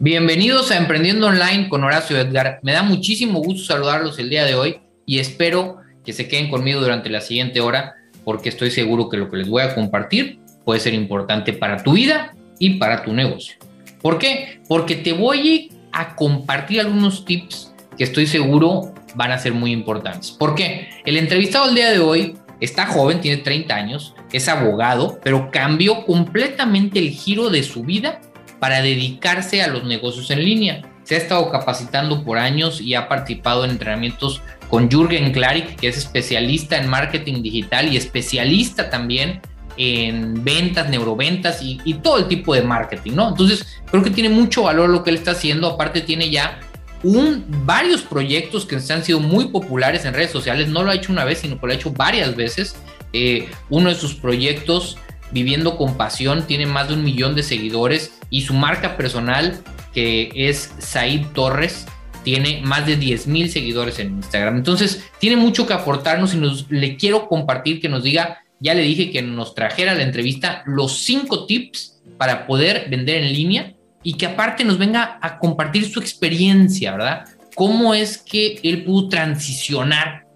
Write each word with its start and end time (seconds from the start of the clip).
Bienvenidos 0.00 0.70
a 0.70 0.76
Emprendiendo 0.76 1.26
Online 1.26 1.68
con 1.68 1.82
Horacio 1.82 2.16
Edgar. 2.16 2.60
Me 2.62 2.70
da 2.70 2.84
muchísimo 2.84 3.40
gusto 3.40 3.64
saludarlos 3.64 4.16
el 4.20 4.30
día 4.30 4.44
de 4.44 4.54
hoy 4.54 4.78
y 5.04 5.18
espero 5.18 5.78
que 6.04 6.12
se 6.12 6.28
queden 6.28 6.48
conmigo 6.48 6.80
durante 6.80 7.10
la 7.10 7.20
siguiente 7.20 7.60
hora 7.60 7.96
porque 8.22 8.48
estoy 8.48 8.70
seguro 8.70 9.08
que 9.08 9.16
lo 9.16 9.28
que 9.28 9.38
les 9.38 9.48
voy 9.48 9.62
a 9.62 9.74
compartir 9.74 10.38
puede 10.64 10.78
ser 10.78 10.94
importante 10.94 11.52
para 11.52 11.82
tu 11.82 11.94
vida 11.94 12.32
y 12.60 12.74
para 12.78 13.02
tu 13.02 13.12
negocio. 13.12 13.56
¿Por 14.00 14.20
qué? 14.20 14.60
Porque 14.68 14.94
te 14.94 15.14
voy 15.14 15.72
a 15.90 16.14
compartir 16.14 16.78
algunos 16.78 17.24
tips 17.24 17.74
que 17.96 18.04
estoy 18.04 18.28
seguro 18.28 18.94
van 19.16 19.32
a 19.32 19.38
ser 19.38 19.52
muy 19.52 19.72
importantes. 19.72 20.30
¿Por 20.30 20.54
qué? 20.54 20.90
El 21.04 21.16
entrevistado 21.16 21.70
el 21.70 21.74
día 21.74 21.90
de 21.90 21.98
hoy 21.98 22.36
está 22.60 22.86
joven, 22.86 23.20
tiene 23.20 23.38
30 23.38 23.74
años, 23.74 24.14
es 24.30 24.48
abogado, 24.48 25.18
pero 25.24 25.50
cambió 25.50 26.04
completamente 26.04 27.00
el 27.00 27.10
giro 27.10 27.50
de 27.50 27.64
su 27.64 27.82
vida 27.82 28.20
para 28.58 28.82
dedicarse 28.82 29.62
a 29.62 29.68
los 29.68 29.84
negocios 29.84 30.30
en 30.30 30.44
línea. 30.44 30.82
Se 31.04 31.14
ha 31.14 31.18
estado 31.18 31.50
capacitando 31.50 32.24
por 32.24 32.38
años 32.38 32.80
y 32.80 32.94
ha 32.94 33.08
participado 33.08 33.64
en 33.64 33.70
entrenamientos 33.70 34.42
con 34.68 34.90
Jürgen 34.90 35.32
Klarik, 35.32 35.76
que 35.76 35.88
es 35.88 35.96
especialista 35.96 36.76
en 36.76 36.88
marketing 36.88 37.42
digital 37.42 37.92
y 37.92 37.96
especialista 37.96 38.90
también 38.90 39.40
en 39.78 40.44
ventas, 40.44 40.90
neuroventas 40.90 41.62
y, 41.62 41.80
y, 41.84 41.94
todo 41.94 42.18
el 42.18 42.26
tipo 42.26 42.52
de 42.52 42.62
marketing, 42.62 43.12
¿no? 43.12 43.28
Entonces, 43.28 43.80
creo 43.90 44.02
que 44.02 44.10
tiene 44.10 44.28
mucho 44.28 44.64
valor 44.64 44.90
lo 44.90 45.04
que 45.04 45.10
él 45.10 45.16
está 45.16 45.30
haciendo. 45.30 45.68
Aparte, 45.68 46.00
tiene 46.00 46.30
ya 46.30 46.58
un, 47.04 47.44
varios 47.64 48.02
proyectos 48.02 48.66
que 48.66 48.76
han 48.76 49.04
sido 49.04 49.20
muy 49.20 49.48
populares 49.48 50.04
en 50.04 50.14
redes 50.14 50.32
sociales. 50.32 50.68
No 50.68 50.82
lo 50.82 50.90
ha 50.90 50.94
hecho 50.94 51.12
una 51.12 51.24
vez, 51.24 51.38
sino 51.38 51.60
que 51.60 51.66
lo 51.66 51.72
ha 51.72 51.76
hecho 51.76 51.92
varias 51.92 52.34
veces. 52.34 52.76
Eh, 53.12 53.48
uno 53.70 53.88
de 53.88 53.94
sus 53.94 54.14
proyectos, 54.14 54.98
Viviendo 55.30 55.76
con 55.76 55.98
Pasión, 55.98 56.46
tiene 56.46 56.64
más 56.64 56.88
de 56.88 56.94
un 56.94 57.04
millón 57.04 57.34
de 57.34 57.42
seguidores 57.42 58.17
y 58.30 58.42
su 58.42 58.54
marca 58.54 58.96
personal, 58.96 59.58
que 59.92 60.30
es 60.34 60.72
Said 60.78 61.26
Torres, 61.34 61.86
tiene 62.24 62.60
más 62.62 62.86
de 62.86 62.96
10 62.96 63.26
mil 63.26 63.50
seguidores 63.50 63.98
en 63.98 64.16
Instagram. 64.16 64.56
Entonces, 64.56 65.04
tiene 65.18 65.36
mucho 65.36 65.66
que 65.66 65.72
aportarnos 65.72 66.34
y 66.34 66.36
nos, 66.36 66.70
le 66.70 66.96
quiero 66.96 67.28
compartir 67.28 67.80
que 67.80 67.88
nos 67.88 68.02
diga, 68.02 68.42
ya 68.60 68.74
le 68.74 68.82
dije 68.82 69.10
que 69.10 69.22
nos 69.22 69.54
trajera 69.54 69.94
la 69.94 70.02
entrevista 70.02 70.62
los 70.66 70.98
cinco 70.98 71.46
tips 71.46 72.02
para 72.18 72.46
poder 72.46 72.88
vender 72.90 73.22
en 73.22 73.32
línea 73.32 73.74
y 74.02 74.14
que 74.14 74.26
aparte 74.26 74.64
nos 74.64 74.78
venga 74.78 75.18
a 75.22 75.38
compartir 75.38 75.88
su 75.88 76.00
experiencia, 76.00 76.92
¿verdad? 76.92 77.24
Cómo 77.54 77.94
es 77.94 78.18
que 78.18 78.60
él 78.62 78.84
pudo 78.84 79.08
transicionar 79.08 80.26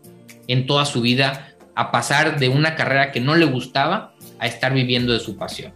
en 0.48 0.66
toda 0.66 0.84
su 0.84 1.00
vida 1.00 1.54
a 1.74 1.90
pasar 1.90 2.38
de 2.38 2.48
una 2.48 2.74
carrera 2.74 3.12
que 3.12 3.20
no 3.20 3.34
le 3.34 3.44
gustaba 3.44 4.14
a 4.38 4.46
estar 4.46 4.74
viviendo 4.74 5.12
de 5.12 5.20
su 5.20 5.36
pasión. 5.36 5.72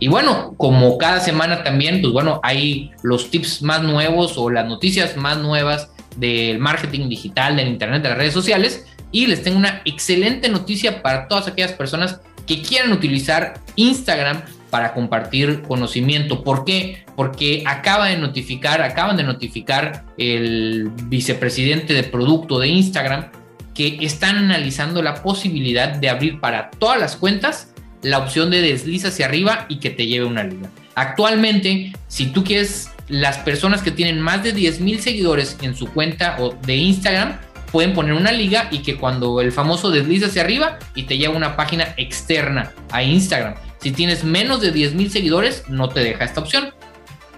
Y 0.00 0.08
bueno, 0.08 0.54
como 0.56 0.96
cada 0.96 1.20
semana 1.20 1.62
también, 1.64 2.00
pues 2.00 2.12
bueno, 2.12 2.40
hay 2.42 2.92
los 3.02 3.30
tips 3.30 3.62
más 3.62 3.82
nuevos 3.82 4.34
o 4.36 4.50
las 4.50 4.66
noticias 4.66 5.16
más 5.16 5.38
nuevas 5.38 5.90
del 6.16 6.58
marketing 6.58 7.08
digital, 7.08 7.56
del 7.56 7.68
Internet, 7.68 8.02
de 8.02 8.08
las 8.10 8.18
redes 8.18 8.34
sociales. 8.34 8.86
Y 9.10 9.26
les 9.26 9.42
tengo 9.42 9.58
una 9.58 9.82
excelente 9.84 10.48
noticia 10.48 11.02
para 11.02 11.26
todas 11.28 11.48
aquellas 11.48 11.72
personas 11.72 12.20
que 12.46 12.62
quieran 12.62 12.92
utilizar 12.92 13.60
Instagram 13.76 14.42
para 14.70 14.94
compartir 14.94 15.62
conocimiento. 15.62 16.44
¿Por 16.44 16.64
qué? 16.64 17.04
Porque 17.16 17.64
acaba 17.66 18.06
de 18.06 18.18
notificar, 18.18 18.82
acaban 18.82 19.16
de 19.16 19.24
notificar 19.24 20.04
el 20.16 20.90
vicepresidente 21.04 21.94
de 21.94 22.04
producto 22.04 22.58
de 22.58 22.68
Instagram 22.68 23.30
que 23.74 23.98
están 24.00 24.36
analizando 24.36 25.02
la 25.02 25.22
posibilidad 25.22 25.88
de 25.88 26.08
abrir 26.08 26.40
para 26.40 26.70
todas 26.70 26.98
las 26.98 27.16
cuentas 27.16 27.67
la 28.02 28.18
opción 28.18 28.50
de 28.50 28.60
desliza 28.60 29.08
hacia 29.08 29.26
arriba 29.26 29.66
y 29.68 29.76
que 29.76 29.90
te 29.90 30.06
lleve 30.06 30.26
una 30.26 30.44
liga. 30.44 30.70
Actualmente, 30.94 31.92
si 32.08 32.26
tú 32.26 32.44
quieres, 32.44 32.90
las 33.08 33.38
personas 33.38 33.82
que 33.82 33.90
tienen 33.90 34.20
más 34.20 34.42
de 34.42 34.52
10 34.52 34.80
mil 34.80 35.00
seguidores 35.00 35.56
en 35.62 35.74
su 35.74 35.86
cuenta 35.88 36.36
o 36.38 36.54
de 36.66 36.76
Instagram 36.76 37.38
pueden 37.72 37.92
poner 37.92 38.14
una 38.14 38.32
liga 38.32 38.68
y 38.70 38.78
que 38.78 38.96
cuando 38.96 39.40
el 39.40 39.52
famoso 39.52 39.90
desliza 39.90 40.26
hacia 40.26 40.42
arriba 40.42 40.78
y 40.94 41.04
te 41.04 41.18
lleva 41.18 41.36
una 41.36 41.56
página 41.56 41.94
externa 41.96 42.72
a 42.90 43.02
Instagram. 43.02 43.54
Si 43.80 43.92
tienes 43.92 44.24
menos 44.24 44.60
de 44.60 44.72
10 44.72 44.94
mil 44.94 45.10
seguidores, 45.10 45.64
no 45.68 45.88
te 45.88 46.00
deja 46.00 46.24
esta 46.24 46.40
opción. 46.40 46.72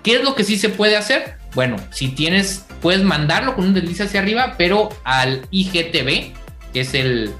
¿Qué 0.03 0.17
es 0.17 0.25
lo 0.25 0.35
que 0.35 0.45
sí 0.45 0.57
se 0.57 0.71
puede 0.71 0.97
hacer? 0.97 1.37
Bueno, 1.55 1.77
si 1.91 2.09
tienes, 2.09 2.65
puedes 2.81 3.03
mandarlo 3.03 3.55
con 3.55 3.67
un 3.67 3.75
desliz 3.75 4.01
hacia 4.01 4.21
arriba, 4.21 4.55
pero 4.57 4.89
al 5.05 5.43
IGTV, 5.51 6.33
que 6.73 6.81
es 6.81 6.95
el, 6.95 7.33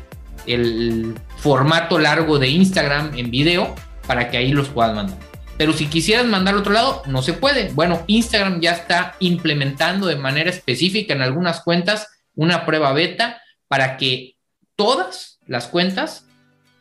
el 0.47 1.15
formato 1.41 1.99
largo 1.99 2.39
de 2.39 2.49
Instagram 2.49 3.17
en 3.17 3.31
video, 3.31 3.75
para 4.07 4.31
que 4.31 4.37
ahí 4.37 4.53
los 4.53 4.69
puedas 4.69 4.95
mandar. 4.95 5.19
Pero 5.57 5.73
si 5.73 5.87
quisieras 5.87 6.27
mandar 6.27 6.55
al 6.55 6.61
otro 6.61 6.73
lado, 6.73 7.03
no 7.07 7.23
se 7.23 7.35
puede. 7.35 7.71
Bueno, 7.75 8.03
Instagram 8.07 8.61
ya 8.61 8.73
está 8.73 9.15
implementando 9.21 10.07
de 10.07 10.17
manera 10.17 10.51
específica 10.51 11.13
en 11.13 11.23
algunas 11.23 11.61
cuentas 11.61 12.09
una 12.35 12.65
prueba 12.65 12.93
beta 12.93 13.43
para 13.69 13.97
que 13.97 14.37
todas 14.75 15.39
las 15.47 15.67
cuentas 15.67 16.25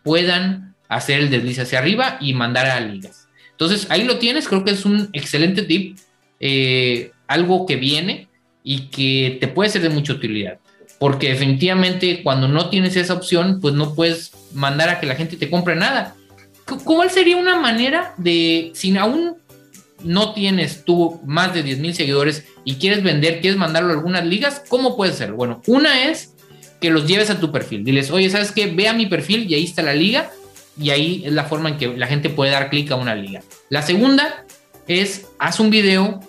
puedan 0.03 0.75
hacer 0.87 1.19
el 1.19 1.29
desliz 1.29 1.59
hacia 1.59 1.79
arriba 1.79 2.17
y 2.21 2.33
mandar 2.33 2.67
a 2.67 2.79
ligas. 2.79 3.27
Entonces 3.51 3.87
ahí 3.89 4.05
lo 4.05 4.17
tienes, 4.17 4.47
creo 4.47 4.63
que 4.63 4.71
es 4.71 4.85
un 4.85 5.09
excelente 5.11 5.63
tip, 5.63 5.97
eh, 6.39 7.11
algo 7.27 7.65
que 7.65 7.75
viene 7.75 8.29
y 8.63 8.87
que 8.87 9.37
te 9.41 9.49
puede 9.49 9.69
ser 9.69 9.81
de 9.81 9.89
mucha 9.89 10.13
utilidad. 10.13 10.59
Porque 10.99 11.29
definitivamente 11.29 12.23
cuando 12.23 12.47
no 12.47 12.69
tienes 12.69 12.95
esa 12.95 13.13
opción, 13.13 13.59
pues 13.59 13.73
no 13.73 13.93
puedes 13.93 14.31
mandar 14.53 14.89
a 14.89 14.99
que 14.99 15.07
la 15.07 15.15
gente 15.15 15.37
te 15.37 15.49
compre 15.49 15.75
nada. 15.75 16.15
¿Cuál 16.83 17.09
sería 17.09 17.37
una 17.37 17.59
manera 17.59 18.13
de, 18.17 18.71
si 18.75 18.95
aún 18.97 19.37
no 20.03 20.33
tienes 20.33 20.85
tú 20.85 21.19
más 21.25 21.53
de 21.53 21.63
10 21.63 21.79
mil 21.79 21.93
seguidores 21.93 22.45
y 22.63 22.75
quieres 22.75 23.03
vender, 23.03 23.41
quieres 23.41 23.59
mandarlo 23.59 23.89
a 23.89 23.93
algunas 23.93 24.25
ligas, 24.25 24.63
¿cómo 24.69 24.95
puedes 24.95 25.15
hacerlo? 25.15 25.35
Bueno, 25.35 25.61
una 25.67 26.09
es 26.09 26.35
que 26.79 26.89
los 26.89 27.07
lleves 27.07 27.29
a 27.29 27.39
tu 27.39 27.51
perfil. 27.51 27.83
Diles, 27.83 28.11
oye, 28.11 28.29
¿sabes 28.29 28.51
qué? 28.51 28.67
Ve 28.67 28.87
a 28.87 28.93
mi 28.93 29.07
perfil 29.07 29.49
y 29.49 29.55
ahí 29.55 29.65
está 29.65 29.81
la 29.81 29.93
liga 29.93 30.31
y 30.79 30.91
ahí 30.91 31.23
es 31.25 31.33
la 31.33 31.43
forma 31.43 31.69
en 31.69 31.77
que 31.77 31.87
la 31.87 32.07
gente 32.07 32.29
puede 32.29 32.51
dar 32.51 32.69
clic 32.69 32.91
a 32.91 32.95
una 32.95 33.15
liga. 33.15 33.41
La 33.69 33.81
segunda 33.81 34.45
es, 34.87 35.27
haz 35.39 35.59
un 35.59 35.69
video 35.69 36.21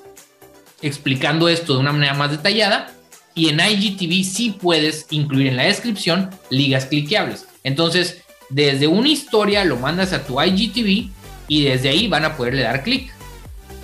explicando 0.82 1.48
esto 1.48 1.74
de 1.74 1.80
una 1.80 1.92
manera 1.92 2.14
más 2.14 2.30
detallada 2.30 2.92
y 3.34 3.48
en 3.48 3.60
IGTV 3.60 4.24
sí 4.24 4.56
puedes 4.60 5.06
incluir 5.10 5.48
en 5.48 5.56
la 5.56 5.64
descripción 5.64 6.30
ligas 6.50 6.86
cliqueables. 6.86 7.46
Entonces, 7.64 8.22
desde 8.48 8.86
una 8.86 9.08
historia 9.08 9.64
lo 9.64 9.76
mandas 9.76 10.12
a 10.12 10.24
tu 10.24 10.40
IGTV 10.40 11.10
y 11.48 11.64
desde 11.64 11.88
ahí 11.88 12.08
van 12.08 12.24
a 12.24 12.36
poderle 12.36 12.62
dar 12.62 12.82
clic. 12.82 13.12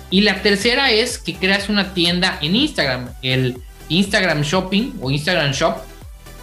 Y 0.09 0.21
la 0.21 0.41
tercera 0.41 0.91
es 0.91 1.17
que 1.17 1.35
creas 1.35 1.69
una 1.69 1.93
tienda 1.93 2.37
en 2.41 2.55
Instagram, 2.55 3.09
el 3.21 3.57
Instagram 3.89 4.41
Shopping 4.41 4.93
o 5.01 5.11
Instagram 5.11 5.51
Shop. 5.51 5.77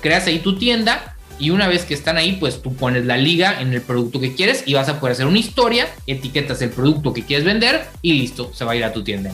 Creas 0.03 0.27
ahí 0.27 0.39
tu 0.41 0.59
tienda 0.59 1.17
y 1.39 1.51
una 1.51 1.67
vez 1.67 1.85
que 1.85 1.95
están 1.95 2.17
ahí, 2.17 2.37
pues 2.39 2.63
tú 2.63 2.75
pones 2.75 3.07
la 3.07 3.17
liga 3.17 3.61
en 3.61 3.73
el 3.73 3.81
producto 3.81 4.21
que 4.21 4.35
quieres 4.35 4.63
y 4.67 4.75
vas 4.75 4.89
a 4.89 5.01
poder 5.01 5.15
hacer 5.15 5.27
una 5.27 5.39
historia, 5.39 5.89
etiquetas 6.07 6.63
el 6.63 6.71
producto 6.71 7.13
que 7.13 7.25
quieres 7.25 7.45
vender 7.45 7.87
y 8.03 8.13
listo, 8.13 8.53
se 8.55 8.65
va 8.65 8.73
a 8.73 8.77
ir 8.77 8.85
a 8.85 8.93
tu 8.93 9.03
tienda. 9.03 9.33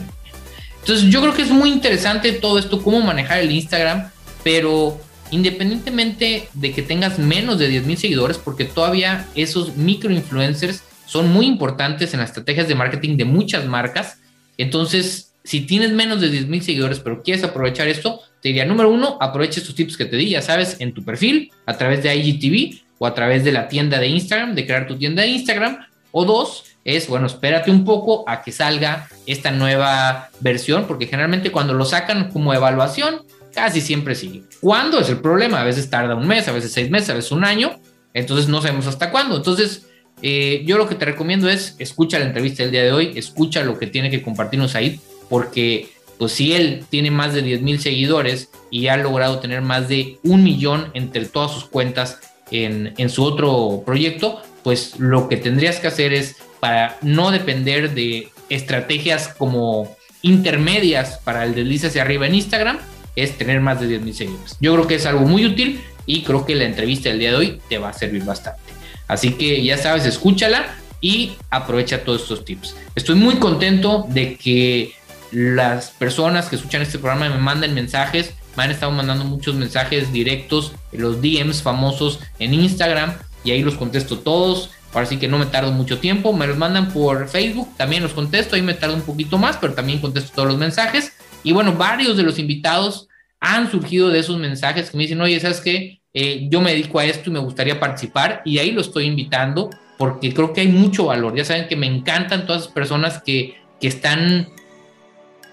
Entonces 0.79 1.09
yo 1.09 1.21
creo 1.21 1.33
que 1.33 1.43
es 1.43 1.51
muy 1.51 1.69
interesante 1.69 2.31
todo 2.31 2.57
esto, 2.57 2.81
cómo 2.81 3.01
manejar 3.01 3.39
el 3.39 3.51
Instagram, 3.51 4.09
pero 4.43 4.99
independientemente 5.31 6.49
de 6.53 6.71
que 6.71 6.81
tengas 6.81 7.17
menos 7.17 7.57
de 7.57 7.67
10 7.67 7.85
mil 7.85 7.97
seguidores, 7.97 8.37
porque 8.37 8.65
todavía 8.65 9.25
esos 9.35 9.75
micro 9.77 10.11
influencers 10.11 10.83
son 11.05 11.31
muy 11.31 11.45
importantes 11.45 12.13
en 12.13 12.19
las 12.19 12.29
estrategias 12.29 12.67
de 12.67 12.75
marketing 12.75 13.17
de 13.17 13.25
muchas 13.25 13.65
marcas. 13.65 14.19
Entonces, 14.57 15.33
si 15.43 15.61
tienes 15.61 15.91
menos 15.91 16.21
de 16.21 16.29
10 16.29 16.47
mil 16.47 16.61
seguidores, 16.61 16.99
pero 16.99 17.23
quieres 17.23 17.43
aprovechar 17.43 17.87
esto, 17.87 18.21
te 18.41 18.49
diría, 18.49 18.65
número 18.65 18.89
uno, 18.89 19.17
aprovecha 19.19 19.59
estos 19.59 19.75
tips 19.75 19.97
que 19.97 20.05
te 20.05 20.17
di, 20.17 20.29
ya 20.29 20.41
sabes, 20.41 20.77
en 20.79 20.93
tu 20.93 21.03
perfil, 21.03 21.51
a 21.65 21.77
través 21.77 22.03
de 22.03 22.15
IGTV 22.15 22.81
o 22.99 23.07
a 23.07 23.13
través 23.13 23.43
de 23.43 23.51
la 23.51 23.67
tienda 23.67 23.99
de 23.99 24.07
Instagram, 24.07 24.55
de 24.55 24.65
crear 24.65 24.87
tu 24.87 24.97
tienda 24.97 25.23
de 25.23 25.29
Instagram. 25.29 25.85
O 26.11 26.25
dos, 26.25 26.63
es, 26.83 27.07
bueno, 27.07 27.27
espérate 27.27 27.71
un 27.71 27.85
poco 27.85 28.23
a 28.27 28.41
que 28.41 28.51
salga 28.51 29.07
esta 29.25 29.51
nueva 29.51 30.29
versión, 30.39 30.85
porque 30.87 31.07
generalmente 31.07 31.51
cuando 31.51 31.73
lo 31.73 31.85
sacan 31.85 32.31
como 32.31 32.53
evaluación, 32.53 33.21
casi 33.53 33.81
siempre 33.81 34.15
sigue. 34.15 34.43
¿Cuándo 34.59 34.99
es 34.99 35.09
el 35.09 35.19
problema? 35.19 35.61
A 35.61 35.63
veces 35.63 35.89
tarda 35.89 36.15
un 36.15 36.27
mes, 36.27 36.47
a 36.47 36.51
veces 36.51 36.71
seis 36.71 36.89
meses, 36.89 37.09
a 37.09 37.13
veces 37.13 37.31
un 37.31 37.45
año, 37.45 37.79
entonces 38.13 38.47
no 38.47 38.61
sabemos 38.61 38.87
hasta 38.87 39.11
cuándo. 39.11 39.37
Entonces, 39.37 39.87
eh, 40.21 40.63
yo 40.65 40.77
lo 40.77 40.87
que 40.87 40.95
te 40.95 41.05
recomiendo 41.05 41.49
es 41.49 41.75
escucha 41.79 42.19
la 42.19 42.25
entrevista 42.25 42.63
del 42.63 42.71
día 42.71 42.83
de 42.83 42.91
hoy, 42.91 43.13
escucha 43.15 43.63
lo 43.63 43.79
que 43.79 43.87
tiene 43.87 44.09
que 44.09 44.21
compartirnos 44.21 44.75
ahí, 44.75 44.99
porque 45.29 45.89
pues 46.21 46.33
si 46.33 46.53
él 46.53 46.85
tiene 46.89 47.09
más 47.09 47.33
de 47.33 47.41
10 47.41 47.61
mil 47.63 47.79
seguidores 47.79 48.49
y 48.69 48.87
ha 48.87 48.97
logrado 48.97 49.39
tener 49.39 49.61
más 49.61 49.89
de 49.89 50.19
un 50.23 50.43
millón 50.43 50.91
entre 50.93 51.25
todas 51.25 51.51
sus 51.51 51.65
cuentas 51.65 52.19
en, 52.51 53.09
su 53.09 53.23
otro 53.23 53.81
proyecto, 53.85 54.39
pues 54.63 54.99
lo 54.99 55.27
que 55.27 55.37
tendrías 55.37 55.79
que 55.79 55.87
hacer 55.87 56.13
es 56.13 56.35
para 56.59 56.97
no 57.01 57.31
depender 57.31 57.95
de 57.95 58.29
estrategias 58.49 59.29
como 59.29 59.95
intermedias 60.21 61.19
para 61.23 61.43
el 61.43 61.55
deslice 61.55 61.87
hacia 61.87 62.03
arriba 62.03 62.27
en 62.27 62.35
Instagram, 62.35 62.77
es 63.15 63.37
tener 63.37 63.61
más 63.61 63.79
de 63.79 63.87
10 63.87 64.01
mil 64.01 64.13
seguidores. 64.13 64.57
Yo 64.59 64.73
creo 64.73 64.87
que 64.87 64.95
es 64.95 65.05
algo 65.05 65.25
muy 65.25 65.45
útil 65.45 65.81
y 66.05 66.23
creo 66.23 66.45
que 66.45 66.55
la 66.55 66.65
entrevista 66.65 67.09
del 67.09 67.19
día 67.19 67.31
de 67.31 67.37
hoy 67.37 67.61
te 67.69 67.77
va 67.77 67.89
a 67.89 67.93
servir 67.93 68.23
bastante. 68.23 68.61
Así 69.07 69.33
que 69.33 69.63
ya 69.63 69.77
sabes, 69.77 70.05
escúchala 70.05 70.75
y 71.01 71.33
aprovecha 71.49 72.03
todos 72.03 72.21
estos 72.21 72.45
tips. 72.45 72.75
Estoy 72.95 73.15
muy 73.15 73.35
contento 73.35 74.05
de 74.09 74.35
que 74.35 74.93
las 75.31 75.91
personas 75.91 76.47
que 76.47 76.55
escuchan 76.55 76.81
este 76.81 76.99
programa 76.99 77.29
me 77.29 77.37
manden 77.37 77.73
mensajes, 77.73 78.33
me 78.55 78.63
han 78.63 78.71
estado 78.71 78.91
mandando 78.91 79.25
muchos 79.25 79.55
mensajes 79.55 80.11
directos, 80.11 80.73
los 80.91 81.21
DMs 81.21 81.61
famosos 81.61 82.19
en 82.39 82.53
Instagram 82.53 83.13
y 83.43 83.51
ahí 83.51 83.63
los 83.63 83.75
contesto 83.75 84.19
todos. 84.19 84.71
Ahora 84.93 85.05
sí 85.05 85.17
que 85.17 85.29
no 85.29 85.37
me 85.37 85.45
tardo 85.45 85.71
mucho 85.71 85.99
tiempo, 85.99 86.33
me 86.33 86.47
los 86.47 86.57
mandan 86.57 86.91
por 86.91 87.29
Facebook, 87.29 87.69
también 87.77 88.03
los 88.03 88.11
contesto, 88.11 88.57
ahí 88.57 88.61
me 88.61 88.73
tardo 88.73 88.95
un 88.95 89.03
poquito 89.03 89.37
más, 89.37 89.55
pero 89.55 89.73
también 89.73 89.99
contesto 89.99 90.31
todos 90.35 90.49
los 90.49 90.57
mensajes. 90.57 91.13
Y 91.43 91.51
bueno, 91.51 91.73
varios 91.73 92.17
de 92.17 92.23
los 92.23 92.39
invitados 92.39 93.07
han 93.39 93.69
surgido 93.71 94.09
de 94.09 94.19
esos 94.19 94.37
mensajes 94.37 94.89
que 94.89 94.97
me 94.97 95.03
dicen, 95.03 95.19
oye, 95.21 95.39
¿sabes 95.39 95.61
qué? 95.61 96.01
Eh, 96.13 96.47
yo 96.49 96.61
me 96.61 96.71
dedico 96.71 96.99
a 96.99 97.05
esto 97.05 97.29
y 97.29 97.33
me 97.33 97.39
gustaría 97.39 97.79
participar 97.79 98.41
y 98.43 98.57
ahí 98.59 98.71
lo 98.71 98.81
estoy 98.81 99.05
invitando 99.05 99.69
porque 99.97 100.33
creo 100.33 100.53
que 100.53 100.61
hay 100.61 100.67
mucho 100.67 101.05
valor. 101.05 101.35
Ya 101.35 101.45
saben 101.45 101.67
que 101.67 101.75
me 101.75 101.87
encantan 101.87 102.45
todas 102.45 102.63
las 102.63 102.71
personas 102.71 103.21
que, 103.23 103.55
que 103.79 103.87
están, 103.87 104.49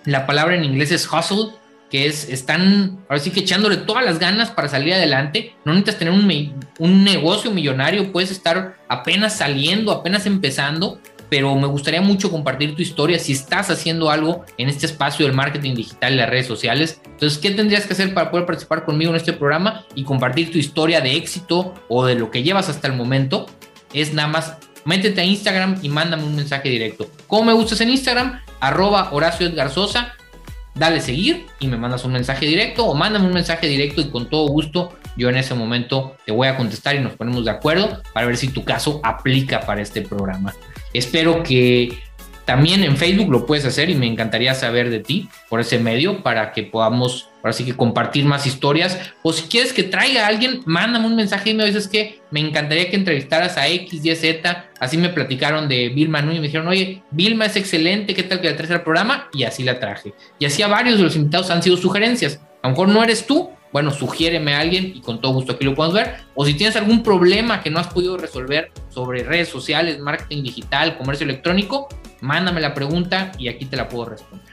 la 0.05 0.27
palabra 0.27 0.57
en 0.57 0.65
inglés 0.65 0.91
es 0.91 1.09
hustle, 1.11 1.55
que 1.91 2.07
es, 2.07 2.29
están 2.29 2.99
ahora 3.09 3.23
sí 3.23 3.31
que 3.31 3.41
echándole 3.41 3.79
todas 3.79 4.05
las 4.05 4.19
ganas 4.19 4.51
para 4.51 4.69
salir 4.69 4.95
adelante. 4.95 5.55
No 5.65 5.73
necesitas 5.73 5.99
tener 5.99 6.13
un, 6.13 6.69
un 6.79 7.05
negocio 7.05 7.51
millonario, 7.51 8.13
puedes 8.13 8.31
estar 8.31 8.77
apenas 8.89 9.37
saliendo, 9.37 9.93
apenas 9.93 10.27
empezando, 10.27 11.01
pero 11.31 11.55
me 11.55 11.67
gustaría 11.67 12.01
mucho 12.01 12.31
compartir 12.31 12.75
tu 12.75 12.83
historia 12.83 13.19
si 13.19 13.33
estás 13.33 13.71
haciendo 13.71 14.11
algo 14.11 14.45
en 14.57 14.69
este 14.69 14.87
espacio 14.87 15.27
del 15.27 15.35
marketing 15.35 15.75
digital 15.75 16.15
y 16.15 16.17
las 16.17 16.29
redes 16.29 16.47
sociales. 16.47 17.01
Entonces, 17.05 17.39
¿qué 17.39 17.51
tendrías 17.51 17.87
que 17.87 17.93
hacer 17.93 18.15
para 18.15 18.31
poder 18.31 18.47
participar 18.47 18.85
conmigo 18.85 19.11
en 19.11 19.17
este 19.17 19.33
programa 19.33 19.85
y 19.95 20.05
compartir 20.05 20.51
tu 20.51 20.59
historia 20.59 21.01
de 21.01 21.17
éxito 21.17 21.75
o 21.89 22.05
de 22.05 22.15
lo 22.15 22.31
que 22.31 22.43
llevas 22.43 22.69
hasta 22.69 22.89
el 22.89 22.95
momento? 22.95 23.47
Es 23.93 24.15
nada 24.15 24.29
más 24.29 24.57
métete 24.85 25.21
a 25.21 25.25
Instagram 25.25 25.79
y 25.83 25.89
mándame 25.89 26.25
un 26.25 26.37
mensaje 26.37 26.69
directo. 26.69 27.09
¿Cómo 27.27 27.45
me 27.45 27.53
gustas 27.53 27.81
en 27.81 27.91
Instagram? 27.91 28.41
Arroba 28.61 29.11
Horacio 29.13 29.47
Edgar 29.47 29.71
Sosa 29.71 30.15
dale 30.79 31.01
seguir 31.01 31.47
y 31.59 31.67
me 31.67 31.77
mandas 31.77 32.05
un 32.05 32.13
mensaje 32.13 32.47
directo 32.47 32.87
o 32.87 32.95
mándame 32.95 33.27
un 33.27 33.35
mensaje 33.35 33.67
directo 33.67 34.01
y 34.01 34.11
con 34.11 34.31
todo 34.31 34.47
gusto 34.49 34.97
yo 35.17 35.29
en 35.29 35.37
ese 35.37 35.55
momento 35.55 36.17
te 36.25 36.33
voy 36.33 36.47
a 36.47 36.57
contestar 36.57 36.95
y 36.95 37.01
nos 37.01 37.15
ponemos 37.15 37.45
de 37.45 37.51
acuerdo 37.51 38.01
para 38.13 38.27
ver 38.27 38.37
si 38.37 38.49
tu 38.49 38.65
caso 38.65 39.01
aplica 39.03 39.61
para 39.61 39.83
este 39.83 40.03
programa. 40.03 40.55
Espero 40.93 41.43
que 41.43 41.99
también 42.49 42.83
en 42.83 42.97
Facebook 42.97 43.31
lo 43.31 43.45
puedes 43.45 43.67
hacer 43.67 43.91
y 43.91 43.95
me 43.95 44.07
encantaría 44.07 44.55
saber 44.55 44.89
de 44.89 45.01
ti 45.01 45.29
por 45.51 45.61
ese 45.61 45.79
medio 45.79 46.23
para 46.23 46.53
que 46.53 46.63
podamos, 46.63 47.29
ahora 47.43 47.53
sí 47.53 47.63
que 47.63 47.77
compartir 47.77 48.25
más 48.25 48.47
historias. 48.47 48.99
O 49.23 49.35
si 49.35 49.49
quieres 49.49 49.75
que 49.75 49.83
traiga 49.83 50.25
a 50.25 50.29
alguien, 50.29 50.63
mándame 50.65 51.09
un 51.09 51.15
mensaje 51.15 51.51
y 51.51 51.55
me 51.55 51.67
dices 51.67 51.89
que 51.89 52.21
me 52.31 52.41
encantaría 52.41 52.89
que 52.89 52.97
entrevistaras 52.97 53.59
a 53.59 53.69
X, 53.69 54.03
Y, 54.03 54.17
Z. 54.17 54.65
Así 54.81 54.97
me 54.97 55.11
platicaron 55.11 55.69
de 55.69 55.91
Vilma 55.91 56.23
Núñez 56.23 56.39
y 56.39 56.41
me 56.41 56.47
dijeron, 56.47 56.69
oye, 56.69 57.03
Vilma 57.11 57.45
es 57.45 57.57
excelente, 57.57 58.15
¿qué 58.15 58.23
tal 58.23 58.41
que 58.41 58.49
la 58.49 58.57
traes 58.57 58.73
al 58.73 58.83
programa? 58.83 59.29
Y 59.35 59.45
así 59.45 59.63
la 59.63 59.79
traje. 59.79 60.15
Y 60.39 60.47
así 60.47 60.63
a 60.63 60.69
varios 60.69 60.97
de 60.97 61.05
los 61.05 61.17
invitados 61.17 61.51
han 61.51 61.63
sido 61.63 61.77
sugerencias. 61.77 62.41
A 62.63 62.69
lo 62.69 62.71
mejor 62.71 62.89
no 62.89 63.05
eres 63.05 63.27
tú, 63.27 63.51
bueno, 63.73 63.91
sugiéreme 63.91 64.55
a 64.55 64.61
alguien 64.61 64.93
y 64.95 65.01
con 65.01 65.21
todo 65.21 65.33
gusto 65.33 65.53
aquí 65.53 65.65
lo 65.65 65.75
podemos 65.75 65.95
ver. 65.95 66.17
O 66.35 66.45
si 66.45 66.55
tienes 66.55 66.77
algún 66.77 67.03
problema 67.03 67.63
que 67.63 67.71
no 67.71 67.79
has 67.79 67.89
podido 67.89 68.17
resolver 68.17 68.73
sobre 68.89 69.25
redes 69.25 69.49
sociales, 69.49 69.99
marketing 69.99 70.43
digital, 70.43 70.97
comercio 70.97 71.25
electrónico, 71.25 71.89
mándame 72.21 72.61
la 72.61 72.75
pregunta 72.75 73.33
y 73.39 73.49
aquí 73.49 73.67
te 73.67 73.77
la 73.77 73.89
puedo 73.89 74.07
responder. 74.07 74.47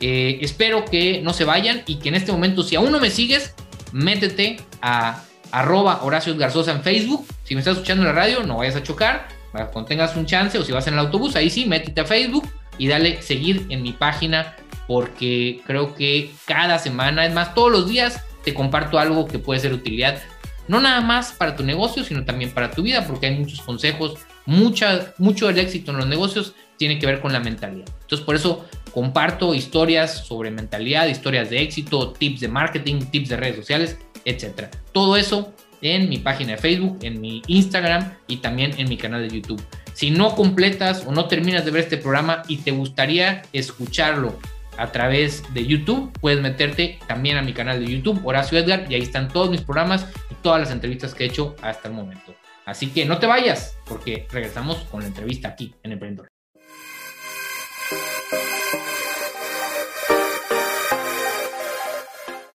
Eh, 0.00 0.38
espero 0.40 0.84
que 0.84 1.20
no 1.22 1.32
se 1.32 1.44
vayan 1.44 1.82
y 1.86 1.96
que 1.96 2.08
en 2.08 2.14
este 2.14 2.32
momento, 2.32 2.62
si 2.62 2.74
aún 2.74 2.90
no 2.90 2.98
me 2.98 3.10
sigues, 3.10 3.54
métete 3.92 4.56
a 4.82 5.22
arroba 5.52 6.02
Horacio 6.02 6.36
Garzosa 6.36 6.72
en 6.72 6.82
Facebook. 6.82 7.26
Si 7.44 7.54
me 7.54 7.60
estás 7.60 7.74
escuchando 7.74 8.02
en 8.02 8.08
la 8.08 8.14
radio, 8.14 8.42
no 8.42 8.58
vayas 8.58 8.76
a 8.76 8.82
chocar. 8.82 9.28
Cuando 9.52 9.84
tengas 9.84 10.16
un 10.16 10.26
chance 10.26 10.58
o 10.58 10.64
si 10.64 10.72
vas 10.72 10.86
en 10.86 10.94
el 10.94 11.00
autobús, 11.00 11.36
ahí 11.36 11.50
sí, 11.50 11.66
métete 11.66 12.00
a 12.00 12.04
Facebook 12.04 12.48
y 12.78 12.88
dale 12.88 13.20
seguir 13.20 13.66
en 13.68 13.82
mi 13.82 13.92
página 13.92 14.56
porque 14.86 15.60
creo 15.66 15.94
que 15.94 16.32
cada 16.46 16.78
semana, 16.78 17.26
es 17.26 17.32
más, 17.32 17.54
todos 17.54 17.70
los 17.70 17.88
días 17.88 18.24
te 18.44 18.54
comparto 18.54 18.98
algo 18.98 19.26
que 19.26 19.38
puede 19.38 19.60
ser 19.60 19.72
utilidad, 19.72 20.20
no 20.68 20.80
nada 20.80 21.00
más 21.00 21.32
para 21.32 21.56
tu 21.56 21.64
negocio, 21.64 22.04
sino 22.04 22.24
también 22.24 22.52
para 22.52 22.70
tu 22.70 22.82
vida, 22.82 23.06
porque 23.06 23.26
hay 23.26 23.36
muchos 23.36 23.60
consejos, 23.60 24.18
mucha, 24.46 25.12
mucho 25.18 25.48
del 25.48 25.58
éxito 25.58 25.90
en 25.90 25.98
los 25.98 26.06
negocios 26.06 26.54
tiene 26.76 26.98
que 26.98 27.06
ver 27.06 27.20
con 27.20 27.32
la 27.32 27.40
mentalidad. 27.40 27.88
Entonces, 28.02 28.24
por 28.24 28.36
eso 28.36 28.64
comparto 28.92 29.54
historias 29.54 30.26
sobre 30.26 30.50
mentalidad, 30.50 31.06
historias 31.08 31.50
de 31.50 31.60
éxito, 31.60 32.12
tips 32.12 32.40
de 32.40 32.48
marketing, 32.48 33.00
tips 33.10 33.28
de 33.30 33.36
redes 33.36 33.56
sociales, 33.56 33.98
etcétera. 34.24 34.70
Todo 34.92 35.16
eso 35.16 35.52
en 35.82 36.08
mi 36.08 36.18
página 36.18 36.52
de 36.52 36.58
Facebook, 36.58 36.98
en 37.02 37.20
mi 37.20 37.42
Instagram 37.46 38.14
y 38.26 38.36
también 38.36 38.72
en 38.78 38.88
mi 38.88 38.96
canal 38.96 39.28
de 39.28 39.34
YouTube. 39.34 39.62
Si 39.92 40.10
no 40.10 40.34
completas 40.34 41.04
o 41.06 41.12
no 41.12 41.26
terminas 41.26 41.64
de 41.64 41.70
ver 41.70 41.82
este 41.82 41.96
programa 41.96 42.42
y 42.48 42.58
te 42.58 42.70
gustaría 42.70 43.42
escucharlo 43.52 44.38
a 44.76 44.92
través 44.92 45.42
de 45.54 45.66
YouTube. 45.66 46.12
Puedes 46.20 46.40
meterte 46.40 46.98
también 47.06 47.36
a 47.36 47.42
mi 47.42 47.52
canal 47.52 47.84
de 47.84 47.92
YouTube, 47.92 48.20
Horacio 48.24 48.58
Edgar, 48.58 48.86
y 48.88 48.94
ahí 48.94 49.02
están 49.02 49.28
todos 49.28 49.50
mis 49.50 49.62
programas 49.62 50.06
y 50.30 50.34
todas 50.42 50.60
las 50.60 50.70
entrevistas 50.70 51.14
que 51.14 51.24
he 51.24 51.26
hecho 51.26 51.56
hasta 51.62 51.88
el 51.88 51.94
momento. 51.94 52.34
Así 52.66 52.88
que 52.88 53.04
no 53.04 53.18
te 53.18 53.26
vayas, 53.26 53.76
porque 53.86 54.26
regresamos 54.30 54.78
con 54.90 55.00
la 55.00 55.08
entrevista 55.08 55.48
aquí 55.48 55.74
en 55.82 55.92
Emprendedor. 55.92 56.28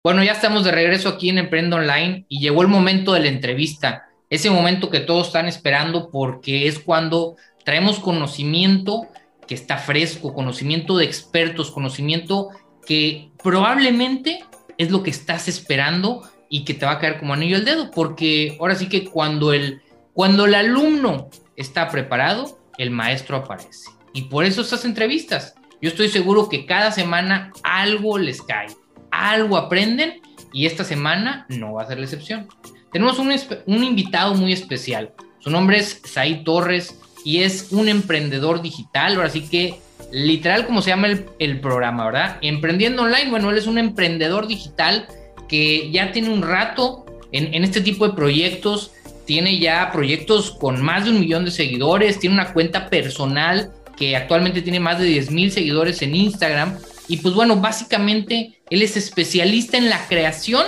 Bueno, 0.04 0.22
ya 0.22 0.34
estamos 0.34 0.66
de 0.66 0.72
regreso 0.74 1.08
aquí 1.08 1.30
en 1.30 1.38
Emprendo 1.38 1.78
Online 1.78 2.26
y 2.28 2.42
llegó 2.42 2.62
el 2.62 2.68
momento 2.68 3.14
de 3.14 3.22
la 3.22 3.30
entrevista. 3.30 4.10
Ese 4.30 4.50
momento 4.50 4.90
que 4.90 5.00
todos 5.00 5.28
están 5.28 5.48
esperando 5.48 6.12
porque 6.12 6.68
es 6.68 6.78
cuando 6.80 7.38
traemos 7.64 8.00
conocimiento 8.00 9.08
que 9.48 9.56
está 9.56 9.78
fresco, 9.78 10.34
conocimiento 10.34 10.98
de 10.98 11.06
expertos, 11.06 11.72
conocimiento 11.72 12.50
que 12.86 13.32
probablemente 13.42 14.44
es 14.78 14.92
lo 14.92 15.04
que 15.04 15.10
estás 15.10 15.48
esperando 15.48 16.24
y 16.50 16.66
que 16.66 16.74
te 16.74 16.86
va 16.86 16.94
a 16.94 17.00
caer 17.00 17.20
como 17.20 17.34
anillo 17.34 17.56
al 17.56 17.66
dedo, 17.66 17.92
porque 17.92 18.58
ahora 18.60 18.76
sí 18.76 18.88
que 18.88 19.06
cuando 19.06 19.54
el, 19.54 19.82
cuando 20.14 20.46
el 20.46 20.56
alumno 20.56 21.30
está 21.56 21.90
preparado, 21.90 22.60
el 22.78 22.92
maestro 22.92 23.38
aparece. 23.38 23.90
Y 24.14 24.24
por 24.24 24.46
eso 24.46 24.62
estas 24.62 24.86
entrevistas. 24.86 25.56
Yo 25.82 25.90
estoy 25.90 26.08
seguro 26.08 26.48
que 26.48 26.66
cada 26.66 26.92
semana 26.92 27.52
algo 27.64 28.18
les 28.18 28.42
cae, 28.42 28.68
algo 29.12 29.58
aprenden 29.58 30.22
y 30.54 30.66
esta 30.66 30.84
semana 30.84 31.46
no 31.50 31.74
va 31.74 31.84
a 31.84 31.88
ser 31.88 31.98
la 31.98 32.06
excepción. 32.06 32.48
Tenemos 32.92 33.20
un, 33.20 33.34
un 33.66 33.84
invitado 33.84 34.36
muy 34.36 34.54
especial. 34.54 35.14
Su 35.40 35.50
nombre 35.50 35.80
es 35.80 36.02
Said 36.06 36.44
Torres 36.44 37.00
y 37.24 37.40
es 37.40 37.72
un 37.72 37.90
emprendedor 37.90 38.62
digital, 38.62 39.16
ahora 39.16 39.30
sí 39.30 39.42
que 39.42 39.76
literal 40.12 40.66
como 40.66 40.82
se 40.82 40.90
llama 40.90 41.08
el, 41.40 41.60
programa, 41.60 42.06
¿verdad? 42.06 42.38
Emprendiendo 42.42 43.04
online, 43.04 43.30
bueno, 43.30 43.50
él 43.50 43.58
es 43.58 43.68
un 43.68 43.78
emprendedor 43.78 44.48
digital 44.48 45.08
que 45.48 45.92
ya 45.92 46.12
tiene 46.12 46.30
un 46.30 46.42
rato 46.42 47.06
en, 47.32 47.54
en 47.54 47.64
este 47.64 47.82
tipo 47.82 48.08
de 48.08 48.14
proyectos, 48.14 48.92
tiene 49.26 49.60
ya 49.60 49.92
proyectos 49.92 50.52
con 50.52 50.82
más 50.82 51.06
de 51.06 51.12
un 51.12 51.20
millón 51.20 51.46
de 51.46 51.52
seguidores, 51.52 52.20
tiene 52.20 52.36
una 52.36 52.54
cuenta 52.54 52.90
personal 52.90 53.72
que 53.98 54.16
actualmente 54.16 54.62
tiene 54.62 54.80
más 54.80 55.00
de 55.00 55.06
10 55.06 55.32
mil 55.32 55.52
seguidores 55.52 56.02
en 56.02 56.16
Instagram. 56.16 56.78
Y 57.08 57.18
pues 57.18 57.34
bueno, 57.34 57.58
básicamente 57.58 58.60
él 58.70 58.82
es 58.82 58.98
especialista 58.98 59.78
en 59.78 59.90
la 59.90 60.08
creación 60.08 60.66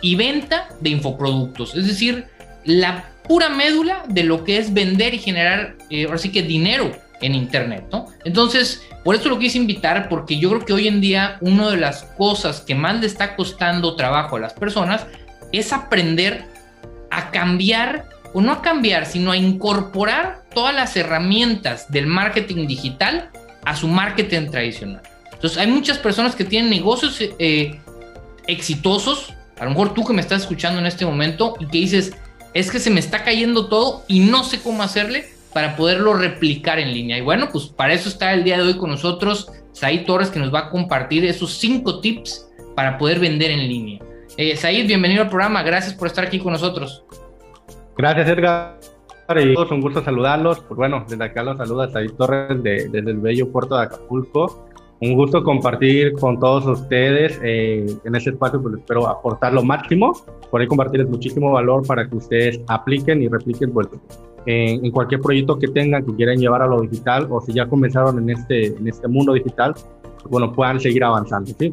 y 0.00 0.14
venta 0.14 0.68
de 0.80 0.90
infoproductos, 0.90 1.74
es 1.74 1.86
decir, 1.86 2.26
la 2.64 3.10
pura 3.28 3.48
médula 3.48 4.04
de 4.08 4.24
lo 4.24 4.44
que 4.44 4.58
es 4.58 4.72
vender 4.72 5.14
y 5.14 5.18
generar, 5.18 5.76
eh, 5.90 6.06
que 6.32 6.42
dinero 6.42 6.90
en 7.20 7.34
Internet, 7.34 7.84
¿no? 7.92 8.06
Entonces, 8.24 8.82
por 9.04 9.14
eso 9.14 9.28
lo 9.28 9.38
quise 9.38 9.58
invitar, 9.58 10.08
porque 10.08 10.38
yo 10.38 10.50
creo 10.50 10.64
que 10.64 10.72
hoy 10.72 10.88
en 10.88 11.00
día 11.00 11.38
una 11.40 11.70
de 11.70 11.76
las 11.76 12.04
cosas 12.16 12.60
que 12.60 12.74
más 12.74 13.00
le 13.00 13.06
está 13.06 13.36
costando 13.36 13.96
trabajo 13.96 14.36
a 14.36 14.40
las 14.40 14.52
personas 14.52 15.06
es 15.52 15.72
aprender 15.72 16.44
a 17.10 17.30
cambiar, 17.30 18.08
o 18.34 18.40
no 18.40 18.52
a 18.52 18.62
cambiar, 18.62 19.06
sino 19.06 19.30
a 19.30 19.36
incorporar 19.36 20.42
todas 20.52 20.74
las 20.74 20.96
herramientas 20.96 21.90
del 21.90 22.06
marketing 22.06 22.66
digital 22.66 23.30
a 23.64 23.74
su 23.76 23.88
marketing 23.88 24.50
tradicional. 24.50 25.02
Entonces, 25.32 25.58
hay 25.58 25.66
muchas 25.66 25.98
personas 25.98 26.34
que 26.34 26.44
tienen 26.44 26.70
negocios 26.70 27.18
eh, 27.38 27.80
exitosos, 28.46 29.32
a 29.58 29.64
lo 29.64 29.70
mejor 29.70 29.94
tú 29.94 30.04
que 30.04 30.12
me 30.12 30.20
estás 30.20 30.42
escuchando 30.42 30.78
en 30.80 30.86
este 30.86 31.06
momento 31.06 31.56
y 31.60 31.66
que 31.66 31.78
dices, 31.78 32.12
es 32.56 32.70
que 32.70 32.78
se 32.78 32.90
me 32.90 33.00
está 33.00 33.22
cayendo 33.22 33.68
todo 33.68 34.04
y 34.08 34.20
no 34.20 34.42
sé 34.42 34.62
cómo 34.62 34.82
hacerle 34.82 35.26
para 35.52 35.76
poderlo 35.76 36.14
replicar 36.14 36.78
en 36.78 36.90
línea. 36.90 37.18
Y 37.18 37.20
bueno, 37.20 37.50
pues 37.52 37.66
para 37.66 37.92
eso 37.92 38.08
está 38.08 38.32
el 38.32 38.44
día 38.44 38.56
de 38.56 38.62
hoy 38.62 38.78
con 38.78 38.88
nosotros 38.88 39.52
Said 39.72 40.06
Torres, 40.06 40.30
que 40.30 40.38
nos 40.38 40.52
va 40.52 40.60
a 40.60 40.70
compartir 40.70 41.26
esos 41.26 41.52
cinco 41.58 42.00
tips 42.00 42.50
para 42.74 42.96
poder 42.96 43.20
vender 43.20 43.50
en 43.50 43.58
línea. 43.68 44.00
Eh, 44.38 44.56
Said, 44.56 44.86
bienvenido 44.86 45.22
al 45.22 45.28
programa, 45.28 45.62
gracias 45.62 45.92
por 45.92 46.08
estar 46.08 46.24
aquí 46.24 46.38
con 46.38 46.52
nosotros. 46.52 47.04
Gracias, 47.94 48.26
Edgar. 48.26 48.78
Y 49.36 49.54
un 49.54 49.80
gusto 49.82 50.02
saludarlos. 50.02 50.60
Pues 50.60 50.76
bueno, 50.78 51.04
desde 51.06 51.24
acá 51.24 51.42
los 51.42 51.58
saluda 51.58 51.90
Said 51.90 52.12
Torres 52.12 52.62
desde 52.62 52.98
el 52.98 53.18
bello 53.18 53.52
puerto 53.52 53.76
de 53.76 53.82
Acapulco. 53.82 54.66
Un 55.00 55.14
gusto 55.14 55.44
compartir 55.44 56.14
con 56.14 56.40
todos 56.40 56.64
ustedes 56.66 57.38
eh, 57.42 57.86
en 58.04 58.14
este 58.14 58.30
espacio, 58.30 58.62
pues 58.62 58.76
espero 58.76 59.06
aportar 59.06 59.52
lo 59.52 59.62
máximo, 59.62 60.12
por 60.50 60.60
ahí 60.60 60.66
compartirles 60.66 61.08
muchísimo 61.08 61.52
valor 61.52 61.86
para 61.86 62.08
que 62.08 62.16
ustedes 62.16 62.60
apliquen 62.66 63.22
y 63.22 63.28
repliquen 63.28 63.72
pues, 63.72 63.88
en, 64.46 64.90
cualquier 64.90 65.20
proyecto 65.20 65.58
que 65.58 65.68
tengan, 65.68 66.06
que 66.06 66.14
quieran 66.14 66.38
llevar 66.38 66.62
a 66.62 66.66
lo 66.66 66.80
digital 66.80 67.26
o 67.30 67.42
si 67.42 67.52
ya 67.52 67.66
comenzaron 67.66 68.18
en 68.18 68.30
este, 68.30 68.66
en 68.68 68.88
este 68.88 69.06
mundo 69.06 69.34
digital, 69.34 69.74
bueno, 70.30 70.52
puedan 70.52 70.80
seguir 70.80 71.04
avanzando, 71.04 71.52
¿sí? 71.58 71.70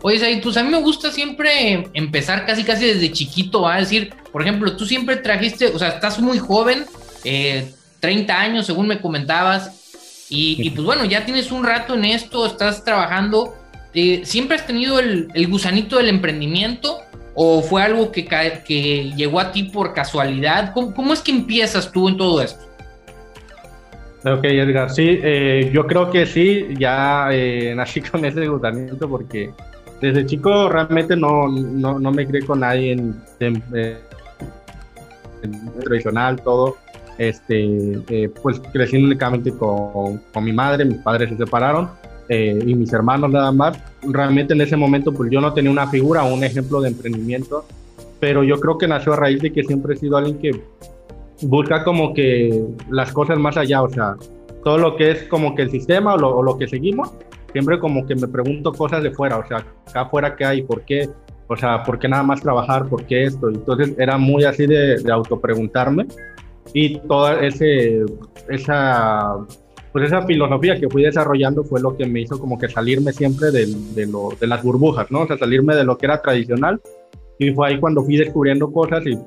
Oye, 0.00 0.40
pues 0.42 0.56
a 0.56 0.62
mí 0.62 0.70
me 0.70 0.80
gusta 0.80 1.10
siempre 1.10 1.88
empezar 1.92 2.46
casi 2.46 2.64
casi 2.64 2.86
desde 2.86 3.12
chiquito, 3.12 3.62
va 3.62 3.76
a 3.76 3.80
decir, 3.80 4.12
por 4.32 4.42
ejemplo, 4.42 4.76
tú 4.76 4.86
siempre 4.86 5.16
trajiste, 5.16 5.66
o 5.66 5.78
sea, 5.78 5.88
estás 5.88 6.20
muy 6.20 6.38
joven, 6.38 6.84
eh, 7.24 7.70
30 8.00 8.38
años 8.38 8.66
según 8.66 8.86
me 8.86 9.00
comentabas, 9.00 9.83
y, 10.34 10.70
pues 10.70 10.84
bueno, 10.84 11.04
ya 11.04 11.24
tienes 11.24 11.52
un 11.52 11.64
rato 11.64 11.94
en 11.94 12.04
esto, 12.04 12.46
estás 12.46 12.84
trabajando, 12.84 13.54
eh, 13.94 14.22
¿siempre 14.24 14.56
has 14.56 14.66
tenido 14.66 14.98
el, 14.98 15.28
gusanito 15.48 15.96
del 15.98 16.08
emprendimiento 16.08 16.98
o 17.34 17.62
fue 17.62 17.82
algo 17.82 18.10
que, 18.10 18.26
que 18.26 19.12
llegó 19.16 19.40
a 19.40 19.52
ti 19.52 19.64
por 19.64 19.94
casualidad? 19.94 20.72
¿Cómo, 20.72 21.12
es 21.12 21.20
que 21.20 21.30
empiezas 21.30 21.90
tú 21.92 22.08
en 22.08 22.16
todo 22.16 22.42
esto? 22.42 22.64
Ok, 24.24 24.44
Edgar, 24.44 24.90
sí, 24.90 25.20
eh, 25.22 25.70
yo 25.72 25.86
creo 25.86 26.10
que 26.10 26.26
sí, 26.26 26.68
ya 26.78 27.28
eh, 27.30 27.74
nací 27.76 28.00
con 28.00 28.24
ese 28.24 28.46
gusanito 28.48 29.08
porque 29.08 29.52
desde 30.00 30.26
chico 30.26 30.68
realmente 30.68 31.16
no, 31.16 31.48
no, 31.48 31.98
no 31.98 32.10
me 32.10 32.26
creí 32.26 32.42
con 32.42 32.60
nadie 32.60 32.92
en, 32.92 33.62
tradicional, 35.84 36.40
todo. 36.42 36.76
Este, 37.18 38.02
eh, 38.08 38.30
pues 38.42 38.60
crecí 38.72 38.96
únicamente 38.96 39.52
con, 39.52 40.20
con, 40.32 40.44
mi 40.44 40.52
madre, 40.52 40.84
mis 40.84 40.98
padres 40.98 41.30
se 41.30 41.36
separaron 41.36 41.88
eh, 42.28 42.58
y 42.66 42.74
mis 42.74 42.92
hermanos 42.92 43.30
nada 43.30 43.52
más. 43.52 43.78
Realmente 44.02 44.54
en 44.54 44.60
ese 44.60 44.76
momento 44.76 45.12
pues 45.12 45.30
yo 45.30 45.40
no 45.40 45.52
tenía 45.52 45.70
una 45.70 45.86
figura 45.86 46.24
o 46.24 46.34
un 46.34 46.42
ejemplo 46.42 46.80
de 46.80 46.88
emprendimiento, 46.88 47.64
pero 48.20 48.42
yo 48.42 48.58
creo 48.58 48.78
que 48.78 48.88
nació 48.88 49.12
a 49.12 49.16
raíz 49.16 49.40
de 49.40 49.52
que 49.52 49.62
siempre 49.62 49.94
he 49.94 49.96
sido 49.96 50.16
alguien 50.16 50.38
que 50.38 50.60
busca 51.42 51.84
como 51.84 52.14
que 52.14 52.64
las 52.90 53.12
cosas 53.12 53.38
más 53.38 53.56
allá, 53.56 53.82
o 53.82 53.88
sea, 53.88 54.16
todo 54.64 54.78
lo 54.78 54.96
que 54.96 55.10
es 55.10 55.22
como 55.24 55.54
que 55.54 55.62
el 55.62 55.70
sistema 55.70 56.14
o 56.14 56.18
lo, 56.18 56.36
o 56.36 56.42
lo 56.42 56.58
que 56.58 56.66
seguimos, 56.66 57.12
siempre 57.52 57.78
como 57.78 58.06
que 58.06 58.16
me 58.16 58.26
pregunto 58.26 58.72
cosas 58.72 59.02
de 59.02 59.10
fuera, 59.10 59.38
o 59.38 59.46
sea, 59.46 59.58
acá 59.86 60.00
afuera 60.02 60.34
qué 60.36 60.44
hay, 60.44 60.62
por 60.62 60.82
qué, 60.82 61.08
o 61.46 61.56
sea, 61.56 61.82
por 61.82 61.98
qué 61.98 62.08
nada 62.08 62.22
más 62.22 62.40
trabajar, 62.40 62.88
por 62.88 63.04
qué 63.04 63.24
esto. 63.24 63.48
Entonces 63.48 63.94
era 63.98 64.16
muy 64.16 64.44
así 64.44 64.66
de, 64.66 64.98
de 65.02 65.12
autopreguntarme 65.12 66.06
y 66.72 66.98
toda 67.00 67.40
ese, 67.44 68.04
esa, 68.48 69.36
pues 69.92 70.06
esa 70.06 70.22
filosofía 70.22 70.78
que 70.78 70.88
fui 70.88 71.02
desarrollando 71.02 71.64
fue 71.64 71.80
lo 71.80 71.96
que 71.96 72.06
me 72.06 72.22
hizo 72.22 72.38
como 72.38 72.58
que 72.58 72.68
salirme 72.68 73.12
siempre 73.12 73.50
de, 73.50 73.66
de, 73.94 74.06
lo, 74.06 74.30
de 74.40 74.46
las 74.46 74.62
burbujas, 74.62 75.10
¿no? 75.10 75.20
O 75.22 75.26
sea, 75.26 75.38
salirme 75.38 75.76
de 75.76 75.84
lo 75.84 75.98
que 75.98 76.06
era 76.06 76.22
tradicional 76.22 76.80
y 77.38 77.52
fue 77.52 77.68
ahí 77.68 77.80
cuando 77.80 78.02
fui 78.02 78.16
descubriendo 78.16 78.72
cosas 78.72 79.04
y 79.06 79.18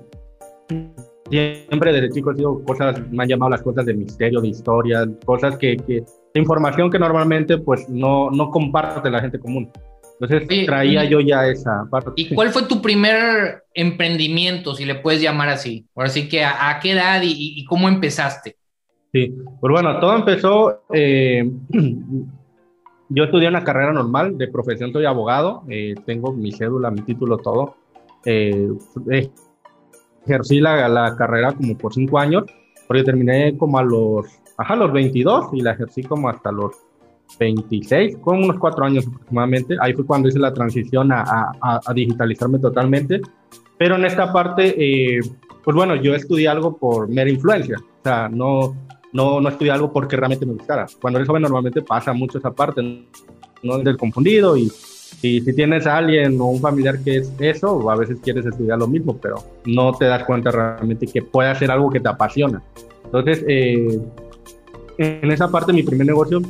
siempre 1.29 1.91
desde 1.93 2.11
chico 2.11 2.31
he 2.31 2.35
sido 2.35 2.63
cosas, 2.63 3.01
me 3.11 3.23
han 3.23 3.29
llamado 3.29 3.51
las 3.51 3.61
cosas 3.61 3.85
de 3.85 3.93
misterio, 3.93 4.41
de 4.41 4.49
historia, 4.49 5.07
cosas 5.25 5.57
que, 5.57 5.77
que 5.77 6.03
información 6.33 6.89
que 6.89 6.99
normalmente 6.99 7.57
pues 7.57 7.87
no, 7.89 8.29
no 8.31 8.49
comparte 8.49 9.09
la 9.09 9.21
gente 9.21 9.39
común. 9.39 9.69
Entonces 10.19 10.65
traía 10.65 11.05
yo 11.05 11.19
ya 11.19 11.47
esa 11.47 11.87
parte. 11.89 12.11
¿Y 12.15 12.33
cuál 12.33 12.49
fue 12.49 12.63
tu 12.63 12.81
primer 12.81 13.63
emprendimiento, 13.73 14.73
si 14.73 14.85
le 14.85 14.95
puedes 14.95 15.21
llamar 15.21 15.49
así? 15.49 15.85
Ahora 15.95 16.09
sí 16.09 16.27
que 16.27 16.43
a, 16.43 16.79
qué 16.81 16.93
edad 16.93 17.21
y, 17.23 17.63
cómo 17.65 17.87
empezaste. 17.87 18.57
Sí, 19.13 19.35
pues 19.61 19.71
bueno, 19.71 19.99
todo 19.99 20.15
empezó, 20.15 20.83
eh, 20.93 21.49
yo 23.09 23.23
estudié 23.23 23.47
una 23.47 23.63
carrera 23.63 23.93
normal, 23.93 24.37
de 24.37 24.47
profesión 24.47 24.91
soy 24.91 25.05
abogado, 25.05 25.63
eh, 25.69 25.95
tengo 26.05 26.33
mi 26.33 26.51
cédula, 26.51 26.91
mi 26.91 27.01
título, 27.01 27.37
todo. 27.37 27.75
Eh, 28.25 28.69
ejercí 30.25 30.59
la, 30.59 30.89
la 30.89 31.15
carrera 31.15 31.53
como 31.53 31.77
por 31.77 31.93
cinco 31.93 32.19
años, 32.19 32.43
porque 32.87 33.03
terminé 33.03 33.55
como 33.57 33.79
a 33.79 33.83
los 33.83 34.25
ajá, 34.57 34.75
los 34.75 34.91
22 34.91 35.49
y 35.53 35.61
la 35.61 35.71
ejercí 35.71 36.03
como 36.03 36.29
hasta 36.29 36.51
los 36.51 36.71
26, 37.39 38.17
con 38.17 38.43
unos 38.43 38.57
cuatro 38.57 38.85
años 38.85 39.07
aproximadamente. 39.07 39.75
Ahí 39.79 39.93
fue 39.93 40.05
cuando 40.05 40.29
hice 40.29 40.39
la 40.39 40.53
transición 40.53 41.11
a, 41.11 41.23
a, 41.61 41.79
a 41.85 41.93
digitalizarme 41.93 42.59
totalmente. 42.59 43.21
Pero 43.77 43.95
en 43.95 44.05
esta 44.05 44.31
parte, 44.33 44.75
eh, 44.77 45.19
pues 45.63 45.75
bueno, 45.75 45.95
yo 45.95 46.15
estudié 46.15 46.47
algo 46.47 46.77
por 46.77 47.07
mera 47.09 47.29
influencia. 47.29 47.77
O 47.79 48.03
sea, 48.03 48.29
no, 48.29 48.75
no, 49.13 49.39
no 49.39 49.49
estudié 49.49 49.71
algo 49.71 49.91
porque 49.91 50.15
realmente 50.15 50.45
me 50.45 50.53
gustara. 50.53 50.87
Cuando 50.99 51.19
eres 51.19 51.27
joven 51.27 51.43
normalmente 51.43 51.81
pasa 51.81 52.13
mucho 52.13 52.39
esa 52.39 52.51
parte, 52.51 53.05
no 53.63 53.77
del 53.79 53.97
confundido 53.97 54.57
y, 54.57 54.71
y 55.21 55.41
si 55.41 55.53
tienes 55.53 55.85
a 55.87 55.97
alguien 55.97 56.39
o 56.39 56.45
un 56.45 56.59
familiar 56.59 56.99
que 57.03 57.17
es 57.17 57.31
eso, 57.39 57.89
a 57.89 57.95
veces 57.95 58.19
quieres 58.21 58.45
estudiar 58.45 58.79
lo 58.79 58.87
mismo, 58.87 59.17
pero 59.17 59.35
no 59.65 59.93
te 59.93 60.05
das 60.05 60.23
cuenta 60.23 60.51
realmente 60.51 61.07
que 61.07 61.21
puede 61.21 61.53
ser 61.55 61.71
algo 61.71 61.89
que 61.89 61.99
te 61.99 62.09
apasiona. 62.09 62.61
Entonces, 63.05 63.43
eh, 63.47 63.99
en 64.97 65.31
esa 65.31 65.49
parte 65.49 65.73
mi 65.73 65.83
primer 65.83 66.07
negocio 66.07 66.41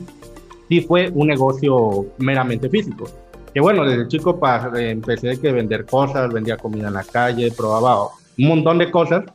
sí 0.67 0.81
fue 0.81 1.09
un 1.13 1.27
negocio 1.27 2.05
meramente 2.17 2.69
físico. 2.69 3.05
Que 3.53 3.59
bueno, 3.59 3.85
desde 3.85 4.07
chico 4.07 4.39
empecé 4.75 5.31
a 5.31 5.51
vender 5.51 5.85
cosas, 5.85 6.31
vendía 6.31 6.57
comida 6.57 6.87
en 6.87 6.93
la 6.93 7.03
calle, 7.03 7.51
probaba 7.51 8.09
un 8.37 8.47
montón 8.47 8.77
de 8.77 8.91
cosas, 8.91 9.25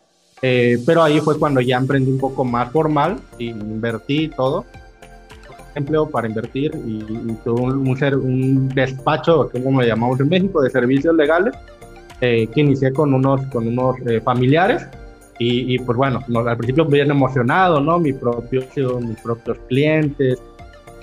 eh, 0.43 0.79
pero 0.87 1.03
ahí 1.03 1.21
fue 1.21 1.39
cuando 1.39 1.61
ya 1.61 1.77
emprendí 1.77 2.13
un 2.13 2.19
poco 2.19 2.45
más 2.45 2.71
formal, 2.71 3.19
y 3.39 3.49
invertí 3.51 4.29
todo, 4.29 4.65
empleo 5.75 6.09
para 6.09 6.29
invertir 6.29 6.73
y, 6.87 7.33
tuve 7.45 7.63
un, 7.63 7.89
un, 8.25 8.69
despacho, 8.69 9.51
como 9.51 9.81
le 9.81 9.89
llamamos 9.89 10.21
en 10.21 10.29
México, 10.29 10.63
de 10.63 10.71
servicios 10.71 11.15
legales, 11.17 11.55
eh, 12.21 12.47
que 12.55 12.61
inicié 12.61 12.93
con 12.93 13.13
unos, 13.15 13.45
con 13.47 13.67
unos 13.67 13.97
eh, 14.07 14.21
familiares 14.21 14.87
y, 15.45 15.77
pues 15.81 15.99
bueno, 15.99 16.21
al 16.47 16.57
principio 16.57 16.85
bien 16.85 17.11
emocionado, 17.11 17.81
¿no? 17.81 17.99
Mi 17.99 18.13
propio, 18.13 18.63
mis 19.01 19.21
propios 19.21 19.59
clientes. 19.67 20.41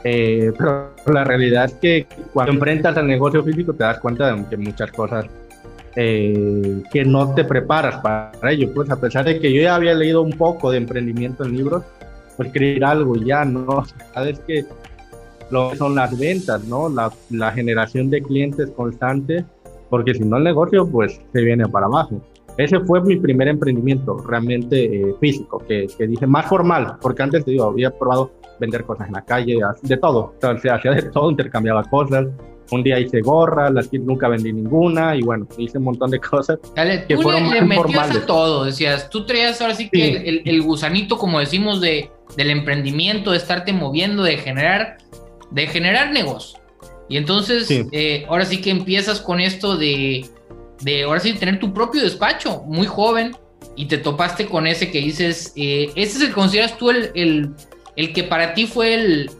Eh, 0.04 0.52
pero 0.58 0.94
la 1.08 1.24
realidad 1.24 1.66
es 1.66 1.74
que 1.74 2.08
cuando 2.34 2.54
enfrentas 2.54 2.96
al 2.98 3.08
negocio 3.08 3.44
físico 3.44 3.74
te 3.74 3.84
das 3.84 4.00
cuenta 4.00 4.34
de 4.34 4.46
que 4.46 4.58
muchas 4.58 4.92
cosas 4.92 5.26
eh, 5.96 6.84
que 6.92 7.04
no 7.04 7.34
te 7.34 7.44
preparas 7.44 7.98
para 7.98 8.52
ello. 8.52 8.72
Pues 8.74 8.90
a 8.90 9.00
pesar 9.00 9.26
de 9.26 9.40
que 9.40 9.52
yo 9.54 9.62
ya 9.62 9.76
había 9.76 9.94
leído 9.94 10.22
un 10.22 10.32
poco 10.32 10.72
de 10.72 10.78
emprendimiento 10.78 11.44
en 11.44 11.58
libros, 11.58 11.84
pues 12.38 12.48
escribir 12.48 12.86
algo 12.86 13.16
ya, 13.18 13.44
¿no? 13.44 13.84
Sabes 14.14 14.40
que 14.40 14.66
lo 15.52 15.72
que 15.72 15.78
son 15.78 15.96
las 15.96 16.18
ventas, 16.18 16.64
¿no? 16.66 16.90
La, 16.90 17.12
la 17.32 17.52
generación 17.52 18.10
de 18.10 18.22
clientes 18.22 18.70
constantes, 18.72 19.44
porque 19.90 20.14
si 20.14 20.24
no 20.24 20.38
el 20.38 20.44
negocio, 20.44 20.88
pues 20.88 21.20
se 21.34 21.42
viene 21.42 21.68
para 21.68 21.88
abajo. 21.88 22.22
Ese 22.60 22.78
fue 22.82 23.02
mi 23.02 23.16
primer 23.16 23.48
emprendimiento 23.48 24.18
realmente 24.18 24.84
eh, 24.84 25.16
físico, 25.22 25.64
que, 25.66 25.88
que, 25.98 26.08
dije 26.08 26.28
más 26.28 26.46
formal, 26.46 26.98
porque 27.02 27.24
antes 27.24 27.46
te 27.46 27.52
digo, 27.52 27.64
había 27.64 27.90
probado 27.90 28.34
vender 28.60 28.84
cosas 28.84 29.08
en 29.08 29.14
la 29.14 29.24
calle, 29.24 29.60
de 29.82 29.98
todo, 29.98 30.36
o 30.38 30.58
sea, 30.58 30.76
hacía 30.76 30.92
de 30.92 31.04
todo, 31.04 31.32
intercambiaba 31.32 31.86
cosas. 31.86 32.28
Un 32.72 32.84
día 32.84 33.00
hice 33.00 33.22
gorras, 33.22 33.72
las 33.72 33.92
nunca 33.94 34.28
vendí 34.28 34.52
ninguna 34.52 35.16
y 35.16 35.22
bueno, 35.22 35.48
hice 35.58 35.78
un 35.78 35.86
montón 35.86 36.12
de 36.12 36.20
cosas 36.32 36.60
Dale, 36.76 37.06
que 37.08 37.16
tú 37.16 37.22
fueron 37.24 37.50
le, 37.50 37.62
metías 37.62 38.16
a 38.16 38.26
todo, 38.26 38.66
decías, 38.66 39.10
tú 39.10 39.26
traías 39.26 39.62
ahora 39.62 39.74
sí 39.74 39.90
que 39.90 40.18
El, 40.18 40.42
el, 40.46 40.62
gusanito, 40.62 41.18
como 41.18 41.40
decimos, 41.40 41.80
de, 41.80 42.12
del 42.36 42.50
emprendimiento, 42.50 43.32
de 43.32 43.38
estarte 43.38 43.72
moviendo, 43.72 44.22
de 44.22 44.38
generar, 44.38 44.98
de 45.50 45.66
generar 45.66 46.12
negocio. 46.12 46.60
Y 47.08 47.16
entonces, 47.16 47.72
eh, 47.72 48.26
ahora 48.28 48.44
sí 48.46 48.62
que 48.62 48.70
empiezas 48.70 49.20
con 49.22 49.40
esto 49.40 49.78
de, 49.78 50.26
de 50.82 51.04
ahora 51.04 51.20
sí 51.20 51.34
tener 51.34 51.60
tu 51.60 51.74
propio 51.74 52.02
despacho, 52.02 52.64
muy 52.66 52.88
joven, 52.88 53.36
y 53.76 53.86
te 53.86 53.98
topaste 53.98 54.46
con 54.46 54.68
ese 54.68 54.92
que 54.92 55.00
dices, 55.00 55.54
eh, 55.56 55.92
¿ese 55.96 56.18
es 56.18 56.24
el 56.24 56.34
consideras 56.34 56.78
tú 56.78 56.90
el, 56.90 57.12
el, 57.16 57.50
el, 57.96 58.14
que 58.14 58.24
para 58.24 58.54
ti 58.54 58.68
fue 58.68 58.94
el, 58.94 59.32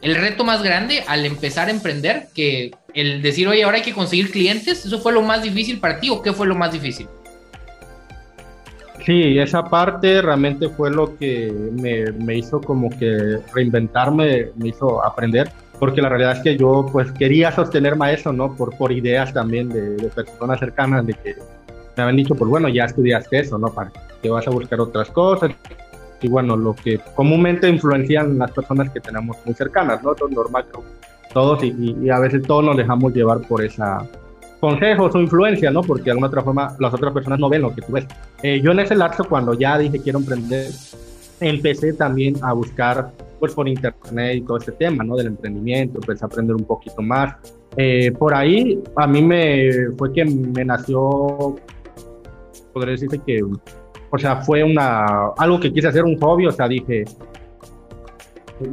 el 0.00 0.14
reto 0.16 0.44
más 0.44 0.62
grande 0.62 1.04
al 1.06 1.26
empezar 1.26 1.68
a 1.68 1.70
emprender? 1.70 2.28
Que 2.34 2.70
el 2.94 3.22
decir, 3.22 3.48
oye, 3.48 3.62
ahora 3.64 3.78
hay 3.78 3.82
que 3.82 3.92
conseguir 3.92 4.30
clientes, 4.30 4.86
¿eso 4.86 4.98
fue 5.00 5.12
lo 5.12 5.22
más 5.22 5.42
difícil 5.42 5.80
para 5.80 6.00
ti 6.00 6.10
o 6.10 6.22
qué 6.22 6.32
fue 6.32 6.46
lo 6.46 6.54
más 6.54 6.72
difícil? 6.72 7.08
Sí, 9.04 9.38
esa 9.38 9.64
parte 9.68 10.22
realmente 10.22 10.68
fue 10.70 10.90
lo 10.90 11.18
que 11.18 11.52
me, 11.72 12.10
me 12.12 12.38
hizo 12.38 12.60
como 12.60 12.88
que 12.88 13.38
reinventarme, 13.52 14.50
me 14.56 14.68
hizo 14.68 15.04
aprender 15.04 15.50
porque 15.84 16.00
la 16.00 16.08
realidad 16.08 16.38
es 16.38 16.42
que 16.42 16.56
yo 16.56 16.86
pues 16.90 17.12
quería 17.12 17.52
sostenerme 17.52 18.06
a 18.06 18.12
eso, 18.14 18.32
¿no? 18.32 18.56
Por, 18.56 18.74
por 18.74 18.90
ideas 18.90 19.34
también 19.34 19.68
de, 19.68 19.96
de, 19.96 20.08
personas 20.08 20.58
cercanas 20.58 21.06
de 21.06 21.12
que 21.12 21.36
me 21.94 22.02
habían 22.02 22.16
dicho, 22.16 22.34
pues 22.34 22.50
bueno, 22.50 22.70
ya 22.70 22.86
estudiaste 22.86 23.40
eso, 23.40 23.58
¿no? 23.58 23.68
Para 23.68 23.92
que 24.22 24.30
vas 24.30 24.48
a 24.48 24.50
buscar 24.50 24.80
otras 24.80 25.10
cosas. 25.10 25.50
Y 26.22 26.28
bueno, 26.28 26.56
lo 26.56 26.74
que 26.74 26.98
comúnmente 27.14 27.68
influencian 27.68 28.38
las 28.38 28.50
personas 28.52 28.88
que 28.94 29.00
tenemos 29.00 29.36
muy 29.44 29.54
cercanas, 29.54 30.02
¿no? 30.02 30.14
Eso 30.14 30.26
es 30.26 30.34
normal, 30.34 30.64
todos 31.34 31.62
y, 31.62 31.94
y, 32.00 32.08
a 32.08 32.18
veces 32.18 32.40
todos 32.44 32.64
nos 32.64 32.78
dejamos 32.78 33.12
llevar 33.12 33.42
por 33.42 33.62
esa 33.62 34.06
consejos 34.60 35.14
o 35.14 35.20
influencia, 35.20 35.70
¿no? 35.70 35.82
Porque 35.82 36.04
de 36.04 36.12
alguna 36.12 36.28
otra 36.28 36.40
forma 36.40 36.74
las 36.78 36.94
otras 36.94 37.12
personas 37.12 37.40
no 37.40 37.50
ven 37.50 37.60
lo 37.60 37.74
que 37.74 37.82
tú 37.82 37.92
ves. 37.92 38.06
Eh, 38.42 38.62
yo 38.64 38.72
en 38.72 38.80
ese 38.80 38.96
lapso, 38.96 39.24
cuando 39.24 39.52
ya 39.52 39.76
dije 39.76 40.00
quiero 40.00 40.18
emprender, 40.18 40.70
empecé 41.40 41.92
también 41.92 42.36
a 42.42 42.54
buscar 42.54 43.10
pues 43.44 43.54
por 43.54 43.68
internet 43.68 44.36
y 44.36 44.40
todo 44.40 44.56
este 44.56 44.72
tema, 44.72 45.04
¿no? 45.04 45.16
Del 45.16 45.26
emprendimiento, 45.26 45.98
empecé 45.98 46.24
a 46.24 46.28
aprender 46.28 46.56
un 46.56 46.64
poquito 46.64 47.02
más. 47.02 47.34
Eh, 47.76 48.10
por 48.12 48.34
ahí 48.34 48.82
a 48.96 49.06
mí 49.06 49.20
me 49.20 49.90
fue 49.98 50.14
que 50.14 50.24
me 50.24 50.64
nació, 50.64 51.56
podría 52.72 52.92
decirse 52.92 53.20
que, 53.26 53.42
o 53.42 54.18
sea, 54.18 54.36
fue 54.36 54.64
una, 54.64 55.26
algo 55.36 55.60
que 55.60 55.70
quise 55.70 55.88
hacer 55.88 56.04
un 56.04 56.18
hobby, 56.18 56.46
o 56.46 56.52
sea, 56.52 56.66
dije, 56.68 57.04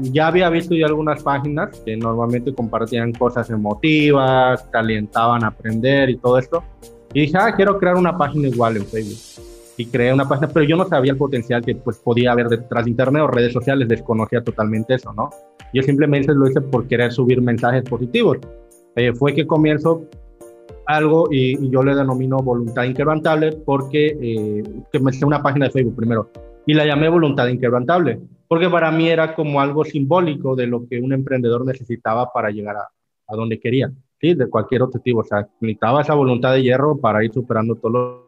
ya 0.03 0.27
había 0.27 0.49
visto 0.49 0.73
ya 0.73 0.85
algunas 0.85 1.21
páginas 1.21 1.77
que 1.83 1.97
normalmente 1.97 2.53
compartían 2.53 3.11
cosas 3.11 3.49
emotivas, 3.49 4.63
calientaban 4.71 5.43
a 5.43 5.47
aprender 5.47 6.09
y 6.11 6.17
todo 6.17 6.37
esto. 6.37 6.63
Y 7.13 7.21
dije, 7.21 7.37
ah, 7.37 7.53
quiero 7.53 7.77
crear 7.77 7.97
una 7.97 8.17
página 8.17 8.47
igual 8.47 8.77
en 8.77 8.85
Facebook. 8.85 9.50
Y 9.81 9.87
creé 9.87 10.13
una 10.13 10.29
página, 10.29 10.47
pero 10.47 10.63
yo 10.63 10.77
no 10.77 10.85
sabía 10.85 11.13
el 11.13 11.17
potencial 11.17 11.65
que 11.65 11.73
pues 11.73 11.97
podía 11.97 12.33
haber 12.33 12.49
detrás 12.49 12.85
de 12.85 12.91
internet 12.91 13.23
o 13.23 13.27
redes 13.27 13.51
sociales, 13.51 13.87
desconocía 13.87 14.43
totalmente 14.43 14.93
eso, 14.93 15.11
¿no? 15.11 15.31
Yo 15.73 15.81
simplemente 15.81 16.35
lo 16.35 16.47
hice 16.47 16.61
por 16.61 16.87
querer 16.87 17.11
subir 17.11 17.41
mensajes 17.41 17.81
positivos. 17.83 18.37
Eh, 18.95 19.11
fue 19.11 19.33
que 19.33 19.47
comienzo 19.47 20.03
algo 20.85 21.29
y, 21.31 21.67
yo 21.71 21.81
le 21.81 21.95
denomino 21.95 22.37
voluntad 22.37 22.83
inquebrantable 22.83 23.53
porque 23.65 24.15
eh, 24.21 24.63
hice 25.09 25.25
una 25.25 25.41
página 25.41 25.65
de 25.65 25.71
Facebook 25.71 25.95
primero 25.95 26.29
y 26.67 26.75
la 26.75 26.85
llamé 26.85 27.09
voluntad 27.09 27.47
inquebrantable 27.47 28.19
porque 28.47 28.69
para 28.69 28.91
mí 28.91 29.09
era 29.09 29.33
como 29.33 29.61
algo 29.61 29.83
simbólico 29.83 30.55
de 30.55 30.67
lo 30.67 30.87
que 30.87 30.99
un 30.99 31.11
emprendedor 31.11 31.65
necesitaba 31.65 32.31
para 32.31 32.51
llegar 32.51 32.75
a, 32.75 32.89
a 33.27 33.35
donde 33.35 33.59
quería, 33.59 33.91
¿sí? 34.19 34.35
de 34.35 34.47
cualquier 34.47 34.83
objetivo, 34.83 35.21
o 35.21 35.23
sea, 35.23 35.47
necesitaba 35.59 36.01
esa 36.01 36.13
voluntad 36.13 36.53
de 36.53 36.61
hierro 36.61 36.97
para 36.97 37.23
ir 37.23 37.33
superando 37.33 37.73
todos 37.75 38.21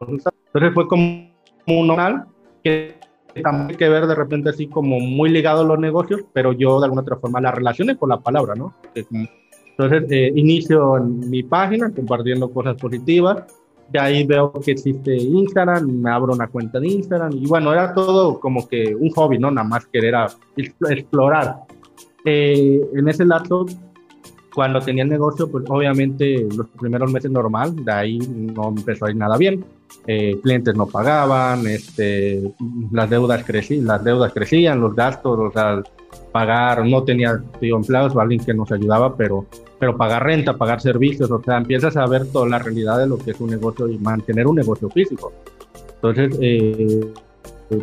los... 0.00 0.29
Entonces 0.52 0.74
fue 0.74 0.88
como 0.88 1.30
un 1.66 1.86
normal 1.86 2.26
que 2.62 2.96
también 3.42 3.78
que 3.78 3.88
ver 3.88 4.06
de 4.06 4.14
repente 4.14 4.50
así 4.50 4.66
como 4.66 4.98
muy 4.98 5.30
ligado 5.30 5.60
a 5.60 5.64
los 5.64 5.78
negocios, 5.78 6.22
pero 6.32 6.52
yo 6.52 6.80
de 6.80 6.86
alguna 6.86 7.02
otra 7.02 7.16
forma 7.16 7.40
la 7.40 7.52
relacioné 7.52 7.96
con 7.96 8.08
la 8.08 8.18
palabra, 8.18 8.54
¿no? 8.54 8.74
Entonces 8.94 10.04
eh, 10.10 10.32
inicio 10.34 10.96
en 10.96 11.30
mi 11.30 11.42
página 11.42 11.90
compartiendo 11.90 12.50
cosas 12.50 12.76
positivas, 12.76 13.44
de 13.88 13.98
ahí 13.98 14.24
veo 14.24 14.52
que 14.52 14.72
existe 14.72 15.16
Instagram, 15.16 15.88
me 15.88 16.10
abro 16.10 16.32
una 16.32 16.48
cuenta 16.48 16.78
de 16.78 16.88
Instagram 16.88 17.32
y 17.32 17.46
bueno, 17.46 17.72
era 17.72 17.92
todo 17.92 18.38
como 18.38 18.68
que 18.68 18.94
un 18.94 19.10
hobby, 19.10 19.38
¿no? 19.38 19.50
Nada 19.50 19.66
más 19.66 19.86
querer 19.86 20.14
explorar. 20.56 21.56
Eh, 22.24 22.80
en 22.94 23.08
ese 23.08 23.24
lapso, 23.24 23.66
cuando 24.54 24.80
tenía 24.80 25.04
el 25.04 25.10
negocio, 25.10 25.50
pues 25.50 25.64
obviamente 25.68 26.46
los 26.56 26.66
primeros 26.78 27.12
meses 27.12 27.30
normal, 27.30 27.84
de 27.84 27.92
ahí 27.92 28.18
no 28.18 28.68
empezó 28.68 29.06
a 29.06 29.10
ir 29.10 29.16
nada 29.16 29.36
bien. 29.36 29.64
Eh, 30.06 30.38
clientes 30.42 30.74
no 30.74 30.86
pagaban, 30.86 31.66
este, 31.66 32.40
las 32.92 33.10
deudas 33.10 33.44
crecían, 33.44 33.86
las 33.86 34.02
deudas 34.02 34.32
crecían, 34.32 34.80
los 34.80 34.94
gastos, 34.94 35.38
o 35.38 35.50
sea, 35.52 35.82
pagar, 36.32 36.86
no 36.86 37.02
tenía 37.02 37.40
tío, 37.60 37.76
empleados 37.76 38.14
o 38.14 38.20
alguien 38.20 38.44
que 38.44 38.54
nos 38.54 38.70
ayudaba, 38.72 39.16
pero 39.16 39.46
pero 39.80 39.96
pagar 39.96 40.24
renta, 40.24 40.58
pagar 40.58 40.80
servicios, 40.80 41.30
o 41.30 41.42
sea, 41.42 41.56
empiezas 41.56 41.96
a 41.96 42.06
ver 42.06 42.26
toda 42.30 42.46
la 42.46 42.58
realidad 42.58 42.98
de 42.98 43.06
lo 43.06 43.16
que 43.16 43.30
es 43.30 43.40
un 43.40 43.48
negocio 43.48 43.88
y 43.88 43.96
mantener 43.98 44.46
un 44.46 44.56
negocio 44.56 44.90
físico. 44.90 45.32
Entonces, 45.94 46.38
eh, 46.42 47.00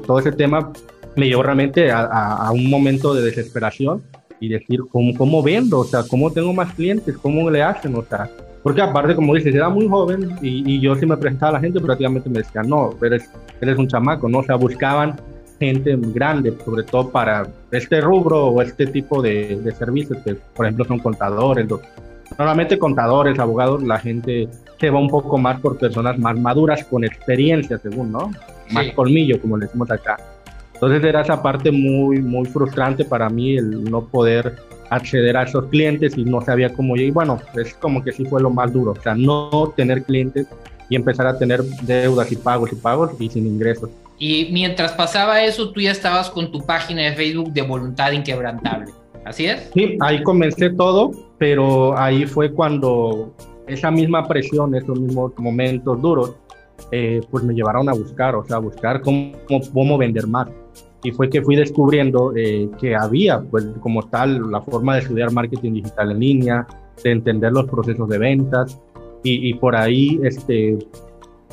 todo 0.06 0.20
ese 0.20 0.32
tema 0.32 0.72
me 1.16 1.28
llevó 1.28 1.42
realmente 1.42 1.92
a, 1.92 2.52
un 2.54 2.70
momento 2.70 3.16
de 3.16 3.24
desesperación 3.24 4.04
y 4.40 4.50
decir, 4.50 4.82
¿cómo, 4.92 5.14
¿cómo 5.18 5.44
vendo? 5.44 5.80
O 5.80 5.84
sea, 5.84 6.04
¿cómo 6.04 6.32
tengo 6.32 6.54
más 6.54 6.74
clientes? 6.74 7.18
¿Cómo 7.18 7.50
le 7.50 7.62
hacen? 7.62 7.96
O 7.96 8.04
sea, 8.04 8.30
porque 8.64 8.82
aparte, 8.82 9.16
como 9.16 9.34
dices, 9.34 9.56
era 9.56 9.70
muy 9.70 9.88
joven 9.88 10.38
y, 10.42 10.76
y 10.76 10.80
yo 10.80 10.96
sí 10.96 11.06
me 11.06 11.18
presentaba 11.18 11.52
a 11.52 11.54
la 11.54 11.60
gente, 11.60 11.80
prácticamente 11.80 12.30
me 12.30 12.40
decían, 12.40 12.68
no, 12.68 12.92
eres, 13.02 13.30
eres 13.62 13.78
un 13.78 13.88
chamaco, 13.88 14.28
¿no? 14.28 14.40
O 14.40 14.44
sea, 14.44 14.56
buscaban 14.56 15.16
gente 15.60 15.98
grande, 15.98 16.54
sobre 16.64 16.84
todo 16.84 17.10
para 17.10 17.48
este 17.72 18.02
rubro 18.02 18.48
o 18.48 18.62
este 18.62 18.88
tipo 18.88 19.22
de, 19.22 19.58
de 19.58 19.72
servicios, 19.72 20.20
que 20.24 20.36
por 20.56 20.66
ejemplo 20.66 20.86
son 20.86 21.00
contadores. 21.00 21.68
Normalmente 22.38 22.78
contadores, 22.78 23.40
abogados, 23.40 23.82
la 23.84 24.00
gente 24.00 24.50
se 24.80 24.90
va 24.90 25.00
un 25.00 25.10
poco 25.10 25.38
más 25.38 25.60
por 25.60 25.78
personas 25.78 26.20
más 26.20 26.38
maduras 26.38 26.84
con 26.86 27.04
experiencia, 27.04 27.78
según, 27.78 28.12
¿no? 28.12 28.32
Más 28.72 28.92
colmillo, 28.94 29.40
como 29.42 29.58
le 29.58 29.66
decimos 29.66 29.90
acá. 29.90 30.18
Entonces 30.78 31.04
era 31.04 31.22
esa 31.22 31.42
parte 31.42 31.72
muy, 31.72 32.22
muy 32.22 32.46
frustrante 32.46 33.04
para 33.04 33.30
mí 33.30 33.58
el 33.58 33.84
no 33.84 34.06
poder 34.06 34.58
acceder 34.92 35.36
a 35.36 35.44
esos 35.44 35.66
clientes 35.66 36.16
y 36.16 36.24
no 36.24 36.40
sabía 36.40 36.72
cómo 36.72 36.96
Y 36.96 37.10
bueno, 37.10 37.40
es 37.56 37.74
como 37.74 38.04
que 38.04 38.12
sí 38.12 38.26
fue 38.26 38.42
lo 38.42 38.52
más 38.52 38.72
duro, 38.72 38.92
o 38.92 39.02
sea, 39.02 39.16
no 39.16 39.74
tener 39.76 40.04
clientes 40.04 40.48
y 40.88 40.96
empezar 40.96 41.26
a 41.26 41.38
tener 41.38 41.64
deudas 41.82 42.32
y 42.32 42.36
pagos 42.36 42.72
y 42.72 42.76
pagos 42.76 43.12
y 43.20 43.28
sin 43.28 43.48
ingresos. 43.48 43.90
Y 44.20 44.50
mientras 44.52 44.92
pasaba 44.94 45.44
eso, 45.44 45.72
tú 45.72 45.82
ya 45.82 45.92
estabas 45.92 46.30
con 46.30 46.52
tu 46.52 46.64
página 46.64 47.02
de 47.02 47.14
Facebook 47.14 47.52
de 47.54 47.64
Voluntad 47.64 48.12
Inquebrantable. 48.12 48.92
¿Así 49.26 49.48
es? 49.48 49.70
Sí, 49.74 49.98
ahí 50.00 50.22
comencé 50.22 50.70
todo, 50.70 51.12
pero 51.40 51.98
ahí 51.98 52.26
fue 52.26 52.52
cuando 52.52 53.34
esa 53.68 53.90
misma 53.90 54.28
presión, 54.28 54.76
esos 54.76 55.00
mismos 55.00 55.34
momentos 55.38 56.02
duros, 56.02 56.36
eh, 56.92 57.20
pues 57.30 57.44
me 57.44 57.54
llevaron 57.54 57.90
a 57.90 57.94
buscar, 57.94 58.36
o 58.36 58.46
sea, 58.46 58.58
a 58.58 58.60
buscar 58.60 59.02
cómo, 59.02 59.34
cómo 59.74 59.98
vender 59.98 60.28
más. 60.28 60.48
Y 61.08 61.12
fue 61.12 61.30
que 61.30 61.42
fui 61.42 61.56
descubriendo 61.56 62.34
eh, 62.36 62.70
que 62.80 62.96
había, 62.96 63.40
pues 63.40 63.66
como 63.80 64.04
tal, 64.10 64.52
la 64.52 64.62
forma 64.62 64.96
de 64.96 65.02
estudiar 65.02 65.32
marketing 65.32 65.74
digital 65.74 66.12
en 66.12 66.20
línea, 66.20 66.68
de 67.04 67.12
entender 67.12 67.52
los 67.52 67.66
procesos 67.66 68.10
de 68.10 68.18
ventas, 68.18 68.80
y, 69.24 69.50
y 69.50 69.54
por 69.56 69.76
ahí 69.76 70.20
este, 70.24 70.78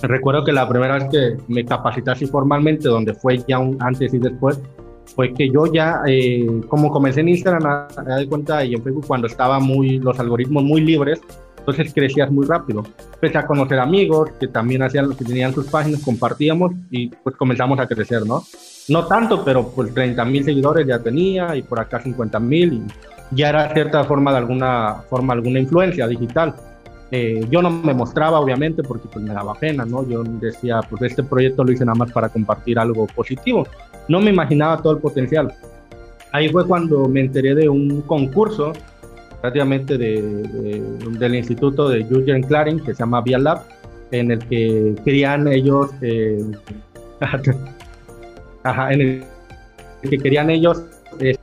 Recuerdo 0.03 0.45
que 0.45 0.53
la 0.53 0.69
primera 0.69 0.95
vez 0.95 1.05
que 1.11 1.37
me 1.49 1.65
capacité 1.65 2.11
así 2.11 2.27
formalmente, 2.27 2.89
donde 2.89 3.15
fue 3.15 3.39
ya 3.47 3.59
un 3.59 3.77
antes 3.81 4.13
y 4.13 4.19
después, 4.19 4.61
fue 5.15 5.33
que 5.33 5.49
yo 5.49 5.67
ya, 5.73 6.03
eh, 6.07 6.47
como 6.69 6.91
comencé 6.91 7.21
en 7.21 7.29
Instagram, 7.29 7.63
me 7.63 8.05
dar 8.05 8.29
cuenta 8.29 8.65
y 8.65 8.75
en 8.75 8.83
Facebook 8.83 9.07
cuando 9.07 9.27
estaba 9.27 9.61
muy, 9.61 9.99
los 9.99 10.19
algoritmos 10.19 10.65
muy 10.65 10.81
libres, 10.81 11.21
entonces 11.59 11.95
crecías 11.95 12.31
muy 12.31 12.45
rápido. 12.45 12.83
Empecé 13.15 13.39
a 13.39 13.47
conocer 13.47 13.79
amigos 13.79 14.31
que 14.41 14.49
también 14.49 14.83
hacían, 14.83 15.15
que 15.15 15.25
tenían 15.25 15.55
sus 15.55 15.67
páginas, 15.67 16.03
compartíamos 16.03 16.73
y 16.91 17.09
pues 17.09 17.37
comenzamos 17.37 17.79
a 17.79 17.87
crecer, 17.87 18.27
¿no? 18.27 18.43
No 18.89 19.07
tanto, 19.07 19.45
pero 19.45 19.69
pues 19.71 19.95
30 19.95 20.25
mil 20.25 20.45
seguidores 20.45 20.87
ya 20.87 20.99
tenía 20.99 21.57
y 21.57 21.63
por 21.63 21.81
acá 21.81 22.01
50 22.01 22.39
mil 22.41 22.75
y 22.75 22.83
ya 23.31 23.49
era 23.49 23.73
cierta 23.73 24.05
forma 24.05 24.31
de 24.31 24.39
alguna 24.39 24.97
forma, 25.09 25.33
alguna 25.33 25.59
influencia 25.59 26.07
digital. 26.07 26.55
Eh, 27.11 27.47
yo 27.51 27.63
no 27.63 27.71
me 27.71 27.95
mostraba, 27.95 28.41
obviamente, 28.41 28.83
porque 28.83 29.09
pues 29.09 29.25
me 29.25 29.33
daba 29.33 29.55
pena, 29.55 29.85
¿no? 29.85 30.07
Yo 30.09 30.25
decía, 30.25 30.81
pues 30.89 31.03
este 31.03 31.23
proyecto 31.23 31.63
lo 31.65 31.73
hice 31.73 31.85
nada 31.85 31.97
más 31.97 32.13
para 32.13 32.29
compartir 32.29 32.79
algo 32.79 33.07
positivo. 33.07 33.67
No 34.09 34.21
me 34.21 34.31
imaginaba 34.31 34.83
todo 34.83 34.95
el 34.95 34.99
potencial. 34.99 35.53
Ahí 36.33 36.49
fue 36.49 36.67
cuando 36.67 37.09
me 37.09 37.21
enteré 37.21 37.55
de 37.55 37.69
un 37.69 38.03
concurso, 38.03 38.73
prácticamente 39.41 39.97
de, 39.97 40.83
del 41.19 41.35
instituto 41.37 41.89
de 41.89 42.03
Jürgen 42.05 42.43
Klaring, 42.43 42.81
que 42.81 42.95
se 42.95 43.01
llama 43.01 43.21
Via 43.21 43.39
Lab, 43.39 43.63
en 44.11 44.33
el 44.33 44.39
que 44.41 44.95
querían 45.05 45.47
ellos, 45.47 45.91
eh, 46.01 46.45
en 48.65 49.01
el 49.01 49.25
que 50.11 50.19
querían 50.19 50.51
ellos, 50.51 50.83
eh, 51.21 51.37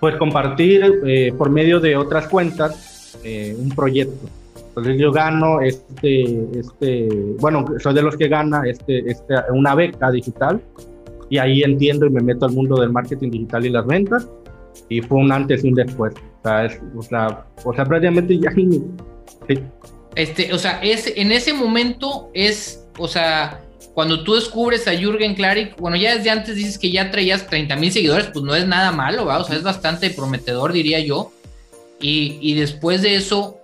pues 0.00 0.16
compartir 0.16 1.34
por 1.38 1.50
medio 1.50 1.78
de 1.80 1.96
otras 1.96 2.26
cuentas 2.28 3.16
un 3.24 3.68
proyecto. 3.70 4.28
Entonces 4.74 4.98
yo 4.98 5.12
gano 5.12 5.60
este, 5.60 6.58
este, 6.58 7.08
bueno, 7.38 7.66
soy 7.78 7.92
de 7.92 8.02
los 8.02 8.16
que 8.16 8.28
gana 8.28 8.62
este, 8.66 9.10
este, 9.10 9.34
una 9.52 9.74
beca 9.74 10.10
digital 10.10 10.62
y 11.28 11.36
ahí 11.36 11.62
entiendo 11.62 12.06
y 12.06 12.10
me 12.10 12.22
meto 12.22 12.46
al 12.46 12.52
mundo 12.52 12.80
del 12.80 12.90
marketing 12.90 13.30
digital 13.30 13.66
y 13.66 13.68
las 13.68 13.86
ventas 13.86 14.26
y 14.88 15.02
fue 15.02 15.18
un 15.18 15.30
antes 15.30 15.62
y 15.62 15.68
un 15.68 15.74
después. 15.74 16.14
O 16.14 16.42
sea, 16.42 16.64
es, 16.64 16.80
o 16.96 17.02
sea, 17.02 17.44
o 17.64 17.74
sea 17.74 17.84
prácticamente 17.84 18.38
ya... 18.38 18.50
Este, 20.14 20.52
o 20.54 20.58
sea, 20.58 20.80
es, 20.82 21.12
en 21.16 21.32
ese 21.32 21.52
momento 21.52 22.30
es, 22.32 22.86
o 22.98 23.08
sea, 23.08 23.60
cuando 23.94 24.24
tú 24.24 24.34
descubres 24.34 24.88
a 24.88 24.96
Jürgen 24.96 25.34
Klarik, 25.34 25.76
bueno, 25.76 25.96
ya 25.96 26.16
desde 26.16 26.30
antes 26.30 26.56
dices 26.56 26.78
que 26.78 26.90
ya 26.90 27.10
traías 27.10 27.46
30 27.46 27.76
mil 27.76 27.92
seguidores, 27.92 28.28
pues 28.32 28.44
no 28.44 28.54
es 28.54 28.66
nada 28.66 28.92
malo, 28.92 29.26
¿va? 29.26 29.38
O 29.38 29.44
sea, 29.44 29.56
es 29.56 29.62
bastante 29.62 30.10
prometedor, 30.10 30.72
diría 30.72 31.00
yo. 31.00 31.32
Y, 32.00 32.38
y 32.40 32.54
después 32.54 33.02
de 33.02 33.14
eso, 33.14 33.62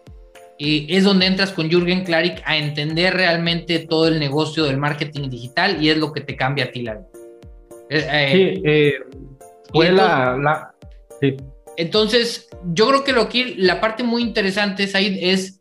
es 0.58 1.04
donde 1.04 1.26
entras 1.26 1.52
con 1.52 1.70
Jürgen 1.70 2.04
Klarik 2.04 2.42
a 2.44 2.56
entender 2.56 3.14
realmente 3.14 3.78
todo 3.78 4.08
el 4.08 4.18
negocio 4.18 4.64
del 4.64 4.76
marketing 4.76 5.30
digital 5.30 5.82
y 5.82 5.90
es 5.90 5.96
lo 5.96 6.12
que 6.12 6.20
te 6.20 6.36
cambia 6.36 6.66
a 6.66 6.70
ti 6.72 6.82
la 6.82 6.94
vida. 6.94 7.08
Eh, 7.90 8.30
sí, 8.32 8.62
eh, 8.64 8.94
fue 9.72 9.92
la, 9.92 10.74
Entonces, 11.76 12.48
yo 12.72 12.88
creo 12.88 13.04
que 13.04 13.12
lo 13.12 13.28
que 13.28 13.54
la 13.56 13.80
parte 13.80 14.02
muy 14.02 14.22
interesante 14.22 14.84
es 14.84 14.94
ahí 14.94 15.18
es 15.22 15.60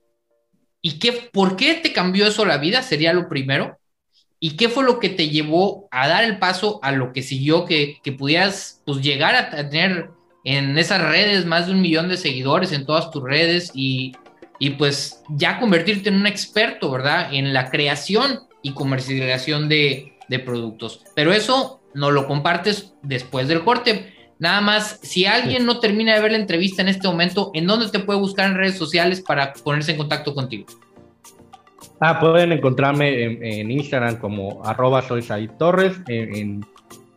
¿y 0.82 1.00
qué, 1.00 1.30
por 1.32 1.56
qué 1.56 1.76
te 1.76 1.94
cambió 1.94 2.28
eso 2.28 2.46
la 2.46 2.58
vida? 2.58 2.82
Sería 2.82 3.14
lo 3.14 3.30
primero. 3.30 3.78
¿Y 4.40 4.58
qué 4.58 4.70
fue 4.70 4.84
lo 4.84 5.00
que 5.00 5.10
te 5.10 5.30
llevó 5.30 5.88
a 5.92 6.08
dar 6.08 6.24
el 6.24 6.38
paso 6.38 6.80
a 6.84 6.92
lo 6.92 7.12
que 7.12 7.24
siguió, 7.24 7.66
que, 7.66 7.98
que 8.04 8.12
pudieras 8.12 8.82
pues, 8.86 9.02
llegar 9.02 9.36
a 9.36 9.50
tener 9.70 10.10
en 10.44 10.78
esas 10.78 11.02
redes 11.02 11.46
más 11.46 11.66
de 11.66 11.74
un 11.74 11.82
millón 11.82 12.08
de 12.08 12.18
seguidores 12.18 12.72
en 12.72 12.86
todas 12.86 13.12
tus 13.12 13.24
redes 13.24 13.72
y 13.74 14.14
y 14.60 14.72
pues 14.72 15.24
ya 15.30 15.60
convertirte 15.60 16.10
en 16.10 16.16
un 16.16 16.28
experto, 16.28 16.92
¿verdad? 16.92 17.34
En 17.34 17.54
la 17.54 17.70
creación 17.70 18.42
y 18.62 18.74
comercialización 18.74 19.70
de, 19.70 20.14
productos. 20.46 21.04
Pero 21.16 21.32
eso 21.32 21.80
no 21.94 22.12
lo 22.12 22.28
compartes 22.28 22.94
después 23.02 23.48
del 23.48 23.64
corte. 23.64 24.14
Nada 24.40 24.60
más, 24.62 25.00
si 25.02 25.26
alguien 25.26 25.66
no 25.66 25.80
termina 25.80 26.14
de 26.14 26.22
ver 26.22 26.32
la 26.32 26.38
entrevista 26.38 26.82
en 26.82 26.90
este 26.90 27.08
momento, 27.08 27.52
¿en 27.54 27.66
dónde 27.66 27.90
te 27.90 28.00
puede 28.00 28.20
buscar 28.20 28.48
en 28.50 28.58
redes 28.58 28.78
sociales 28.78 29.22
para 29.22 29.54
ponerse 29.54 29.92
en 29.92 29.98
contacto 29.98 30.36
contigo? 30.36 30.66
Ah, 32.00 32.20
pueden 32.20 32.52
encontrarme 32.52 33.60
en, 33.60 33.72
Instagram 33.72 34.18
como 34.18 34.64
arroba 34.64 35.02
soy 35.02 35.24
Torres, 35.58 36.00
en, 36.08 36.64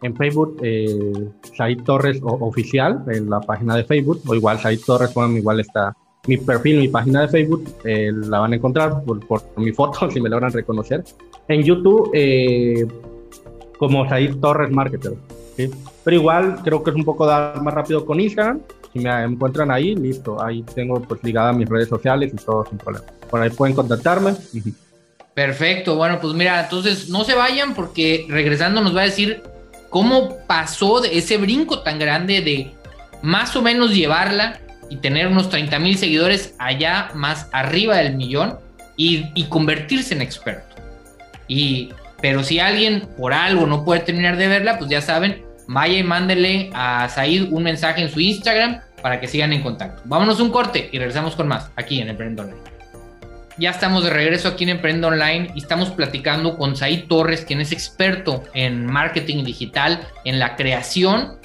en 0.02 0.16
Facebook, 0.16 0.56
eh, 0.62 1.28
Said 1.56 1.82
Torres 1.82 2.20
Oficial, 2.22 3.04
en 3.08 3.28
la 3.28 3.40
página 3.40 3.76
de 3.76 3.84
Facebook, 3.84 4.22
o 4.26 4.34
igual 4.34 4.58
Said 4.58 4.80
Torres, 4.86 5.12
bueno, 5.14 5.36
igual 5.36 5.60
está 5.60 5.94
mi 6.26 6.36
perfil, 6.36 6.80
mi 6.80 6.88
página 6.88 7.22
de 7.22 7.28
Facebook, 7.28 7.64
eh, 7.84 8.10
la 8.12 8.40
van 8.40 8.52
a 8.52 8.56
encontrar 8.56 9.02
por, 9.04 9.26
por, 9.26 9.42
mi 9.56 9.72
foto, 9.72 10.10
si 10.10 10.20
me 10.20 10.28
logran 10.28 10.52
reconocer. 10.52 11.04
En 11.48 11.62
YouTube, 11.62 12.10
eh, 12.14 12.86
como 13.78 14.08
Said 14.08 14.36
Torres 14.36 14.70
Marketer. 14.70 15.14
¿sí? 15.56 15.70
Pero 16.04 16.16
igual 16.16 16.60
creo 16.62 16.82
que 16.82 16.90
es 16.90 16.96
un 16.96 17.04
poco 17.04 17.26
dar 17.26 17.60
más 17.62 17.74
rápido 17.74 18.04
con 18.04 18.20
Instagram. 18.20 18.60
Si 18.92 18.98
me 18.98 19.22
encuentran 19.22 19.70
ahí, 19.70 19.94
listo. 19.94 20.42
Ahí 20.42 20.62
tengo 20.74 21.00
pues 21.00 21.22
ligada 21.22 21.52
mis 21.52 21.68
redes 21.68 21.88
sociales 21.88 22.32
y 22.32 22.36
todo 22.36 22.64
sin 22.66 22.78
problema. 22.78 23.06
Por 23.30 23.40
ahí 23.40 23.50
pueden 23.50 23.74
contactarme. 23.74 24.34
Perfecto. 25.34 25.96
Bueno, 25.96 26.20
pues 26.20 26.34
mira, 26.34 26.62
entonces 26.62 27.08
no 27.08 27.24
se 27.24 27.34
vayan 27.34 27.74
porque 27.74 28.26
regresando 28.28 28.80
nos 28.80 28.94
va 28.94 29.02
a 29.02 29.04
decir 29.04 29.42
cómo 29.88 30.36
pasó 30.46 31.00
de 31.00 31.16
ese 31.16 31.36
brinco 31.36 31.80
tan 31.80 31.98
grande 31.98 32.40
de 32.40 32.74
más 33.22 33.54
o 33.56 33.62
menos 33.62 33.94
llevarla 33.94 34.60
y 34.88 34.96
tener 34.96 35.28
unos 35.28 35.48
30 35.48 35.78
mil 35.78 35.96
seguidores 35.96 36.54
allá 36.58 37.10
más 37.14 37.48
arriba 37.52 37.96
del 37.96 38.16
millón 38.16 38.58
y, 38.96 39.44
convertirse 39.44 40.14
en 40.14 40.20
experto. 40.20 40.76
Y, 41.48 41.90
pero 42.20 42.42
si 42.42 42.58
alguien 42.58 43.08
por 43.16 43.32
algo 43.32 43.66
no 43.66 43.84
puede 43.84 44.00
terminar 44.00 44.36
de 44.36 44.48
verla, 44.48 44.78
pues 44.78 44.90
ya 44.90 45.00
saben, 45.00 45.42
vaya 45.68 45.98
y 45.98 46.02
mándele 46.02 46.70
a 46.74 47.08
Said 47.08 47.50
un 47.50 47.62
mensaje 47.62 48.02
en 48.02 48.10
su 48.10 48.20
Instagram 48.20 48.80
para 49.00 49.18
que 49.18 49.26
sigan 49.26 49.54
en 49.54 49.62
contacto. 49.62 50.02
Vámonos 50.04 50.38
un 50.40 50.50
corte 50.50 50.90
y 50.92 50.98
regresamos 50.98 51.34
con 51.34 51.48
más 51.48 51.70
aquí 51.76 52.00
en 52.00 52.10
Emprendo 52.10 52.42
Online. 52.42 52.69
Ya 53.60 53.68
estamos 53.68 54.04
de 54.04 54.08
regreso 54.08 54.48
aquí 54.48 54.64
en 54.64 54.70
Emprendo 54.70 55.08
Online 55.08 55.50
y 55.54 55.58
estamos 55.58 55.90
platicando 55.90 56.56
con 56.56 56.76
Said 56.76 57.08
Torres, 57.08 57.44
quien 57.44 57.60
es 57.60 57.72
experto 57.72 58.42
en 58.54 58.86
marketing 58.86 59.44
digital, 59.44 60.00
en 60.24 60.38
la 60.38 60.56
creación 60.56 61.38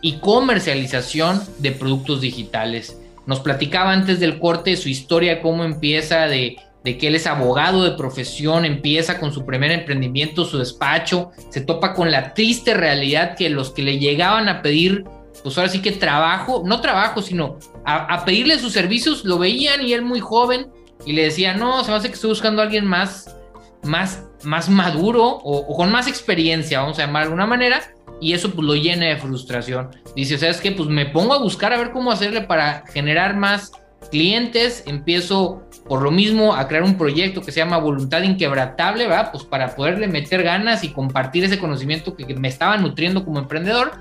y 0.00 0.20
comercialización 0.20 1.42
de 1.58 1.72
productos 1.72 2.20
digitales. 2.20 2.96
Nos 3.26 3.40
platicaba 3.40 3.90
antes 3.90 4.20
del 4.20 4.38
corte 4.38 4.76
su 4.76 4.88
historia, 4.88 5.42
cómo 5.42 5.64
empieza 5.64 6.28
de, 6.28 6.56
de 6.84 6.98
que 6.98 7.08
él 7.08 7.16
es 7.16 7.26
abogado 7.26 7.82
de 7.82 7.96
profesión, 7.96 8.64
empieza 8.64 9.18
con 9.18 9.32
su 9.32 9.44
primer 9.44 9.72
emprendimiento, 9.72 10.44
su 10.44 10.58
despacho, 10.58 11.32
se 11.50 11.62
topa 11.62 11.94
con 11.94 12.12
la 12.12 12.32
triste 12.32 12.74
realidad 12.74 13.34
que 13.36 13.50
los 13.50 13.70
que 13.70 13.82
le 13.82 13.98
llegaban 13.98 14.48
a 14.48 14.62
pedir, 14.62 15.02
pues 15.42 15.58
ahora 15.58 15.68
sí 15.68 15.82
que 15.82 15.90
trabajo, 15.90 16.62
no 16.64 16.80
trabajo, 16.80 17.22
sino 17.22 17.58
a, 17.84 18.24
pedirle 18.24 18.56
sus 18.60 18.72
servicios, 18.72 19.24
lo 19.24 19.40
veían 19.40 19.84
y 19.84 19.94
él 19.94 20.02
muy 20.02 20.20
joven 20.20 20.68
y 21.06 21.12
le 21.12 21.22
decía, 21.22 21.54
no, 21.54 21.82
se 21.82 21.90
me 21.90 21.96
hace 21.96 22.08
que 22.08 22.14
estoy 22.14 22.30
buscando 22.30 22.60
a 22.60 22.64
alguien 22.66 22.84
más, 22.84 23.34
más, 23.82 24.24
más 24.42 24.68
maduro 24.68 25.24
o, 25.24 25.58
o 25.58 25.76
con 25.76 25.90
más 25.90 26.08
experiencia, 26.08 26.80
vamos 26.80 26.98
a 26.98 27.06
llamar 27.06 27.22
de 27.22 27.26
alguna 27.28 27.46
manera, 27.46 27.80
y 28.20 28.32
eso 28.32 28.50
pues 28.50 28.66
lo 28.66 28.74
llena 28.74 29.06
de 29.06 29.16
frustración. 29.16 29.90
Dice, 30.14 30.36
¿sabes 30.36 30.60
qué? 30.60 30.72
Pues 30.72 30.88
me 30.88 31.06
pongo 31.06 31.34
a 31.34 31.38
buscar 31.38 31.72
a 31.72 31.78
ver 31.78 31.92
cómo 31.92 32.10
hacerle 32.10 32.42
para 32.42 32.84
generar 32.92 33.36
más 33.36 33.72
clientes, 34.10 34.84
empiezo 34.86 35.62
por 35.88 36.02
lo 36.02 36.10
mismo 36.10 36.54
a 36.54 36.66
crear 36.68 36.82
un 36.82 36.96
proyecto 36.96 37.42
que 37.42 37.52
se 37.52 37.60
llama 37.60 37.78
Voluntad 37.78 38.22
Inquebrantable, 38.22 39.06
¿verdad? 39.06 39.30
Pues 39.32 39.44
para 39.44 39.74
poderle 39.74 40.08
meter 40.08 40.42
ganas 40.42 40.84
y 40.84 40.88
compartir 40.88 41.44
ese 41.44 41.58
conocimiento 41.58 42.16
que 42.16 42.34
me 42.34 42.48
estaba 42.48 42.76
nutriendo 42.76 43.24
como 43.24 43.38
emprendedor 43.38 43.92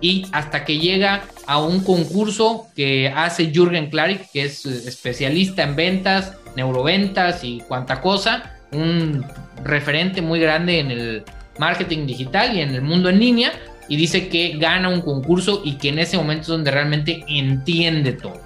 y 0.00 0.26
hasta 0.32 0.64
que 0.64 0.78
llega 0.78 1.22
a 1.46 1.60
un 1.62 1.82
concurso 1.84 2.66
que 2.74 3.12
hace 3.14 3.52
Jürgen 3.52 3.88
Klarik, 3.88 4.30
que 4.32 4.44
es 4.44 4.66
especialista 4.66 5.62
en 5.62 5.76
ventas, 5.76 6.36
neuroventas 6.56 7.44
y 7.44 7.60
cuanta 7.60 8.00
cosa, 8.00 8.56
un 8.72 9.24
referente 9.64 10.22
muy 10.22 10.40
grande 10.40 10.78
en 10.78 10.90
el 10.90 11.24
marketing 11.58 12.06
digital 12.06 12.56
y 12.56 12.60
en 12.60 12.74
el 12.74 12.82
mundo 12.82 13.08
en 13.08 13.18
línea 13.18 13.52
y 13.88 13.96
dice 13.96 14.28
que 14.28 14.56
gana 14.56 14.88
un 14.88 15.00
concurso 15.00 15.62
y 15.64 15.76
que 15.76 15.90
en 15.90 15.98
ese 15.98 16.16
momento 16.16 16.42
es 16.42 16.48
donde 16.48 16.70
realmente 16.70 17.24
entiende 17.28 18.12
todo. 18.12 18.40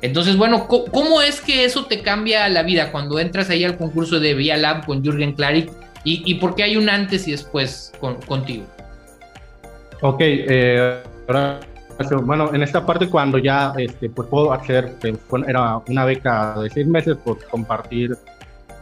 Entonces, 0.00 0.36
bueno, 0.36 0.66
¿cómo 0.66 1.22
es 1.22 1.40
que 1.40 1.64
eso 1.64 1.86
te 1.86 2.02
cambia 2.02 2.48
la 2.48 2.64
vida 2.64 2.90
cuando 2.90 3.20
entras 3.20 3.50
ahí 3.50 3.62
al 3.62 3.76
concurso 3.76 4.18
de 4.18 4.34
Via 4.34 4.56
Lab 4.56 4.84
con 4.84 5.02
Jürgen 5.02 5.32
Klarik 5.32 5.70
y, 6.04 6.34
por 6.34 6.56
qué 6.56 6.64
hay 6.64 6.76
un 6.76 6.88
antes 6.88 7.28
y 7.28 7.30
después 7.30 7.92
contigo? 8.26 8.66
Ok, 10.00 10.20
eh, 10.20 11.02
bueno, 12.24 12.52
en 12.54 12.62
esta 12.62 12.84
parte 12.84 13.08
cuando 13.08 13.38
ya 13.38 13.72
este, 13.76 14.10
pues 14.10 14.28
puedo 14.28 14.52
hacer, 14.52 14.96
eh, 15.02 15.16
era 15.46 15.78
una 15.88 16.04
beca 16.04 16.60
de 16.60 16.70
seis 16.70 16.86
meses 16.86 17.16
por 17.16 17.44
compartir 17.46 18.16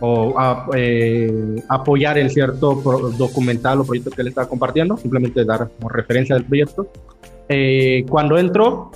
o 0.01 0.35
eh, 0.75 1.63
apoyar 1.69 2.19
en 2.19 2.31
cierto 2.31 2.75
documental 3.19 3.81
o 3.81 3.85
proyecto 3.85 4.11
que 4.11 4.23
él 4.23 4.29
estaba 4.29 4.49
compartiendo, 4.49 4.97
simplemente 4.97 5.45
dar 5.45 5.69
como 5.79 5.89
referencia 5.91 6.35
del 6.35 6.45
proyecto. 6.45 6.89
Eh, 7.49 8.05
cuando 8.09 8.39
entro, 8.39 8.91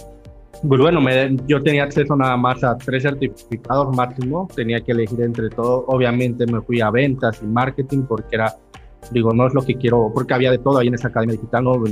pues 0.67 0.81
bueno, 0.81 1.01
me, 1.01 1.37
yo 1.47 1.63
tenía 1.63 1.85
acceso 1.85 2.17
nada 2.17 2.37
más 2.37 2.65
a 2.65 2.79
tres 2.79 3.03
certificados 3.03 3.95
máximo, 3.95 4.49
tenía 4.55 4.81
que 4.81 4.93
elegir 4.93 5.21
entre 5.21 5.51
todo, 5.51 5.85
obviamente 5.89 6.47
me 6.47 6.63
fui 6.63 6.81
a 6.81 6.91
ventas 6.91 7.41
y 7.43 7.47
marketing 7.47 8.05
porque 8.09 8.37
era, 8.37 8.55
digo, 9.11 9.33
no 9.35 9.47
es 9.47 9.55
lo 9.55 9.63
que 9.63 9.75
quiero, 9.75 10.11
porque 10.15 10.33
había 10.33 10.51
de 10.51 10.59
todo 10.59 10.79
ahí 10.79 10.89
en 10.89 10.95
esa 10.95 11.09
academia 11.09 11.35
digital, 11.35 11.65
¿no? 11.65 11.85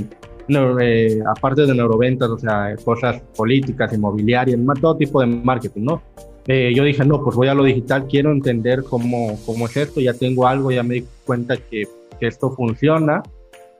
Eh, 0.47 1.21
aparte 1.25 1.65
de 1.65 1.73
neuroventas, 1.73 2.29
o 2.29 2.37
sea, 2.37 2.75
cosas 2.83 3.21
políticas, 3.35 3.93
inmobiliarias, 3.93 4.59
todo 4.81 4.97
tipo 4.97 5.21
de 5.21 5.27
marketing, 5.27 5.83
¿no? 5.83 6.01
Eh, 6.47 6.73
yo 6.75 6.83
dije, 6.83 7.05
no, 7.05 7.23
pues 7.23 7.35
voy 7.35 7.47
a 7.47 7.53
lo 7.53 7.63
digital, 7.63 8.05
quiero 8.07 8.31
entender 8.31 8.83
cómo, 8.83 9.39
cómo 9.45 9.65
es 9.65 9.77
esto, 9.77 10.01
ya 10.01 10.13
tengo 10.13 10.45
algo, 10.45 10.71
ya 10.71 10.83
me 10.83 10.95
di 10.95 11.05
cuenta 11.25 11.55
que, 11.57 11.83
esto 12.19 12.51
funciona. 12.51 13.21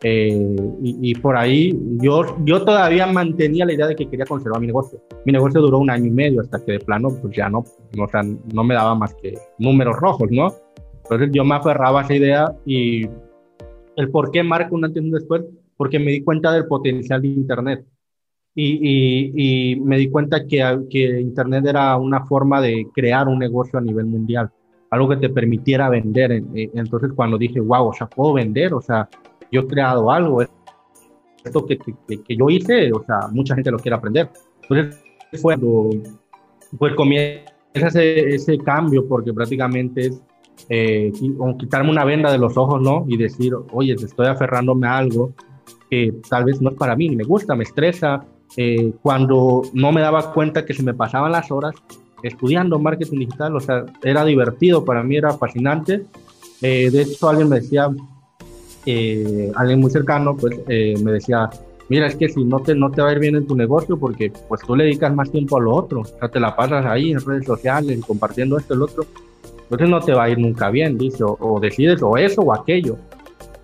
Eh, 0.06 0.58
y, 0.82 1.16
por 1.16 1.38
ahí 1.38 1.80
yo, 2.02 2.36
yo 2.44 2.66
todavía 2.66 3.08
mantenía 3.08 3.66
la 3.66 3.72
idea 3.72 3.88
de 3.88 3.96
que 3.96 4.10
quería 4.10 4.26
conservar 4.26 4.60
mi 4.60 4.68
negocio. 4.68 5.02
Mi 5.26 5.32
negocio 5.32 5.62
duró 5.62 5.78
un 5.78 5.90
año 5.90 6.08
y 6.08 6.12
medio 6.12 6.42
hasta 6.42 6.60
que 6.62 6.74
de 6.74 6.80
plano 6.80 7.08
pues 7.22 7.34
ya 7.34 7.48
no, 7.48 7.64
no, 7.96 8.04
o 8.04 8.10
sea, 8.10 8.22
no 8.22 8.64
me 8.66 8.74
daba 8.74 8.96
más 8.96 9.16
que 9.16 9.38
números 9.60 9.96
rojos, 9.96 10.30
¿no? 10.30 10.54
Entonces 11.04 11.30
yo 11.32 11.46
me 11.46 11.56
aferraba 11.56 12.02
a 12.02 12.04
esa 12.04 12.16
idea 12.16 12.54
y 12.66 13.08
el 13.96 14.10
por 14.12 14.32
qué 14.32 14.44
marco 14.44 14.76
un 14.76 14.84
antes 14.84 15.02
y 15.02 15.06
un 15.06 15.12
después, 15.14 15.44
porque 15.78 16.00
me 16.00 16.12
di 16.12 16.24
cuenta 16.24 16.52
del 16.52 16.66
potencial 16.68 17.22
de 17.22 17.28
Internet. 17.28 17.86
Y, 18.56 19.74
y, 19.74 19.76
me 19.80 19.98
di 19.98 20.10
cuenta 20.10 20.46
que, 20.46 20.86
que, 20.90 21.20
Internet 21.20 21.66
era 21.66 21.98
una 21.98 22.24
forma 22.26 22.62
de 22.62 22.88
crear 22.94 23.28
un 23.28 23.40
negocio 23.40 23.80
a 23.80 23.82
nivel 23.82 24.06
mundial, 24.06 24.52
algo 24.92 25.10
que 25.10 25.18
te 25.18 25.30
permitiera 25.30 25.90
vender. 25.90 26.44
Entonces 26.54 27.12
cuando 27.16 27.38
dije, 27.38 27.60
wow, 27.60 27.88
o 27.88 27.94
sea, 27.94 28.08
puedo 28.08 28.34
vender, 28.34 28.74
o 28.76 28.82
sea, 28.82 29.10
yo 29.52 29.62
he 29.62 29.68
creado 29.68 30.12
algo, 30.12 30.44
esto 31.44 31.66
que, 31.66 31.80
que, 31.80 32.22
que 32.22 32.38
yo 32.38 32.48
hice, 32.50 32.92
o 32.94 33.04
sea, 33.04 33.28
mucha 33.32 33.56
gente 33.56 33.72
lo 33.72 33.80
quiere 33.80 33.96
aprender. 33.96 34.30
Entonces 34.62 35.04
fue 35.32 35.42
cuando 35.42 35.90
pues 36.78 36.94
comienza 36.96 37.52
ese, 37.74 38.36
ese 38.36 38.58
cambio, 38.60 39.08
porque 39.08 39.34
prácticamente 39.34 40.08
es 40.08 40.22
eh, 40.70 41.12
quitarme 41.60 41.90
una 41.90 42.06
venda 42.06 42.32
de 42.32 42.38
los 42.38 42.58
ojos, 42.58 42.82
¿no? 42.82 43.06
Y 43.08 43.18
decir, 43.18 43.54
oye, 43.72 43.94
estoy 43.94 44.28
aferrándome 44.28 44.88
a 44.88 44.98
algo 44.98 45.34
que 45.90 46.14
tal 46.30 46.46
vez 46.46 46.62
no 46.62 46.72
es 46.72 46.76
para 46.76 46.96
mí, 46.96 47.10
me 47.16 47.24
gusta, 47.24 47.56
me 47.56 47.64
estresa, 47.64 48.26
eh, 48.56 48.94
cuando 49.02 49.64
no 49.74 49.92
me 49.92 50.02
daba 50.02 50.32
cuenta 50.32 50.66
que 50.66 50.74
se 50.74 50.84
me 50.84 50.94
pasaban 50.94 51.32
las 51.32 51.52
horas 51.52 51.74
estudiando 52.22 52.80
marketing 52.80 53.20
digital, 53.20 53.56
o 53.56 53.60
sea, 53.60 53.86
era 54.04 54.24
divertido, 54.24 54.86
para 54.86 55.04
mí 55.04 55.18
era 55.18 55.34
fascinante. 55.34 56.04
Eh, 56.62 56.90
de 56.90 57.02
hecho, 57.02 57.30
alguien 57.30 57.50
me 57.50 57.60
decía, 57.60 57.90
eh, 58.86 59.52
alguien 59.56 59.82
muy 59.82 59.92
cercano, 59.92 60.38
pues 60.38 60.58
me 60.68 61.12
decía, 61.12 61.50
mira, 61.90 62.08
es 62.08 62.16
que 62.16 62.30
si 62.30 62.44
no 62.46 62.60
te, 62.62 62.76
no 62.76 62.92
te 62.92 63.02
va 63.02 63.10
a 63.10 63.12
ir 63.14 63.20
bien 63.20 63.36
en 63.36 63.46
tu 63.46 63.56
negocio, 63.56 63.98
porque 63.98 64.32
pues 64.48 64.62
tú 64.62 64.76
le 64.76 64.86
dedicas 64.86 65.14
más 65.14 65.32
tiempo 65.32 65.58
a 65.58 65.62
lo 65.62 65.74
otro, 65.74 66.02
o 66.02 66.06
sea, 66.06 66.30
te 66.30 66.40
la 66.40 66.56
pasas 66.56 66.86
ahí 66.86 67.12
en 67.12 67.20
redes 67.20 67.46
sociales, 67.46 68.00
compartiendo 68.06 68.58
esto, 68.58 68.74
el 68.74 68.84
otro, 68.84 69.06
entonces 69.64 69.90
no 69.90 70.00
te 70.00 70.14
va 70.14 70.24
a 70.26 70.30
ir 70.30 70.40
nunca 70.40 70.70
bien, 70.70 70.98
dice, 70.98 71.24
o 71.24 71.60
decides 71.60 72.02
o 72.04 72.16
eso 72.16 72.42
o 72.42 72.54
aquello. 72.54 72.98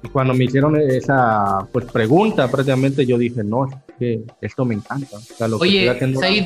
Y 0.04 0.10
cuando 0.10 0.34
me 0.34 0.46
hicieron 0.46 0.76
esa 0.78 1.68
pues, 1.72 1.86
pregunta, 1.86 2.50
prácticamente 2.50 3.06
yo 3.06 3.18
dije, 3.18 3.44
no, 3.44 3.66
es 3.66 3.76
que 3.98 4.22
esto 4.42 4.64
me 4.64 4.76
encanta. 4.76 5.18
Oye, 5.60 6.16
Said, 6.20 6.46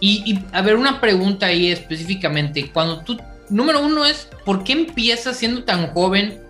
y, 0.00 0.38
a 0.52 0.60
ver, 0.62 0.76
una 0.76 1.00
pregunta 1.00 1.46
ahí 1.46 1.70
específicamente. 1.70 2.70
Cuando 2.72 3.00
tú, 3.00 3.16
número 3.48 3.80
uno 3.80 4.04
es, 4.04 4.28
¿por 4.44 4.62
qué 4.62 4.72
empiezas 4.72 5.36
siendo 5.36 5.64
tan 5.64 5.88
joven 5.88 6.40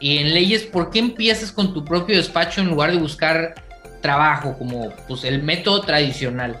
y 0.00 0.18
en 0.18 0.34
leyes, 0.34 0.64
por 0.64 0.90
qué 0.90 0.98
empiezas 0.98 1.52
con 1.52 1.72
tu 1.72 1.84
propio 1.84 2.16
despacho 2.16 2.60
en 2.60 2.68
lugar 2.68 2.90
de 2.90 2.98
buscar 2.98 3.54
trabajo 4.02 4.56
como 4.58 4.90
pues 5.08 5.24
el 5.24 5.42
método 5.42 5.82
tradicional? 5.82 6.60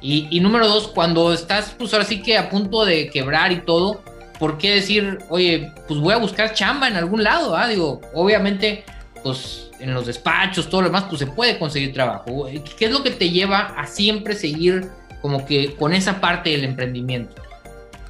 Y, 0.00 0.26
y 0.30 0.40
número 0.40 0.66
dos, 0.66 0.88
cuando 0.88 1.32
estás 1.32 1.74
pues 1.78 1.92
ahora 1.92 2.04
sí 2.04 2.22
que 2.22 2.36
a 2.36 2.50
punto 2.50 2.84
de 2.84 3.10
quebrar 3.10 3.52
y 3.52 3.60
todo, 3.60 4.02
¿por 4.42 4.58
qué 4.58 4.74
decir, 4.74 5.20
oye, 5.28 5.70
pues 5.86 6.00
voy 6.00 6.12
a 6.12 6.16
buscar 6.16 6.52
chamba 6.52 6.88
en 6.88 6.96
algún 6.96 7.22
lado? 7.22 7.54
Ah? 7.54 7.68
Digo, 7.68 8.00
obviamente, 8.12 8.82
pues 9.22 9.70
en 9.78 9.94
los 9.94 10.06
despachos, 10.06 10.68
todo 10.68 10.80
lo 10.80 10.88
demás, 10.88 11.04
pues 11.08 11.20
se 11.20 11.28
puede 11.28 11.60
conseguir 11.60 11.92
trabajo. 11.92 12.46
¿Qué 12.76 12.86
es 12.86 12.90
lo 12.90 13.04
que 13.04 13.12
te 13.12 13.30
lleva 13.30 13.66
a 13.76 13.86
siempre 13.86 14.34
seguir 14.34 14.88
como 15.20 15.46
que 15.46 15.76
con 15.76 15.92
esa 15.92 16.20
parte 16.20 16.50
del 16.50 16.64
emprendimiento? 16.64 17.36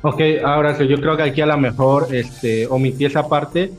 Ok, 0.01 0.23
ahora 0.43 0.75
sí, 0.75 0.89
yo 0.89 0.97
creo 0.97 1.19
que 1.19 1.25
aquí 1.25 1.43
a 1.43 1.47
lo 1.47 1.59
mejor 1.59 2.07
este, 2.15 2.67
omití 2.67 3.05
esa 3.05 3.29
parte. 3.29 3.71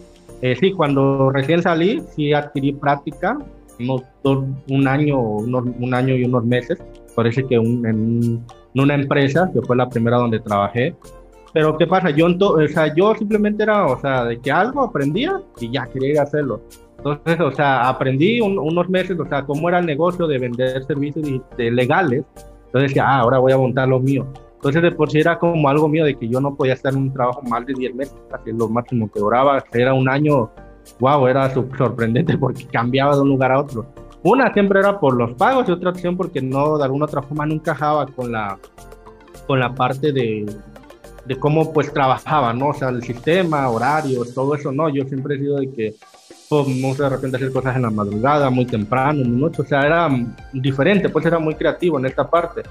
Eh, 0.44 0.56
sí, 0.60 0.74
cuando 0.74 1.32
recién 1.32 1.64
salí, 1.64 2.04
sí 2.16 2.34
adquirí 2.34 2.74
práctica 2.74 3.36
un 3.80 4.88
año, 4.88 5.20
un 5.20 5.94
año 5.96 6.16
y 6.16 6.24
unos 6.24 6.46
meses, 6.46 6.78
parece 7.16 7.48
que 7.48 7.56
en, 7.56 8.46
una 8.76 8.94
empresa, 8.94 9.50
que 9.52 9.60
fue 9.64 9.76
la 9.76 9.90
primera 9.90 10.18
donde 10.18 10.40
trabajé, 10.40 10.96
pero 11.54 11.78
¿qué 11.78 11.86
pasa? 11.86 12.10
Yo, 12.10 12.28
o 12.28 12.68
sea, 12.68 12.94
yo 12.96 13.14
simplemente 13.14 13.64
era, 13.64 13.86
o 13.86 14.00
sea, 14.02 14.26
de 14.26 14.40
que 14.40 14.52
algo 14.52 14.82
aprendía 14.82 15.40
y 15.60 15.72
ya 15.72 15.86
quería 15.86 16.24
hacerlo. 16.24 16.62
Entonces, 16.98 17.40
o 17.40 17.52
sea, 17.52 17.88
aprendí 17.88 18.42
unos 18.42 18.90
meses, 18.90 19.20
o 19.20 19.26
sea, 19.28 19.44
cómo 19.44 19.70
era 19.70 19.80
el 19.80 19.86
negocio 19.86 20.26
de 20.26 20.40
vender 20.40 20.84
servicios 20.86 21.28
legales. 21.58 22.24
Entonces 22.66 22.90
decía, 22.90 23.08
ah, 23.08 23.20
ahora 23.20 23.38
voy 23.38 23.52
a 23.52 23.58
montar 23.58 23.88
lo 23.88 24.00
mío. 24.00 24.26
Entonces, 24.56 24.82
de 24.82 24.92
por 24.92 25.12
sí 25.12 25.20
era 25.20 25.38
como 25.38 25.68
algo 25.70 25.88
mío 25.88 26.06
de 26.06 26.16
que 26.16 26.28
yo 26.28 26.40
no 26.40 26.56
podía 26.56 26.74
estar 26.74 26.94
en 26.94 27.00
un 27.00 27.14
trabajo 27.14 27.42
más 27.44 27.66
de 27.66 27.74
10 27.74 27.96
meses, 27.96 28.16
así 28.32 28.52
lo 28.52 28.68
máximo 28.70 29.12
que 29.12 29.20
duraba. 29.20 29.64
Era 29.74 29.94
un 29.94 30.10
año, 30.10 30.50
wow, 31.00 31.28
era 31.28 31.54
sorprendente 31.54 32.36
porque 32.40 32.66
cambiaba 32.66 33.16
de 33.16 33.22
un 33.22 33.30
lugar 33.30 33.52
a 33.52 33.60
otro. 33.60 33.86
Una 34.24 34.52
siempre 34.54 34.80
era 34.80 35.00
por 35.00 35.16
los 35.16 35.34
pagos 35.34 35.68
y 35.68 35.72
otra 35.74 35.90
opción 35.90 36.16
porque 36.16 36.42
no, 36.42 36.78
de 36.78 36.86
alguna 36.86 37.06
otra 37.06 37.22
forma 37.22 37.46
no 37.46 37.56
encajaba 37.56 38.08
con 38.08 38.32
la, 38.32 38.58
con 39.46 39.60
la 39.60 39.76
parte 39.76 40.14
de, 40.14 40.46
de 41.26 41.38
cómo 41.38 41.72
pues 41.72 41.94
trabajaba, 41.94 42.54
¿no? 42.54 42.70
O 42.70 42.74
sea, 42.74 42.90
el 42.90 43.04
sistema, 43.04 43.70
horarios, 43.70 44.34
todo 44.34 44.56
eso, 44.56 44.72
no. 44.72 44.90
Yo 44.90 45.06
siempre 45.06 45.36
he 45.36 45.40
sido 45.40 45.58
de 45.58 45.72
que 45.72 45.96
pues, 46.50 46.68
me 46.68 46.88
gusta 46.88 47.04
de 47.04 47.10
repente 47.10 47.38
hacer 47.38 47.52
cosas 47.52 47.76
en 47.76 47.84
la 47.84 47.90
madrugada, 47.90 48.50
muy 48.50 48.66
temprano, 48.66 49.24
muy 49.24 49.42
noche, 49.42 49.62
o 49.62 49.66
sea, 49.66 49.86
era 49.86 50.10
diferente, 50.52 51.10
pues 51.10 51.26
era 51.26 51.40
muy 51.40 51.56
creativo 51.56 51.98
en 52.00 52.06
esta 52.06 52.30
parte. 52.30 52.64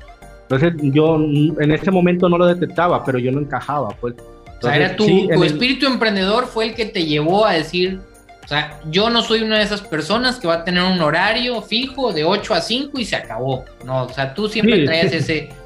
Entonces 0.43 0.75
yo 0.93 1.17
en 1.17 1.73
ese 1.73 1.91
momento 1.91 2.29
no 2.29 2.37
lo 2.37 2.47
detectaba, 2.47 3.03
pero 3.05 3.19
yo 3.19 3.33
no 3.33 3.41
encajaba, 3.41 3.89
pues. 4.01 4.15
o 4.59 4.63
sea, 4.63 4.77
era 4.77 4.95
tu, 4.97 5.07
tu 5.07 5.45
espíritu 5.45 5.87
emprendedor 5.87 6.47
fue 6.47 6.67
el 6.67 6.75
que 6.75 6.85
te 6.85 7.07
llevó 7.07 7.47
a 7.47 7.55
decir, 7.55 8.01
o 8.45 8.49
sea, 8.49 8.79
yo 8.91 9.09
no 9.09 9.23
soy 9.23 9.43
una 9.43 9.59
de 9.59 9.65
esas 9.65 9.81
personas 9.81 10.39
que 10.39 10.47
va 10.47 10.55
a 10.55 10.65
tener 10.65 10.83
un 10.83 11.01
horario 11.01 11.63
fijo 11.63 12.13
de 12.13 12.25
8 12.25 12.55
a 12.55 12.61
5 12.61 12.99
y 12.99 13.05
se 13.05 13.17
acabó. 13.17 13.65
No, 13.85 14.05
o 14.05 14.09
sea, 14.13 14.35
tú 14.35 14.49
siempre 14.49 14.85
traes 14.85 15.13
ese. 15.13 15.49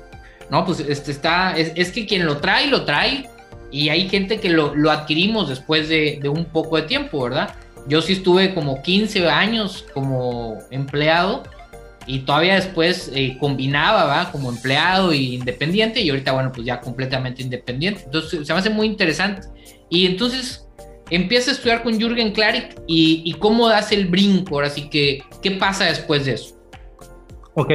No, 0.51 0.65
pues 0.65 0.81
este 0.81 1.11
está. 1.11 1.57
Es, 1.57 1.91
que 1.91 2.07
quien 2.07 2.27
lo 2.27 2.39
trae, 2.39 2.67
lo 2.69 2.85
trae. 2.85 3.29
Y 3.71 3.89
hay 3.89 4.09
gente 4.09 4.39
que 4.39 4.49
lo, 4.49 4.75
lo 4.75 4.91
adquirimos 4.91 5.49
después 5.49 5.89
de, 5.89 6.19
de, 6.23 6.29
un 6.29 6.45
poco 6.45 6.77
de 6.77 6.83
tiempo, 6.83 7.25
¿verdad? 7.25 7.55
Yo 7.89 8.01
sí 8.01 8.15
estuve 8.15 8.55
como 8.55 8.83
15 8.83 9.29
años 9.29 9.85
como 9.93 10.59
empleado 10.71 11.43
y 12.07 12.21
todavía 12.21 12.55
después 12.55 13.11
eh, 13.15 13.37
combinaba, 13.41 14.05
¿va? 14.05 14.31
Como 14.31 14.51
empleado 14.51 15.13
e 15.13 15.17
independiente 15.17 16.01
y 16.01 16.11
ahorita, 16.11 16.33
bueno, 16.33 16.53
pues 16.53 16.67
ya 16.67 16.81
completamente 16.81 17.43
independiente. 17.43 18.03
Entonces 18.05 18.47
se 18.47 18.53
me 18.53 18.59
hace 18.59 18.71
muy 18.71 18.87
interesante. 18.87 19.49
Y 19.91 20.07
entonces 20.07 20.67
empieza 21.11 21.51
a 21.51 21.55
estudiar 21.55 21.83
con 21.83 21.99
Jürgen 21.99 22.33
Klarik 22.33 22.81
y, 22.87 23.33
cómo 23.39 23.69
das 23.69 23.93
el 23.93 24.07
brinco, 24.07 24.61
así 24.61 24.89
que, 24.89 25.23
¿qué 25.43 25.53
pasa 25.53 25.85
después 25.87 26.27
de 26.27 26.35
eso? 26.35 26.56
Ok, 27.59 27.71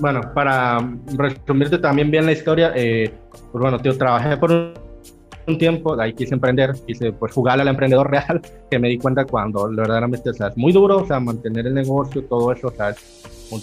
bueno, 0.00 0.22
para 0.34 0.78
resumirte 1.14 1.76
también 1.76 2.10
bien 2.10 2.24
la 2.24 2.32
historia, 2.32 2.72
eh, 2.74 3.12
pues 3.30 3.60
bueno, 3.60 3.78
tío, 3.78 3.94
trabajé 3.94 4.34
por 4.38 4.50
un 4.50 5.58
tiempo, 5.58 6.00
ahí 6.00 6.14
quise 6.14 6.32
emprender, 6.32 6.72
quise 6.86 7.12
pues 7.12 7.34
jugar 7.34 7.60
al 7.60 7.68
emprendedor 7.68 8.10
real, 8.10 8.40
que 8.70 8.78
me 8.78 8.88
di 8.88 8.96
cuenta 8.96 9.26
cuando 9.26 9.68
verdaderamente, 9.68 10.30
o 10.30 10.32
sea, 10.32 10.48
es 10.48 10.56
muy 10.56 10.72
duro, 10.72 11.02
o 11.02 11.06
sea, 11.06 11.20
mantener 11.20 11.66
el 11.66 11.74
negocio, 11.74 12.24
todo 12.24 12.50
eso, 12.50 12.68
o 12.68 12.70
sea, 12.70 12.90
es 12.90 13.50
un 13.50 13.60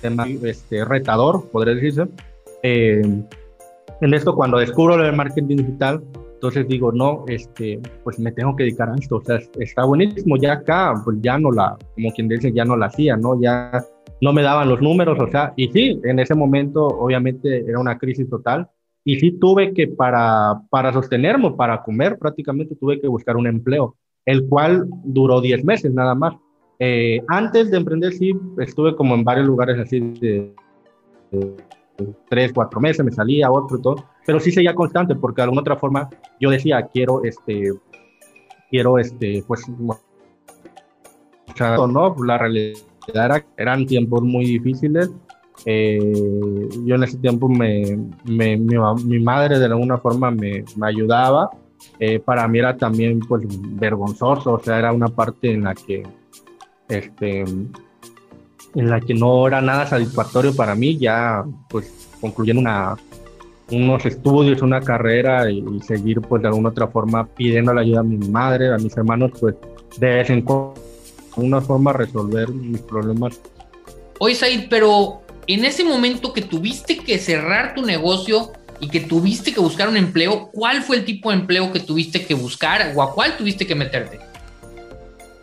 tema 0.00 0.26
este, 0.42 0.84
retador, 0.84 1.48
podría 1.50 1.76
decirse. 1.76 2.08
Eh, 2.64 3.00
en 4.00 4.14
esto, 4.14 4.34
cuando 4.34 4.58
descubro 4.58 5.00
el 5.00 5.14
marketing 5.14 5.56
digital, 5.56 6.02
entonces 6.34 6.66
digo, 6.66 6.90
no, 6.90 7.24
este, 7.28 7.80
pues 8.02 8.18
me 8.18 8.32
tengo 8.32 8.56
que 8.56 8.64
dedicar 8.64 8.88
a 8.88 8.96
esto, 8.96 9.18
o 9.18 9.20
sea, 9.22 9.38
está 9.60 9.84
buenísimo, 9.84 10.36
ya 10.36 10.54
acá, 10.54 10.94
pues 11.04 11.18
ya 11.20 11.38
no 11.38 11.52
la, 11.52 11.76
como 11.94 12.10
quien 12.12 12.26
dice, 12.26 12.50
ya 12.52 12.64
no 12.64 12.76
la 12.76 12.86
hacía, 12.86 13.16
¿no? 13.16 13.40
Ya 13.40 13.84
no 14.20 14.32
me 14.32 14.42
daban 14.42 14.68
los 14.68 14.80
números, 14.80 15.18
o 15.18 15.30
sea, 15.30 15.52
y 15.56 15.68
sí, 15.68 16.00
en 16.04 16.18
ese 16.18 16.34
momento 16.34 16.86
obviamente 16.86 17.64
era 17.66 17.78
una 17.78 17.98
crisis 17.98 18.28
total, 18.28 18.68
y 19.04 19.18
sí 19.18 19.32
tuve 19.32 19.72
que, 19.72 19.88
para, 19.88 20.60
para 20.68 20.92
sostenerme, 20.92 21.52
para 21.52 21.82
comer, 21.82 22.18
prácticamente 22.18 22.76
tuve 22.76 23.00
que 23.00 23.08
buscar 23.08 23.36
un 23.36 23.46
empleo, 23.46 23.96
el 24.26 24.46
cual 24.46 24.86
duró 25.04 25.40
10 25.40 25.64
meses 25.64 25.92
nada 25.92 26.14
más. 26.14 26.34
Eh, 26.78 27.22
antes 27.28 27.70
de 27.70 27.78
emprender, 27.78 28.12
sí, 28.12 28.32
estuve 28.58 28.94
como 28.94 29.14
en 29.14 29.24
varios 29.24 29.46
lugares 29.46 29.78
así 29.78 30.00
de, 30.00 30.54
de 31.30 31.56
tres, 32.28 32.52
cuatro 32.52 32.80
meses, 32.80 33.04
me 33.04 33.12
salía 33.12 33.50
otro 33.50 33.78
y 33.78 33.82
todo, 33.82 34.04
pero 34.26 34.40
sí 34.40 34.50
seguía 34.50 34.74
constante 34.74 35.14
porque 35.14 35.40
de 35.40 35.44
alguna 35.44 35.60
otra 35.62 35.76
forma 35.76 36.08
yo 36.38 36.50
decía, 36.50 36.86
quiero, 36.92 37.22
este, 37.24 37.72
quiero, 38.70 38.98
este, 38.98 39.42
pues, 39.46 39.66
no, 39.68 39.98
la 42.24 42.38
realidad 42.38 42.78
era, 43.12 43.44
eran 43.56 43.86
tiempos 43.86 44.22
muy 44.22 44.46
difíciles. 44.46 45.10
Eh, 45.66 46.68
yo 46.86 46.94
en 46.94 47.02
ese 47.02 47.18
tiempo 47.18 47.48
me, 47.48 47.98
me, 48.24 48.56
mi, 48.56 49.18
madre 49.18 49.58
de 49.58 49.66
alguna 49.66 49.98
forma 49.98 50.30
me, 50.30 50.64
me 50.76 50.86
ayudaba. 50.86 51.50
Eh, 51.98 52.18
para 52.18 52.46
mí 52.48 52.58
era 52.58 52.76
también 52.76 53.20
pues 53.20 53.42
vergonzoso, 53.48 54.54
o 54.54 54.60
sea, 54.60 54.78
era 54.78 54.92
una 54.92 55.08
parte 55.08 55.52
en 55.52 55.64
la 55.64 55.74
que 55.74 56.02
este, 56.88 57.40
en 57.40 58.90
la 58.90 59.00
que 59.00 59.14
no 59.14 59.46
era 59.46 59.60
nada 59.60 59.86
satisfactorio 59.86 60.54
para 60.54 60.74
mí, 60.74 60.98
ya 60.98 61.44
pues 61.68 62.08
concluyendo 62.20 62.60
una, 62.60 62.96
unos 63.70 64.04
estudios, 64.04 64.62
una 64.62 64.80
carrera 64.80 65.50
y, 65.50 65.64
seguir 65.80 66.20
pues 66.20 66.42
de 66.42 66.48
alguna 66.48 66.70
otra 66.70 66.88
forma 66.88 67.26
pidiendo 67.26 67.72
la 67.72 67.80
ayuda 67.80 68.00
a 68.00 68.04
mi 68.04 68.18
madre, 68.28 68.72
a 68.72 68.78
mis 68.78 68.96
hermanos, 68.96 69.32
pues 69.40 69.54
de 69.98 70.06
vez 70.06 70.30
en 70.30 70.42
cuando 70.42 70.89
una 71.40 71.60
forma 71.60 71.92
resolver 71.92 72.48
mis 72.50 72.80
problemas. 72.80 73.40
Oye, 74.18 74.34
Said, 74.34 74.68
pero 74.68 75.22
en 75.46 75.64
ese 75.64 75.84
momento 75.84 76.32
que 76.32 76.42
tuviste 76.42 76.98
que 76.98 77.18
cerrar 77.18 77.74
tu 77.74 77.82
negocio 77.82 78.52
y 78.80 78.88
que 78.88 79.00
tuviste 79.00 79.52
que 79.52 79.60
buscar 79.60 79.88
un 79.88 79.96
empleo, 79.96 80.50
¿cuál 80.52 80.82
fue 80.82 80.96
el 80.96 81.04
tipo 81.04 81.30
de 81.30 81.36
empleo 81.36 81.72
que 81.72 81.80
tuviste 81.80 82.24
que 82.24 82.34
buscar 82.34 82.92
o 82.94 83.02
a 83.02 83.12
cuál 83.12 83.36
tuviste 83.36 83.66
que 83.66 83.74
meterte? 83.74 84.18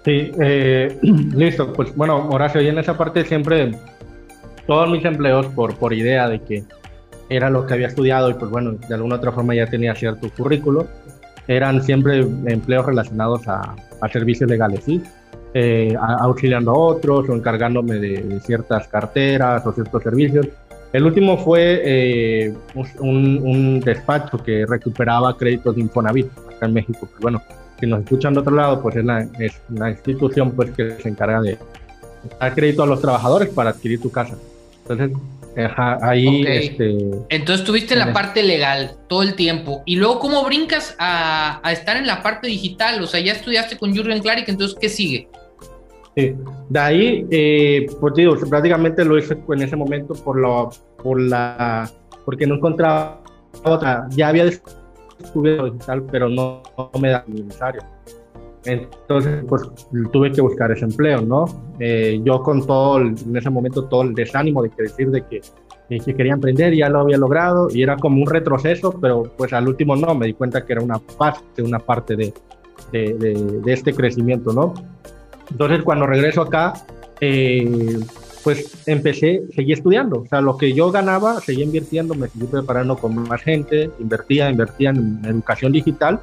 Sí, 0.06 0.32
eh, 0.42 0.98
listo. 1.02 1.74
Pues 1.74 1.96
bueno, 1.96 2.30
Horacio, 2.30 2.62
y 2.62 2.68
en 2.68 2.78
esa 2.78 2.98
parte 2.98 3.26
siempre, 3.26 3.72
todos 4.66 4.90
mis 4.90 5.04
empleos, 5.06 5.46
por, 5.48 5.76
por 5.76 5.94
idea 5.94 6.30
de 6.30 6.42
que 6.42 6.64
era 7.30 7.50
lo 7.50 7.66
que 7.66 7.74
había 7.74 7.88
estudiado 7.88 8.30
y 8.30 8.34
pues 8.36 8.50
bueno, 8.50 8.74
de 8.74 8.96
alguna 8.96 9.16
otra 9.16 9.32
forma 9.32 9.54
ya 9.54 9.68
tenía 9.68 9.96
cierto 9.96 10.30
currículo, 10.36 10.88
eran 11.48 11.82
siempre 11.84 12.20
empleos 12.20 12.86
relacionados 12.86 13.48
a, 13.48 13.76
servicios 14.12 14.50
legales, 14.50 14.84
¿sí? 14.86 15.02
Eh, 15.60 15.96
auxiliando 16.00 16.70
a 16.70 16.78
otros 16.78 17.28
o 17.30 17.34
encargándome 17.34 17.96
de, 17.96 18.40
ciertas 18.42 18.88
carteras 18.88 19.66
o 19.66 19.74
ciertos 19.74 20.04
servicios. 20.04 20.46
El 20.94 21.04
último 21.04 21.36
fue 21.36 21.82
eh, 21.84 22.54
un, 23.00 23.42
un, 23.44 23.80
despacho 23.80 24.38
que 24.38 24.68
recuperaba 24.68 25.36
créditos 25.36 25.74
de 25.74 25.82
Infonavit 25.82 26.28
acá 26.56 26.68
en 26.68 26.74
México. 26.76 27.08
Pues 27.10 27.20
bueno, 27.20 27.42
si 27.80 27.88
nos 27.88 28.02
escuchan 28.04 28.36
de 28.36 28.42
otro 28.42 28.54
lado, 28.54 28.84
pues 28.84 28.98
es 28.98 29.06
la, 29.06 29.28
es 29.40 29.60
institución 29.90 30.52
pues, 30.52 30.70
que 30.76 30.92
se 31.02 31.10
encarga 31.10 31.42
de 31.42 31.58
dar 32.40 32.54
crédito 32.54 32.84
a 32.84 32.86
los 32.86 33.02
trabajadores 33.02 33.50
para 33.50 33.72
adquirir 33.72 34.00
tu 34.00 34.12
casa. 34.12 34.36
Entonces, 34.88 35.18
ahí... 35.76 36.46
Este, 36.48 36.98
Entonces 37.30 37.66
tuviste 37.66 37.96
la 37.96 38.14
parte 38.14 38.44
legal 38.44 38.92
todo 39.08 39.24
el 39.24 39.34
tiempo. 39.34 39.82
Y 39.88 39.96
luego, 39.96 40.20
¿cómo 40.20 40.44
brincas 40.44 40.96
a, 41.00 41.62
a, 41.68 41.72
estar 41.72 41.98
en 41.98 42.06
la 42.06 42.22
parte 42.22 42.46
digital? 42.46 43.02
O 43.02 43.08
sea, 43.08 43.22
ya 43.22 43.32
estudiaste 43.32 43.76
con 43.76 43.92
Jürgen 43.92 44.22
Klarik, 44.22 44.48
entonces, 44.50 44.78
¿qué 44.80 44.88
sigue? 44.88 45.28
Sí, 46.18 46.36
de 46.70 46.80
ahí, 46.80 47.28
eh, 47.30 47.86
pues 48.02 48.16
digo, 48.16 48.36
prácticamente 48.50 49.06
lo 49.06 49.20
hice 49.20 49.38
en 49.50 49.62
ese 49.62 49.76
momento 49.76 50.16
por, 50.16 50.36
lo, 50.36 50.72
por 51.04 51.22
la... 51.22 51.88
porque 52.26 52.48
no 52.48 52.56
encontraba 52.56 53.22
otra. 53.64 54.08
Ya 54.10 54.30
había 54.30 54.46
estuve 54.46 55.64
digital, 55.64 56.04
pero 56.12 56.28
no, 56.28 56.64
me 57.00 57.12
da 57.12 57.24
necesario. 57.28 57.82
Entonces, 58.66 59.46
pues 59.48 59.62
tuve 60.12 60.32
que 60.32 60.42
buscar 60.42 60.72
ese 60.72 60.86
empleo, 60.86 61.22
¿no? 61.22 61.46
Eh, 61.80 62.20
yo 62.24 62.42
con 62.42 62.66
todo, 62.66 63.00
en 63.00 63.38
ese 63.38 63.52
momento, 63.52 63.86
todo 63.86 64.02
el 64.02 64.16
desánimo 64.16 64.64
de 64.64 64.72
que 64.72 64.84
decir 64.84 65.12
de 65.12 65.24
que, 65.24 65.42
que 65.88 66.16
quería 66.16 66.34
emprender, 66.34 66.74
ya 66.74 66.90
lo 66.90 67.02
había 67.02 67.18
logrado 67.18 67.68
y 67.72 67.84
era 67.84 67.96
como 67.96 68.24
un 68.24 68.28
retroceso, 68.28 68.92
pero 69.00 69.22
pues 69.38 69.54
al 69.54 69.68
último 69.68 69.96
no, 69.96 70.16
me 70.16 70.26
di 70.26 70.34
cuenta 70.34 70.66
que 70.66 70.74
era 70.74 70.82
una 70.82 70.98
parte, 70.98 71.62
una 71.62 71.78
parte 71.78 72.16
de, 72.16 72.34
de, 72.92 73.14
de, 73.14 73.34
de 73.64 73.74
este 73.74 73.94
crecimiento, 73.94 74.52
¿no? 74.52 74.74
Entonces, 75.50 75.84
cuando 75.84 76.06
regreso 76.08 76.42
acá, 76.42 76.74
eh, 77.22 78.00
pues 78.44 78.84
empecé, 78.88 79.44
seguí 79.54 79.74
estudiando. 79.74 80.22
O 80.22 80.26
sea, 80.26 80.42
lo 80.42 80.58
que 80.58 80.74
yo 80.74 80.92
ganaba, 80.92 81.42
seguía 81.42 81.66
invirtiendo, 81.66 82.16
me 82.16 82.30
seguí 82.30 82.46
preparando 82.46 82.96
con 82.96 83.16
más 83.28 83.42
gente, 83.42 83.90
invertía, 84.00 84.50
invertía 84.50 84.92
en 84.92 85.20
educación 85.26 85.72
digital 85.72 86.20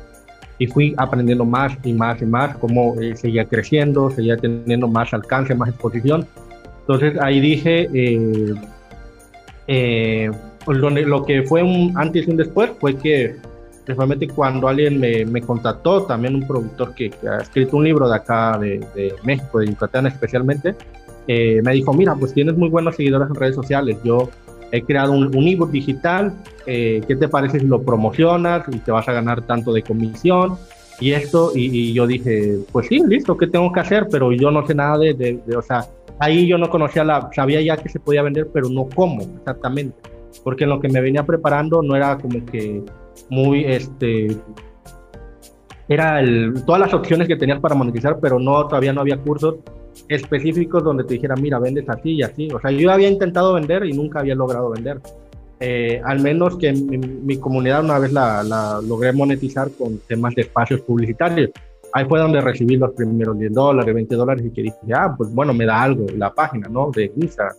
y 0.59 0.67
fui 0.67 0.95
aprendiendo 0.97 1.45
más 1.45 1.77
y 1.85 1.93
más 1.93 2.23
y 2.23 2.27
más, 2.27 2.57
cómo 2.59 3.01
eh, 3.01 3.17
seguía 3.17 3.45
creciendo, 3.45 4.11
seguía 4.11 4.37
teniendo 4.37 4.89
más 4.89 5.13
alcance, 5.13 5.55
más 5.55 5.69
exposición. 5.69 6.27
Entonces 6.81 7.19
ahí 7.21 7.41
dije, 7.41 7.89
eh, 7.93 8.55
eh, 9.67 10.31
lo, 10.67 11.25
que 11.25 11.43
fue 11.43 11.63
un 11.63 11.93
antes 11.97 12.27
y 12.27 12.31
un 12.31 12.37
después 12.37 12.71
fue 12.81 12.97
que 12.97 13.37
principalmente 13.85 14.29
cuando 14.29 14.69
alguien 14.69 14.99
me, 14.99 15.25
me 15.25 15.41
contactó, 15.43 16.05
también 16.05 16.35
un 16.35 16.47
productor 16.47 16.95
que, 16.95 17.11
ha 17.29 17.43
escrito 17.43 17.77
un 17.77 17.85
libro 17.85 18.09
de 18.09 18.17
acá, 18.17 18.59
de, 18.59 18.79
de 18.95 19.15
México, 19.23 19.59
de 19.59 19.67
Yucatán 19.67 20.07
especialmente, 20.07 20.75
eh, 21.27 21.61
me 21.63 21.73
dijo, 21.73 21.93
mira, 21.93 22.15
pues 22.15 22.35
tienes 22.35 22.57
muy 22.57 22.69
buenos 22.69 22.97
seguidores 22.97 23.29
en 23.29 23.35
redes 23.35 23.55
sociales, 23.55 23.97
yo 24.05 24.29
he 24.73 24.83
creado 24.83 25.13
un, 25.13 25.35
un 25.37 25.49
ebook 25.49 25.71
digital, 25.71 26.35
eh, 26.67 27.01
¿qué 27.07 27.17
te 27.17 27.29
parece 27.29 27.61
si 27.61 27.67
lo 27.67 27.83
promocionas 27.83 28.65
y 28.71 28.79
te 28.79 28.91
vas 28.91 29.09
a 29.09 29.13
ganar 29.13 29.43
tanto 29.43 29.73
de 29.73 29.83
comisión? 29.83 30.57
Y 31.01 31.13
esto, 31.13 31.53
y, 31.55 31.93
yo 31.93 32.07
dije, 32.07 32.59
pues 32.73 32.87
sí, 32.87 33.03
listo, 33.07 33.37
¿qué 33.37 33.47
tengo 33.47 33.73
que 33.73 33.81
hacer? 33.81 34.07
Pero 34.11 34.33
yo 34.33 34.51
no 34.51 34.67
sé 34.67 34.75
nada 34.75 34.99
de, 34.99 35.15
de, 35.15 35.57
o 35.57 35.63
sea, 35.63 35.87
ahí 36.19 36.47
yo 36.47 36.57
no 36.57 36.71
conocía 36.71 37.05
la, 37.05 37.31
sabía 37.35 37.61
ya 37.61 37.77
que 37.77 37.89
se 37.89 37.99
podía 37.99 38.23
vender, 38.23 38.49
pero 38.53 38.69
no 38.69 38.89
cómo 38.95 39.23
exactamente, 39.23 39.97
porque 40.43 40.65
en 40.65 40.71
lo 40.71 40.81
que 40.81 40.89
me 40.89 41.01
venía 41.01 41.25
preparando 41.25 41.83
no 41.83 41.97
era 41.97 42.17
como 42.19 42.45
que 42.47 42.83
muy, 43.31 43.65
este, 43.65 44.37
era 45.89 46.21
el, 46.21 46.65
todas 46.65 46.81
las 46.81 46.95
opciones 46.95 47.29
que 47.29 47.37
tenías 47.37 47.61
para 47.61 47.75
monetizar, 47.75 48.19
pero 48.21 48.39
no, 48.39 48.67
todavía 48.67 48.93
no 48.93 49.01
había 49.01 49.19
cursos 49.19 49.57
específicos 50.09 50.83
donde 50.83 51.05
te 51.05 51.15
dijera, 51.15 51.35
mira, 51.37 51.59
vendes 51.59 51.89
así 51.89 52.13
y 52.13 52.23
así. 52.23 52.49
O 52.53 52.61
sea, 52.61 52.71
yo 52.71 52.91
había 52.91 53.09
intentado 53.09 53.55
vender 53.55 53.85
y 53.85 53.93
nunca 53.93 54.21
había 54.21 54.35
logrado 54.35 54.71
vender. 54.71 55.01
Eh, 55.61 56.01
al 56.05 56.21
menos 56.21 56.57
que 56.59 56.73
mi, 56.73 57.37
comunidad 57.39 57.85
una 57.85 57.99
vez 57.99 58.13
la, 58.13 58.43
la, 58.43 58.81
logré 58.87 59.13
monetizar 59.13 59.71
con 59.79 59.99
temas 59.99 60.35
de 60.35 60.43
espacios 60.43 60.81
publicitarios. 60.81 61.51
Ahí 61.93 62.07
fue 62.07 62.19
donde 62.19 62.41
recibí 62.41 62.77
los 62.77 62.91
primeros 62.93 63.39
10 63.39 63.53
dólares, 63.53 63.95
20 63.95 64.15
dólares 64.17 64.45
y 64.47 64.51
que 64.51 64.63
dije, 64.63 64.77
ah, 64.93 65.15
pues 65.17 65.33
bueno, 65.33 65.55
me 65.55 65.65
da 65.65 65.81
algo 65.81 66.07
la 66.17 66.35
página, 66.35 66.69
¿no? 66.69 66.91
De 66.91 67.13
Instagram. 67.17 67.57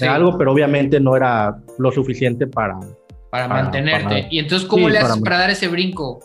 Me 0.00 0.06
da 0.08 0.14
algo, 0.16 0.36
pero 0.36 0.52
obviamente 0.52 0.98
no 0.98 1.16
era 1.16 1.56
lo 1.78 1.92
suficiente 1.92 2.46
para... 2.46 2.78
Para, 3.30 3.48
mantenerte. 3.48 4.28
y 4.30 4.38
entonces, 4.38 4.68
¿cómo 4.68 4.88
le 4.88 4.98
haces 4.98 5.20
para, 5.22 5.38
dar 5.38 5.50
ese 5.50 5.68
brinco? 5.68 6.20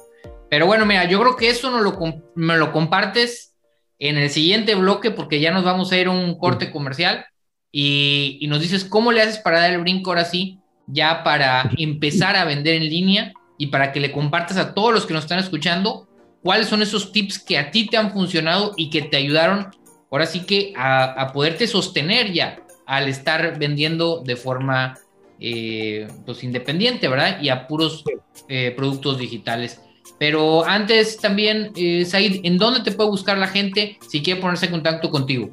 Pero 0.50 0.66
bueno, 0.66 0.86
mira, 0.86 1.06
yo 1.06 1.20
creo 1.20 1.36
que 1.36 1.50
eso 1.50 1.72
no 1.72 1.82
lo, 1.82 1.98
me 2.36 2.58
lo 2.58 2.72
compartes 2.72 3.56
en 4.00 4.18
el 4.18 4.30
siguiente 4.30 4.76
bloque 4.76 5.12
porque 5.12 5.40
ya 5.40 5.52
nos 5.52 5.64
vamos 5.64 5.92
a 5.92 5.98
ir 5.98 6.08
a 6.08 6.12
un 6.12 6.38
corte 6.38 6.72
comercial 6.72 7.26
y, 7.72 8.38
y, 8.42 8.48
nos 8.48 8.62
dices 8.62 8.84
cómo 8.84 9.12
le 9.12 9.22
haces 9.22 9.40
para 9.40 9.60
dar 9.60 9.72
el 9.72 9.80
brinco 9.80 10.12
ahora 10.12 10.26
sí, 10.26 10.60
ya 10.88 11.24
para 11.24 11.70
empezar 11.78 12.36
a 12.36 12.46
vender 12.46 12.76
en 12.76 12.90
línea 12.90 13.34
y 13.58 13.68
para 13.68 13.92
que 13.92 14.00
le 14.00 14.12
compartas 14.12 14.58
a 14.58 14.74
todos 14.74 14.94
los 14.94 15.06
que 15.06 15.14
nos 15.14 15.24
están 15.24 15.40
escuchando 15.40 16.08
cuáles 16.42 16.68
son 16.68 16.82
esos 16.82 17.12
tips 17.12 17.40
que 17.40 17.58
a 17.58 17.72
ti 17.72 17.88
te 17.88 17.98
han 17.98 18.12
funcionado 18.12 18.74
y 18.76 18.90
que 18.90 19.04
te 19.04 19.18
ayudaron 19.18 19.68
ahora 20.12 20.26
sí 20.26 20.42
que 20.42 20.74
a, 20.76 21.32
poderte 21.34 21.68
sostener 21.68 22.34
ya 22.34 22.60
al 22.86 23.08
estar 23.08 23.58
vendiendo 23.58 24.22
de 24.22 24.36
forma 24.36 24.98
eh, 25.42 26.08
pues 26.26 26.44
independiente, 26.44 27.08
¿verdad? 27.08 27.42
Y 27.42 27.50
a 27.50 27.68
puros 27.68 28.04
eh, 28.48 28.72
productos 28.78 29.18
digitales. 29.18 29.82
Pero 30.20 30.64
antes 30.64 31.18
también, 31.18 31.72
eh, 31.76 32.06
Said, 32.06 32.42
¿en 32.44 32.60
dónde 32.60 32.82
te 32.82 32.92
puede 32.92 33.10
buscar 33.10 33.40
la 33.40 33.48
gente 33.48 33.98
si 34.08 34.22
quiere 34.22 34.40
ponerse 34.40 34.68
en 34.68 34.74
contacto 34.74 35.10
contigo? 35.10 35.50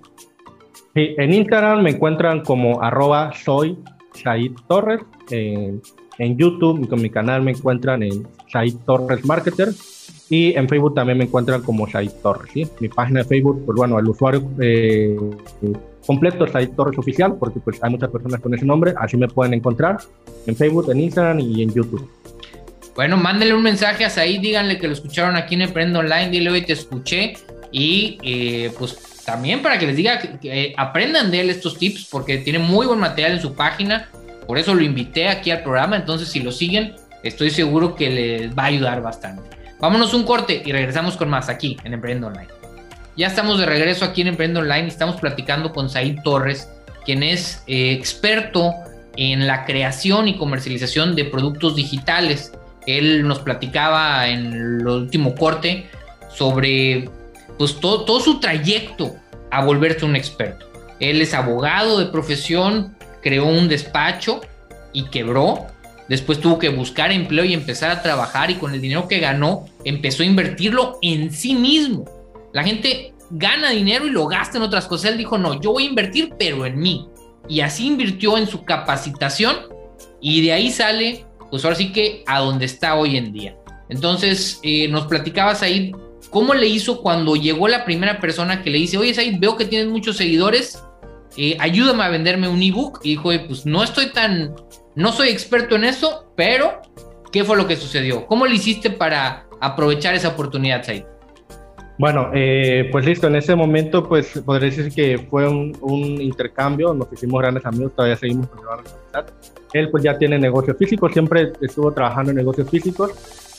Sí, 0.95 1.15
en 1.17 1.33
Instagram 1.33 1.83
me 1.83 1.91
encuentran 1.91 2.43
como 2.43 2.83
arroba 2.83 3.33
soy 3.33 3.79
Said 4.13 4.53
Torres. 4.69 5.01
en 5.31 6.37
YouTube, 6.37 6.87
con 6.89 7.01
mi 7.01 7.09
canal 7.09 7.43
me 7.43 7.53
encuentran 7.53 8.03
en 8.03 8.29
Said 8.53 8.75
Torres 8.85 9.25
Marketer. 9.25 9.69
Y 10.31 10.55
en 10.57 10.69
Facebook 10.69 10.95
también 10.95 11.19
me 11.19 11.25
encuentran 11.25 11.63
como 11.63 11.89
Said 11.89 12.11
Torres. 12.23 12.51
¿sí? 12.53 12.67
Mi 12.81 12.89
página 12.89 13.21
de 13.21 13.27
Facebook, 13.27 13.63
pues 13.65 13.77
bueno, 13.77 13.99
el 13.99 14.09
usuario 14.09 14.49
eh, 14.61 15.17
completo 16.07 16.45
es 16.45 16.53
Said 16.53 16.71
Torres 16.71 16.99
Oficial, 16.99 17.37
porque 17.39 17.61
pues 17.61 17.83
hay 17.83 17.91
muchas 17.91 18.11
personas 18.11 18.41
con 18.41 18.55
ese 18.55 18.67
nombre. 18.67 18.95
Así 18.99 19.17
me 19.17 19.29
pueden 19.29 19.55
encontrar 19.55 19.99
en 20.47 20.55
Facebook, 20.55 20.91
en 20.91 21.01
Instagram 21.01 21.41
y 21.41 21.63
en 21.63 21.73
YouTube. 21.73 22.09
Bueno, 22.99 23.17
mándenle 23.17 23.55
un 23.55 23.63
mensaje 23.63 24.05
a 24.05 24.11
Said, 24.11 24.41
díganle 24.41 24.77
que 24.77 24.89
lo 24.89 24.93
escucharon 24.93 25.37
aquí 25.37 25.55
en 25.55 25.63
Emprendo 25.63 26.01
Online, 26.01 26.31
dile 26.31 26.51
hoy 26.51 26.63
te 26.63 26.73
escuché 26.73 27.35
y 27.71 28.19
eh, 28.25 28.73
pues 28.77 29.23
también 29.25 29.63
para 29.63 29.79
que 29.79 29.87
les 29.87 29.97
diga 29.97 30.19
que, 30.19 30.75
aprendan 30.77 31.31
de 31.31 31.43
él 31.43 31.51
estos 31.51 31.79
tips 31.79 32.09
porque 32.11 32.39
tiene 32.39 32.59
muy 32.59 32.87
buen 32.87 32.99
material 32.99 33.35
en 33.35 33.41
su 33.41 33.55
página, 33.55 34.09
por 34.49 34.59
eso 34.59 34.75
lo 34.75 34.83
invité 34.83 35.29
aquí 35.29 35.53
al 35.53 35.63
programa, 35.63 35.95
entonces 35.95 36.29
si 36.29 36.41
lo 36.41 36.51
siguen 36.51 36.97
estoy 37.23 37.51
seguro 37.51 37.95
que 37.95 38.11
les 38.11 38.59
va 38.59 38.65
a 38.65 38.67
ayudar 38.67 39.01
bastante. 39.01 39.58
Vámonos 39.81 40.13
un 40.13 40.25
corte 40.25 40.61
y 40.65 40.73
regresamos 40.73 41.17
con 41.17 41.29
más 41.29 41.49
aquí 41.49 41.77
en 41.85 41.95
Emprendo 41.95 42.27
Online. 42.27 42.49
Ya 43.17 43.29
estamos 43.29 43.61
de 43.61 43.67
regreso 43.67 44.05
aquí 44.05 44.23
en 44.23 44.29
Emprendo 44.29 44.61
Online 44.61 44.87
y 44.87 44.89
estamos 44.89 45.21
platicando 45.21 45.73
con 45.73 45.89
Said 45.89 46.23
Torres, 46.25 46.69
quien 47.05 47.23
es 47.23 47.63
eh, 47.69 47.93
experto 47.93 48.75
en 49.17 49.47
la 49.47 49.65
creación 49.65 50.27
y 50.27 50.37
comercialización 50.37 51.15
de 51.15 51.25
productos 51.25 51.77
digitales. 51.77 52.53
Él 52.87 53.27
nos 53.27 53.39
platicaba 53.39 54.29
en 54.29 54.53
el 54.53 54.87
último 54.87 55.35
corte 55.37 55.89
sobre 56.35 57.09
pues, 57.57 57.79
todo, 57.79 58.05
todo 58.05 58.19
su 58.21 58.41
trayecto 58.41 59.15
a 59.51 59.65
volverse 59.65 60.05
un 60.05 60.17
experto. 60.17 60.67
Él 60.99 61.23
es 61.23 61.35
abogado 61.35 62.01
de 62.01 62.07
profesión, 62.07 62.97
creó 63.23 63.47
un 63.47 63.69
despacho 63.69 64.41
y 64.93 65.05
quebró. 65.05 65.67
Después 66.09 66.41
tuvo 66.41 66.59
que 66.59 66.71
buscar 66.71 67.13
empleo 67.13 67.45
y 67.45 67.53
empezar 67.53 67.91
a 67.91 68.03
trabajar 68.03 68.51
y 68.51 68.55
con 68.55 68.73
el 68.75 68.81
dinero 68.81 69.09
que 69.09 69.19
ganó 69.19 69.67
empezó 69.85 70.23
a 70.23 70.27
invertirlo 70.27 70.99
en 71.03 71.33
sí 71.33 71.55
mismo. 71.55 72.05
La 72.53 72.65
gente 72.65 73.15
gana 73.31 73.71
dinero 73.71 74.07
y 74.07 74.11
lo 74.11 74.27
gasta 74.27 74.57
en 74.57 74.65
otras 74.65 74.87
cosas. 74.87 75.13
Él 75.13 75.19
dijo, 75.19 75.37
no, 75.37 75.61
yo 75.61 75.73
voy 75.73 75.85
a 75.85 75.89
invertir 75.89 76.33
pero 76.39 76.65
en 76.65 76.79
mí. 76.79 77.07
Y 77.49 77.61
así 77.61 77.87
invirtió 77.87 78.39
en 78.39 78.47
su 78.47 78.65
capacitación 78.65 79.57
y 80.21 80.43
de 80.43 80.53
ahí 80.53 80.71
sale 80.71 81.25
pues 81.51 81.65
ahora 81.65 81.77
sí 81.77 81.93
que 81.93 82.23
a 82.27 82.41
donde 82.41 82.67
está 82.67 82.95
hoy 82.95 83.17
en 83.17 83.33
día. 83.33 83.57
Entonces, 83.89 84.61
eh, 84.63 84.89
nos 84.89 85.07
platicabas 85.07 85.63
ahí 85.63 85.93
cómo 86.31 86.55
le 86.55 86.67
hizo 86.67 87.01
cuando 87.01 87.37
llegó 87.37 87.69
la 87.69 87.85
primera 87.85 88.21
persona 88.21 88.63
que 88.63 88.71
le 88.71 88.79
dice, 88.79 88.99
oye, 88.99 89.15
Said, 89.15 89.39
veo 89.39 89.57
que 89.57 89.65
tienes 89.65 89.89
muchos 89.89 90.17
seguidores, 90.17 90.83
eh, 91.37 91.57
ayúdame 91.59 92.03
a 92.05 92.09
venderme 92.09 92.49
un 92.49 92.63
ebook. 92.63 93.01
Y 93.03 93.11
dijo, 93.11 93.31
pues 93.47 93.65
no 93.65 93.83
estoy 93.83 94.13
tan, 94.13 94.55
no 94.99 95.13
soy 95.13 95.29
experto 95.29 95.77
en 95.77 95.85
eso, 95.85 96.33
pero 96.35 96.83
¿qué 97.31 97.45
fue 97.45 97.57
lo 97.57 97.69
que 97.69 97.77
sucedió? 97.77 98.27
¿Cómo 98.27 98.47
le 98.47 98.57
hiciste 98.57 98.91
para 98.91 99.47
aprovechar 99.61 100.17
esa 100.17 100.31
oportunidad, 100.31 100.83
Said? 100.83 101.05
Bueno, 102.01 102.31
eh, 102.35 102.89
pues 102.91 103.07
listo, 103.07 103.29
en 103.29 103.37
ese 103.37 103.55
momento 103.55 104.09
pues 104.09 104.43
podría 104.45 104.71
decir 104.71 104.93
que 104.93 105.19
fue 105.31 105.49
un, 105.49 106.21
intercambio, 106.21 106.93
nos 106.95 107.13
hicimos 107.13 107.41
grandes 107.41 107.65
amigos, 107.65 107.93
todavía 107.95 108.17
seguimos 108.17 108.49
con 108.49 108.67
la 108.67 108.73
amistad. 108.73 109.27
Él 109.73 109.89
pues 109.89 110.03
ya 110.03 110.19
tiene 110.19 110.37
negocios 110.37 110.77
físicos, 110.77 111.13
siempre 111.13 111.53
estuvo 111.61 111.93
trabajando 111.93 112.33
en 112.33 112.39
negocios 112.39 112.69
físicos, 112.69 113.13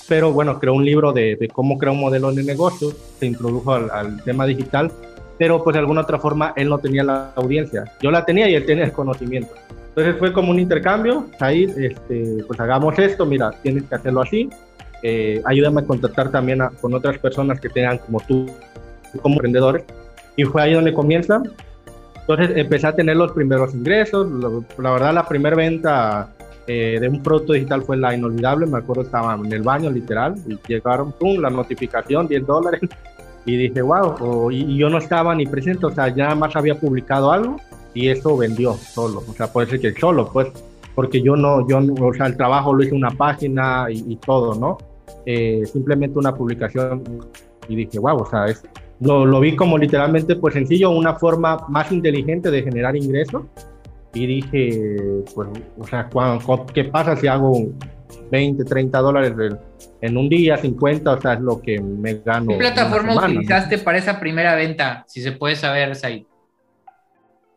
pero 0.09 0.33
bueno, 0.33 0.59
creó 0.59 0.73
un 0.73 0.83
libro 0.83 1.13
de, 1.13 1.49
cómo 1.53 1.77
crear 1.77 1.93
un 1.93 2.01
modelo 2.01 2.33
de 2.33 2.43
negocio, 2.43 2.91
se 3.17 3.25
introdujo 3.25 3.75
al, 3.75 4.21
tema 4.25 4.45
digital, 4.45 4.91
pero 5.37 5.63
pues 5.63 5.73
de 5.73 5.79
alguna 5.79 6.01
otra 6.01 6.19
forma 6.19 6.51
él 6.57 6.67
no 6.67 6.79
tenía 6.79 7.05
la 7.05 7.31
audiencia, 7.37 7.85
yo 8.01 8.11
la 8.11 8.25
tenía 8.25 8.49
y 8.49 8.55
él 8.55 8.65
tenía 8.65 8.83
el 8.83 8.91
conocimiento. 8.91 9.53
Entonces 9.99 10.17
fue 10.17 10.31
como 10.31 10.51
un 10.51 10.59
intercambio, 10.59 11.25
ahí 11.41 11.65
este, 11.75 12.41
pues 12.47 12.57
hagamos 12.57 12.97
esto, 12.97 13.25
mira, 13.25 13.51
tienes 13.61 13.83
que 13.83 13.95
hacerlo 13.95 14.21
así, 14.21 14.49
eh, 15.03 15.41
ayúdame 15.43 15.81
a 15.81 15.83
contactar 15.83 16.31
también 16.31 16.61
con 16.79 16.93
otras 16.93 17.17
personas 17.17 17.59
que 17.59 17.67
tengan 17.67 17.97
como 17.97 18.21
tú, 18.21 18.49
como 19.21 19.35
emprendedores. 19.35 19.83
Y 20.37 20.45
fue 20.45 20.61
ahí 20.61 20.73
donde 20.73 20.93
comienza. 20.93 21.43
Entonces 22.15 22.51
empecé 22.55 22.87
a 22.87 22.95
tener 22.95 23.17
los 23.17 23.33
primeros 23.33 23.73
ingresos. 23.73 24.25
la 24.77 24.91
verdad, 24.91 25.13
la 25.13 25.27
primera 25.27 25.57
venta 25.57 26.29
eh, 26.65 26.97
de 27.01 27.09
un 27.09 27.21
producto 27.21 27.51
digital 27.51 27.81
fue 27.81 27.97
la 27.97 28.15
inolvidable. 28.15 28.67
Me 28.67 28.77
acuerdo, 28.77 29.01
estaba 29.01 29.33
en 29.33 29.51
el 29.51 29.63
baño 29.63 29.91
literal 29.91 30.35
y 30.47 30.57
llegaron, 30.65 31.11
pum, 31.11 31.41
la 31.41 31.49
notificación, 31.49 32.25
10 32.25 32.47
dólares. 32.47 32.79
Y 33.43 33.57
dije, 33.57 33.81
wow, 33.81 34.49
y, 34.49 34.77
yo 34.77 34.89
no 34.89 34.97
estaba 34.97 35.35
ni 35.35 35.45
presente, 35.45 35.85
o 35.85 35.91
sea, 35.91 36.07
ya 36.07 36.33
más 36.35 36.55
había 36.55 36.75
publicado 36.75 37.33
algo 37.33 37.57
y 37.93 38.09
eso 38.09 38.37
vendió 38.37 38.73
solo. 38.73 39.23
O 39.27 39.33
sea, 39.33 39.51
puede 39.51 39.67
ser 39.67 39.79
que 39.79 39.93
solo, 39.93 40.29
pues, 40.31 40.47
porque 40.95 41.21
yo 41.21 41.35
no, 41.35 41.67
yo, 41.67 41.79
o 42.01 42.13
sea, 42.13 42.27
el 42.27 42.37
trabajo 42.37 42.73
lo 42.73 42.83
hice 42.83 42.93
una 42.93 43.11
página 43.11 43.87
y, 43.89 44.03
y 44.07 44.15
todo, 44.17 44.55
¿no? 44.55 44.77
Eh, 45.25 45.63
simplemente 45.71 46.17
una 46.17 46.33
publicación 46.33 47.03
y 47.67 47.75
dije, 47.75 47.99
wow, 47.99 48.17
o 48.17 48.29
sea, 48.29 48.45
es, 48.45 48.63
lo, 48.99 49.25
lo, 49.25 49.39
vi 49.39 49.55
como 49.55 49.77
literalmente 49.77 50.35
pues 50.35 50.53
sencillo, 50.53 50.89
una 50.89 51.15
forma 51.15 51.65
más 51.69 51.91
inteligente 51.91 52.51
de 52.51 52.63
generar 52.63 52.95
ingresos 52.95 53.43
y 54.13 54.25
dije, 54.25 55.23
pues, 55.35 55.49
o 55.77 55.85
sea, 55.85 56.09
¿qué 56.73 56.85
pasa 56.85 57.15
si 57.15 57.27
hago 57.27 57.67
20, 58.31 58.63
30 58.63 58.99
dólares 58.99 59.33
en 60.01 60.17
un 60.17 60.29
día, 60.29 60.57
50, 60.57 61.11
o 61.11 61.21
sea, 61.21 61.33
es 61.33 61.41
lo 61.41 61.61
que 61.61 61.79
me 61.79 62.15
gano. 62.15 62.47
¿Qué 62.47 62.57
plataforma 62.57 63.15
utilizaste 63.15 63.77
para 63.79 63.97
esa 63.97 64.19
primera 64.19 64.55
venta? 64.55 65.03
Si 65.07 65.21
se 65.21 65.31
puede 65.31 65.55
saber, 65.55 65.95
Said. 65.95 66.23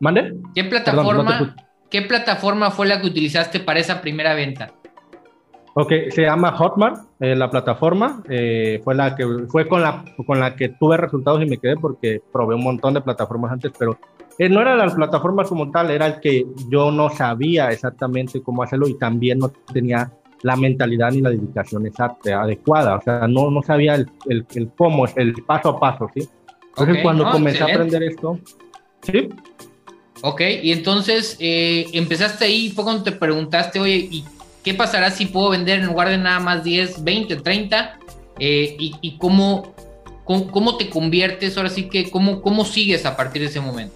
¿Mande? 0.03 0.35
¿Qué 0.53 0.65
plataforma, 0.65 1.55
¿Qué 1.89 2.01
plataforma 2.01 2.71
fue 2.71 2.87
la 2.87 2.99
que 2.99 3.07
utilizaste 3.07 3.61
para 3.61 3.79
esa 3.79 4.01
primera 4.01 4.33
venta? 4.33 4.73
Ok, 5.75 5.93
se 6.09 6.23
llama 6.23 6.51
Hotmart, 6.51 7.05
eh, 7.21 7.37
la 7.37 7.49
plataforma. 7.49 8.21
Eh, 8.27 8.81
fue 8.83 8.95
la 8.95 9.15
que 9.15 9.25
fue 9.47 9.65
con 9.65 9.81
la, 9.81 10.03
con 10.27 10.41
la 10.41 10.57
que 10.57 10.67
tuve 10.67 10.97
resultados 10.97 11.41
y 11.41 11.45
me 11.45 11.57
quedé 11.57 11.77
porque 11.77 12.21
probé 12.33 12.53
un 12.55 12.65
montón 12.65 12.95
de 12.95 12.99
plataformas 12.99 13.53
antes, 13.53 13.71
pero 13.79 13.97
eh, 14.37 14.49
no 14.49 14.59
era 14.59 14.75
la 14.75 14.93
plataforma 14.93 15.45
como 15.45 15.71
tal, 15.71 15.89
era 15.89 16.07
el 16.07 16.19
que 16.19 16.45
yo 16.67 16.91
no 16.91 17.09
sabía 17.09 17.69
exactamente 17.69 18.41
cómo 18.43 18.61
hacerlo 18.61 18.89
y 18.89 18.97
también 18.97 19.39
no 19.39 19.53
tenía 19.71 20.11
la 20.41 20.57
mentalidad 20.57 21.11
ni 21.11 21.21
la 21.21 21.29
dedicación 21.29 21.87
exacta, 21.87 22.41
adecuada, 22.41 22.97
o 22.97 23.01
sea, 23.01 23.25
no, 23.29 23.49
no 23.49 23.63
sabía 23.63 23.95
el, 23.95 24.09
el, 24.25 24.45
el 24.53 24.69
cómo, 24.75 25.05
el 25.15 25.33
paso 25.47 25.69
a 25.69 25.79
paso, 25.79 26.11
¿sí? 26.13 26.27
Entonces 26.75 27.01
cuando 27.01 27.31
comencé 27.31 27.63
a 27.63 27.67
aprender 27.67 28.03
esto, 28.03 28.37
¿sí? 29.01 29.29
Ok, 30.25 30.41
y 30.61 30.71
entonces 30.71 31.35
eh, 31.39 31.85
empezaste 31.91 32.45
ahí, 32.45 32.69
fue 32.69 32.85
cuando 32.85 33.03
te 33.03 33.11
preguntaste, 33.11 33.77
oye, 33.77 34.07
¿y 34.09 34.23
qué 34.63 34.73
pasará 34.73 35.11
si 35.11 35.25
puedo 35.25 35.49
vender 35.49 35.81
en 35.81 35.87
lugar 35.87 36.07
de 36.07 36.17
nada 36.17 36.39
más 36.39 36.63
10, 36.63 37.03
20, 37.03 37.35
30? 37.35 37.99
y, 38.39 39.17
cómo, 39.19 39.73
cómo, 40.23 40.77
te 40.77 40.89
conviertes, 40.89 41.57
ahora 41.57 41.69
sí 41.69 41.89
que, 41.89 42.09
cómo, 42.09 42.41
cómo 42.41 42.63
sigues 42.63 43.05
a 43.05 43.17
partir 43.17 43.41
de 43.41 43.49
ese 43.49 43.59
momento? 43.59 43.95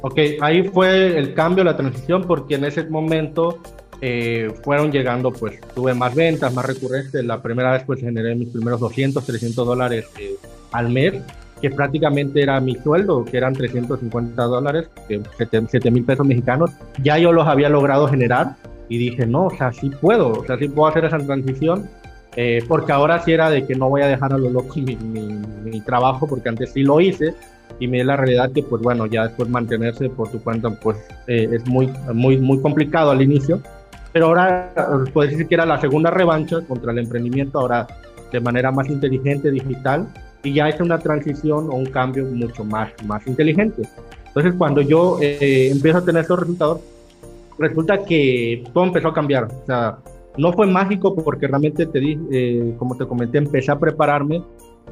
Ok, 0.00 0.18
ahí 0.40 0.68
fue 0.68 1.18
el 1.18 1.34
cambio, 1.34 1.64
la 1.64 1.76
transición, 1.76 2.24
porque 2.26 2.54
en 2.54 2.64
ese 2.64 2.84
momento 2.84 3.60
eh, 4.00 4.52
fueron 4.62 4.90
llegando, 4.90 5.32
pues 5.32 5.60
tuve 5.74 5.94
más 5.94 6.14
ventas, 6.14 6.52
más 6.52 6.64
recurrentes. 6.64 7.24
La 7.24 7.42
primera 7.42 7.72
vez 7.72 7.84
pues 7.84 8.00
generé 8.00 8.34
mis 8.34 8.48
primeros 8.48 8.80
200, 8.80 9.24
300 9.24 9.66
dólares 9.66 10.06
eh, 10.18 10.34
al 10.72 10.90
mes, 10.90 11.14
que 11.64 11.70
prácticamente 11.70 12.42
era 12.42 12.60
mi 12.60 12.74
sueldo, 12.74 13.24
que 13.24 13.38
eran 13.38 13.54
350 13.54 14.42
dólares, 14.42 14.90
7 15.08 15.90
mil 15.90 16.04
pesos 16.04 16.26
mexicanos. 16.26 16.72
Ya 17.02 17.16
yo 17.16 17.32
los 17.32 17.48
había 17.48 17.70
logrado 17.70 18.06
generar 18.06 18.56
y 18.90 18.98
dije, 18.98 19.26
no, 19.26 19.46
o 19.46 19.50
sea, 19.50 19.72
sí 19.72 19.88
puedo, 19.88 20.28
o 20.32 20.44
sea, 20.44 20.58
sí 20.58 20.68
puedo 20.68 20.88
hacer 20.88 21.06
esa 21.06 21.16
transición. 21.16 21.88
Eh, 22.36 22.62
porque 22.68 22.92
ahora 22.92 23.18
sí 23.20 23.32
era 23.32 23.48
de 23.48 23.66
que 23.66 23.74
no 23.76 23.88
voy 23.88 24.02
a 24.02 24.08
dejar 24.08 24.34
a 24.34 24.36
lo 24.36 24.50
loco 24.50 24.74
mi, 24.76 25.80
trabajo, 25.86 26.26
porque 26.28 26.50
antes 26.50 26.70
sí 26.72 26.82
lo 26.82 27.00
hice, 27.00 27.34
y 27.80 27.88
me 27.88 28.04
la 28.04 28.18
realidad 28.18 28.52
que 28.52 28.62
pues 28.62 28.82
bueno 28.82 29.06
ya 29.06 29.26
después 29.26 29.48
mantenerse 29.48 30.10
por 30.10 30.30
tu 30.30 30.40
cuenta 30.40 30.68
pues 30.70 30.96
es 31.26 31.66
muy 31.66 31.90
muy 32.12 32.36
muy 32.36 32.60
complicado 32.60 33.10
al 33.10 33.20
inicio 33.20 33.60
pero 34.12 34.26
ahora 34.26 34.70
puedes 35.12 35.32
decir 35.32 35.48
que 35.48 35.54
era 35.56 35.66
la 35.66 35.80
segunda 35.80 36.10
revancha 36.10 36.60
contra 36.68 36.92
el 36.92 36.98
emprendimiento, 36.98 37.58
ahora 37.58 37.88
de 38.30 38.38
manera 38.38 38.70
más 38.70 38.88
inteligente, 38.88 39.50
digital, 39.50 40.06
y 40.44 40.52
ya 40.52 40.68
es 40.68 40.80
una 40.80 40.98
transición 40.98 41.68
o 41.70 41.76
un 41.76 41.86
cambio 41.86 42.24
mucho 42.26 42.64
más, 42.64 42.90
más 43.06 43.26
inteligente. 43.26 43.82
Entonces, 44.26 44.54
cuando 44.56 44.80
yo 44.80 45.18
eh, 45.20 45.70
empiezo 45.72 45.98
a 45.98 46.04
tener 46.04 46.22
estos 46.22 46.40
resultados, 46.40 46.80
resulta 47.58 48.04
que 48.04 48.64
todo 48.72 48.84
empezó 48.84 49.08
a 49.08 49.14
cambiar. 49.14 49.44
O 49.44 49.66
sea, 49.66 49.98
no 50.36 50.52
fue 50.52 50.66
mágico 50.66 51.14
porque 51.14 51.46
realmente 51.46 51.86
te 51.86 52.00
di, 52.00 52.18
eh, 52.30 52.74
como 52.78 52.96
te 52.96 53.06
comenté, 53.06 53.38
empecé 53.38 53.70
a 53.70 53.78
prepararme. 53.78 54.42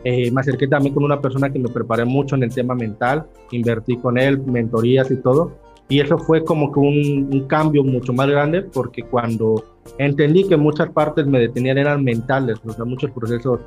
Eh, 0.04 0.30
me 0.30 0.40
acerqué 0.40 0.66
también 0.66 0.94
con 0.94 1.04
una 1.04 1.20
persona 1.20 1.50
que 1.50 1.58
me 1.58 1.68
preparé 1.68 2.04
mucho 2.04 2.34
en 2.34 2.44
el 2.44 2.54
tema 2.54 2.74
mental, 2.74 3.26
invertí 3.50 3.96
con 3.96 4.18
él, 4.18 4.40
mentorías 4.40 5.10
y 5.10 5.16
todo. 5.16 5.52
Y 5.88 6.00
eso 6.00 6.16
fue 6.16 6.44
como 6.44 6.72
que 6.72 6.80
un, 6.80 7.46
cambio 7.48 7.84
mucho 7.84 8.12
más 8.12 8.28
grande 8.28 8.62
porque 8.62 9.02
cuando 9.02 9.62
entendí 9.98 10.48
que 10.48 10.56
muchas 10.56 10.88
partes 10.90 11.26
me 11.26 11.38
detenían 11.38 11.76
eran 11.76 12.02
mentales, 12.02 12.58
o 12.64 12.72
sea, 12.72 12.84
muchos 12.84 13.10
procesos 13.10 13.60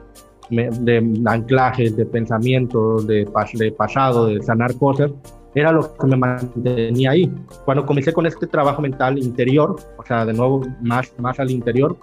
de 0.49 1.21
anclajes, 1.25 1.95
de 1.95 2.05
pensamiento, 2.05 3.01
de, 3.01 3.27
de 3.53 3.71
pasado, 3.71 4.27
de 4.27 4.41
sanar 4.41 4.75
cosas, 4.75 5.11
era 5.53 5.71
lo 5.71 5.95
que 5.95 6.07
me 6.07 6.17
mantenía 6.17 7.11
ahí. 7.11 7.31
Cuando 7.63 7.85
comencé 7.85 8.11
con 8.13 8.25
este 8.25 8.47
trabajo 8.47 8.81
mental 8.81 9.17
interior, 9.17 9.75
o 9.97 10.05
sea, 10.05 10.25
de 10.25 10.33
nuevo 10.33 10.65
más, 10.81 11.13
más 11.17 11.39
al 11.39 11.51
interior, 11.51 11.97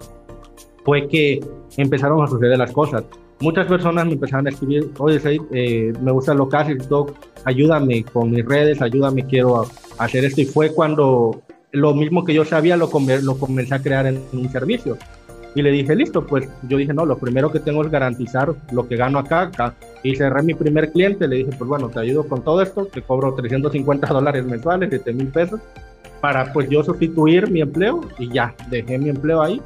fue 0.85 1.07
que 1.09 1.41
empezaron 1.77 2.23
a 2.23 2.27
suceder 2.27 2.59
las 2.59 2.73
cosas 2.73 3.05
muchas 3.43 3.67
personas 3.67 4.07
me 4.07 4.13
empezaron 4.13 4.47
a 4.47 4.51
escribir, 4.51 4.91
oye, 4.99 5.21
eh, 5.53 5.93
me 6.01 6.13
gusta 6.13 6.33
lo 6.33 6.49
que 6.49 6.57
haces, 6.57 6.89
ayúdame 7.45 8.05
con 8.05 8.31
mis 8.31 8.45
redes, 8.45 8.81
ayúdame, 8.81 9.27
quiero 9.27 9.67
hacer 9.99 10.25
esto. 10.25 10.41
Y 10.41 10.47
fue 10.47 10.73
cuando 10.73 11.43
lo 11.73 11.95
mismo 11.95 12.25
que 12.25 12.33
yo 12.33 12.45
sabía 12.45 12.77
lo, 12.77 12.89
lo 13.23 13.39
comencé 13.39 13.75
a 13.75 13.83
crear 13.83 14.07
en 14.07 14.23
un 14.33 14.51
servicio. 14.51 14.97
Y 15.55 15.63
le 15.63 15.71
dije, 15.71 15.95
listo, 15.95 16.27
pues 16.27 16.49
yo 16.69 16.79
dije, 16.79 16.95
no, 16.95 17.05
lo 17.05 17.19
primero 17.19 17.53
que 17.53 17.61
tengo 17.61 17.85
es 17.85 17.91
garantizar 17.91 18.55
lo 18.73 18.89
que 18.89 18.97
gano 18.97 19.19
acá, 19.19 19.43
acá. 19.43 19.75
Y 20.03 20.17
cerré 20.17 20.43
mi 20.43 20.55
primer 20.55 20.91
cliente, 20.93 21.29
le 21.29 21.37
dije, 21.37 21.51
pues 21.59 21.69
bueno, 21.69 21.89
te 21.89 22.01
ayudo 22.01 22.27
con 22.27 22.43
todo 22.43 22.63
esto, 22.63 22.87
te 22.87 23.03
cobro 23.03 23.35
350 23.35 24.07
dólares 24.07 24.45
mensuales, 24.45 24.89
7 24.91 25.13
mil 25.13 25.29
pesos, 25.29 25.61
para 26.21 26.53
pues 26.53 26.69
yo 26.71 26.83
sustituir 26.83 27.51
mi 27.51 27.61
empleo 27.61 28.01
y 28.19 28.29
ya, 28.33 28.55
dejé 28.71 28.99
mi 28.99 29.11
empleo 29.11 29.43
ahí, 29.43 29.61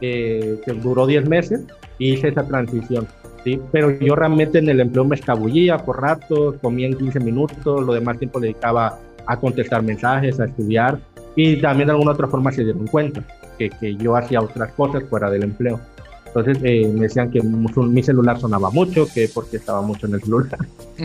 eh, 0.00 0.60
que 0.64 0.72
duró 0.72 1.06
10 1.06 1.28
meses 1.28 1.64
hice 1.98 2.28
esa 2.28 2.46
transición. 2.46 3.06
¿sí? 3.44 3.60
Pero 3.72 3.90
yo 3.98 4.14
realmente 4.14 4.58
en 4.58 4.68
el 4.68 4.80
empleo 4.80 5.04
me 5.04 5.16
escabullía 5.16 5.78
por 5.78 6.00
ratos, 6.00 6.56
comía 6.60 6.86
en 6.86 6.96
15 6.96 7.20
minutos, 7.20 7.84
lo 7.84 7.92
demás 7.92 8.18
tiempo 8.18 8.40
dedicaba 8.40 8.98
a 9.26 9.36
contestar 9.38 9.82
mensajes, 9.82 10.38
a 10.40 10.44
estudiar 10.44 10.98
y 11.34 11.60
también 11.60 11.88
de 11.88 11.92
alguna 11.92 12.12
otra 12.12 12.28
forma 12.28 12.52
se 12.52 12.64
dieron 12.64 12.86
cuenta 12.86 13.22
que, 13.58 13.70
que 13.70 13.96
yo 13.96 14.16
hacía 14.16 14.40
otras 14.40 14.72
cosas 14.72 15.04
fuera 15.04 15.30
del 15.30 15.44
empleo. 15.44 15.80
Entonces 16.26 16.58
eh, 16.64 16.86
me 16.92 17.02
decían 17.02 17.30
que 17.30 17.40
mi 17.42 18.02
celular 18.02 18.38
sonaba 18.38 18.70
mucho, 18.70 19.06
que 19.12 19.28
porque 19.32 19.56
estaba 19.56 19.80
mucho 19.80 20.06
en 20.06 20.14
el 20.14 20.22
celular 20.22 20.58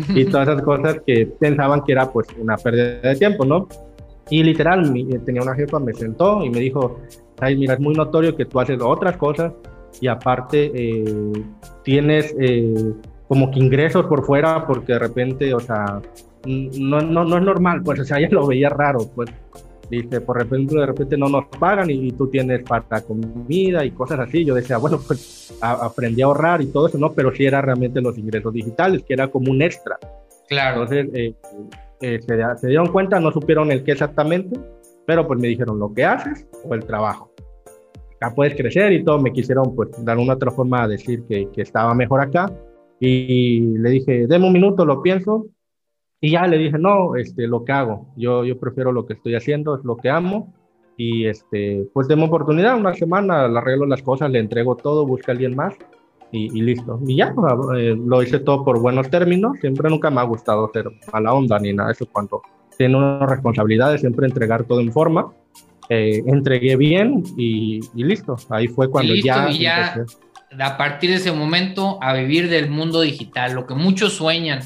y 0.10 0.26
todas 0.26 0.50
esas 0.50 0.62
cosas 0.62 0.98
que 1.06 1.26
pensaban 1.40 1.84
que 1.84 1.94
era 1.94 2.12
pues 2.12 2.28
una 2.38 2.58
pérdida 2.58 3.00
de 3.10 3.16
tiempo, 3.16 3.46
¿no? 3.46 3.68
Y 4.30 4.44
literal, 4.44 4.94
tenía 5.26 5.42
una 5.42 5.56
jefa, 5.56 5.80
me 5.80 5.94
sentó 5.94 6.44
y 6.44 6.50
me 6.50 6.60
dijo, 6.60 7.00
ay, 7.40 7.56
mira, 7.56 7.76
es 7.76 7.80
muy 7.80 7.94
notorio 7.94 8.36
que 8.36 8.46
tú 8.46 8.60
haces 8.60 8.80
otras 8.82 9.16
cosas 9.16 9.54
y 10.02 10.08
aparte 10.08 10.72
eh, 10.74 11.44
tienes 11.84 12.36
eh, 12.40 12.94
como 13.28 13.52
que 13.52 13.60
ingresos 13.60 14.06
por 14.08 14.26
fuera 14.26 14.66
porque 14.68 14.94
de 14.94 15.00
repente, 15.00 15.54
o 15.54 15.60
sea, 15.60 16.02
no, 16.46 17.02
no, 17.02 17.24
no 17.24 17.38
es 17.38 17.44
normal, 17.44 17.82
pues, 17.84 18.02
o 18.02 18.04
sea, 18.04 18.18
ella 18.20 18.30
lo 18.32 18.48
veía 18.48 18.70
raro, 18.70 19.10
pues, 19.16 19.30
dice, 19.98 20.22
por 20.22 20.38
repente, 20.38 20.76
de 20.76 20.86
repente 20.86 21.18
no 21.18 21.30
nos 21.30 21.46
pagan 21.48 21.90
y, 21.90 22.12
tú 22.12 22.28
tienes 22.28 22.64
para 22.64 23.02
comida 23.02 23.84
y 23.84 23.92
cosas 23.92 24.20
así. 24.20 24.46
Yo 24.46 24.56
decía, 24.56 24.78
bueno, 24.78 25.00
pues 25.06 25.54
aprendí 25.62 26.22
a 26.22 26.26
ahorrar 26.26 26.62
y 26.62 26.68
todo 26.68 26.88
eso, 26.88 26.98
¿no? 26.98 27.14
Pero 27.14 27.34
sí 27.34 27.46
era 27.46 27.62
realmente 27.62 28.02
los 28.02 28.18
ingresos 28.18 28.54
digitales, 28.54 29.04
que 29.04 29.14
era 29.14 29.28
como 29.28 29.52
un 29.52 29.62
extra. 29.62 29.98
Claro. 30.48 30.84
Entonces, 30.84 31.36
eh, 32.02 32.20
se, 32.22 32.58
se 32.58 32.68
dieron 32.68 32.92
cuenta, 32.92 33.20
no 33.20 33.32
supieron 33.32 33.72
el 33.72 33.84
qué 33.84 33.92
exactamente, 33.94 34.60
pero 35.06 35.28
pues 35.28 35.40
me 35.40 35.48
dijeron 35.48 35.80
lo 35.80 35.94
que 35.94 36.06
haces 36.06 36.48
o 36.64 36.74
el 36.74 36.84
trabajo 36.86 37.32
acá 38.22 38.36
puedes 38.36 38.56
crecer 38.56 38.94
y 38.94 39.04
todo, 39.04 39.20
me 39.20 39.34
quisieron 39.34 39.76
pues 39.76 39.90
dar 40.06 40.18
una 40.18 40.34
otra 40.34 40.52
forma 40.52 40.88
de 40.88 40.98
decir 40.98 41.24
que, 41.28 41.50
que 41.52 41.64
estaba 41.64 41.94
mejor 41.96 42.22
acá 42.22 42.52
y 43.00 43.62
le 43.78 43.90
dije, 43.90 44.28
deme 44.28 44.46
un 44.46 44.54
minuto, 44.54 44.86
lo 44.86 45.02
pienso 45.02 45.48
y 46.22 46.32
ya 46.32 46.48
le 46.48 46.58
dije, 46.58 46.78
no, 46.78 47.16
este, 47.16 47.48
lo 47.48 47.66
que 47.66 47.72
hago, 47.72 48.08
yo, 48.16 48.46
yo 48.46 48.60
prefiero 48.60 48.92
lo 48.92 49.06
que 49.06 49.14
estoy 49.14 49.36
haciendo, 49.36 49.76
es 49.76 49.84
lo 49.84 49.98
que 49.98 50.10
amo 50.10 50.54
y 50.96 51.26
este, 51.26 51.88
pues 51.94 52.08
deme 52.08 52.26
oportunidad, 52.26 52.78
una 52.78 52.94
semana, 52.94 53.48
le 53.48 53.58
arreglo 53.58 53.88
las 53.88 54.04
cosas, 54.04 54.30
le 54.30 54.40
entrego 54.40 54.76
todo, 54.76 55.06
busca 55.06 55.32
a 55.32 55.34
alguien 55.34 55.56
más 55.56 55.74
y, 56.32 56.50
listo. 56.62 57.00
Y 57.06 57.18
ya, 57.18 57.34
eh, 57.76 57.98
lo 57.98 58.24
hice 58.24 58.40
todo 58.40 58.64
por 58.64 58.80
buenos 58.80 59.10
términos, 59.10 59.58
siempre 59.60 59.90
nunca 59.90 60.12
me 60.12 60.22
ha 60.22 60.24
gustado 60.24 60.70
ser 60.72 60.86
a 61.12 61.20
la 61.20 61.34
onda 61.34 61.60
ni 61.60 61.74
nada, 61.74 61.92
eso 61.92 62.06
cuando 62.06 62.42
tiene 62.78 62.96
una 62.96 63.26
responsabilidad 63.26 63.92
de 63.92 63.98
siempre 63.98 64.28
entregar 64.28 64.64
todo 64.64 64.80
en 64.80 64.94
forma 64.94 65.34
eh, 65.94 66.24
entregué 66.26 66.78
bien 66.78 67.22
y, 67.36 67.82
listo. 67.96 68.38
Ahí 68.50 68.70
fue 68.70 68.90
cuando 68.90 69.14
ya... 69.14 69.50
Y 69.50 69.60
ya 69.60 70.06
a 70.60 70.78
partir 70.78 71.10
de 71.10 71.18
ese 71.18 71.32
momento 71.34 71.98
a 72.02 72.14
vivir 72.14 72.50
del 72.50 72.70
mundo 72.70 73.02
digital, 73.02 73.54
lo 73.54 73.66
que 73.66 73.74
muchos 73.74 74.14
sueñan. 74.14 74.62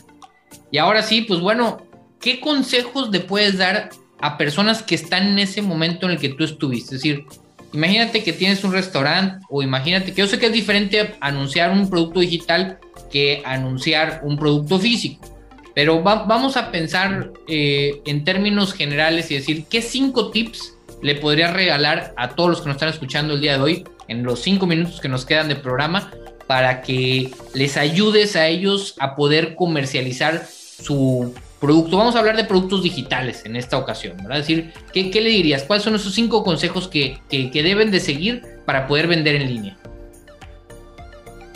Y 0.71 0.77
ahora 0.77 1.03
sí, 1.03 1.21
pues 1.21 1.39
bueno, 1.39 1.85
¿qué 2.19 2.39
consejos 2.39 3.09
le 3.11 3.19
puedes 3.19 3.57
dar 3.57 3.89
a 4.19 4.37
personas 4.37 4.81
que 4.81 4.95
están 4.95 5.27
en 5.27 5.39
ese 5.39 5.61
momento 5.61 6.05
en 6.05 6.13
el 6.13 6.19
que 6.19 6.29
tú 6.29 6.43
estuviste? 6.43 6.95
Es 6.95 7.01
decir, 7.01 7.25
imagínate 7.73 8.23
que 8.23 8.33
tienes 8.33 8.63
un 8.63 8.71
restaurante 8.71 9.45
o 9.49 9.61
imagínate 9.61 10.13
que 10.13 10.21
yo 10.21 10.27
sé 10.27 10.39
que 10.39 10.47
es 10.47 10.53
diferente 10.53 11.15
anunciar 11.19 11.71
un 11.71 11.89
producto 11.89 12.19
digital 12.19 12.79
que 13.11 13.41
anunciar 13.45 14.21
un 14.23 14.37
producto 14.37 14.79
físico. 14.79 15.25
Pero 15.73 16.01
vamos 16.01 16.55
a 16.55 16.71
pensar 16.71 17.31
eh, 17.49 18.01
en 18.05 18.23
términos 18.23 18.73
generales 18.73 19.29
y 19.29 19.35
decir, 19.35 19.65
¿qué 19.69 19.81
cinco 19.81 20.31
tips 20.31 20.75
le 21.01 21.15
podría 21.15 21.51
regalar 21.51 22.13
a 22.17 22.29
todos 22.29 22.49
los 22.49 22.61
que 22.61 22.67
nos 22.67 22.75
están 22.75 22.89
escuchando 22.89 23.33
el 23.33 23.41
día 23.41 23.57
de 23.57 23.63
hoy, 23.63 23.83
en 24.07 24.23
los 24.23 24.41
cinco 24.41 24.65
minutos 24.65 25.01
que 25.01 25.09
nos 25.09 25.25
quedan 25.25 25.49
de 25.49 25.55
programa, 25.55 26.11
para 26.47 26.81
que 26.81 27.31
les 27.53 27.77
ayudes 27.77 28.35
a 28.35 28.47
ellos 28.47 28.95
a 28.99 29.15
poder 29.15 29.55
comercializar 29.55 30.45
su 30.45 31.33
producto? 31.59 31.97
Vamos 31.97 32.15
a 32.15 32.19
hablar 32.19 32.37
de 32.37 32.43
productos 32.43 32.83
digitales 32.83 33.45
en 33.45 33.55
esta 33.55 33.77
ocasión, 33.77 34.17
¿verdad? 34.17 34.39
Es 34.39 34.47
decir, 34.47 34.73
¿qué, 34.93 35.21
le 35.21 35.29
dirías? 35.29 35.63
¿Cuáles 35.63 35.83
son 35.83 35.95
esos 35.95 36.13
cinco 36.13 36.43
consejos 36.43 36.87
que, 36.87 37.19
deben 37.29 37.91
de 37.91 37.99
seguir 37.99 38.43
para 38.65 38.87
poder 38.87 39.07
vender 39.07 39.35
en 39.35 39.47
línea? 39.47 39.77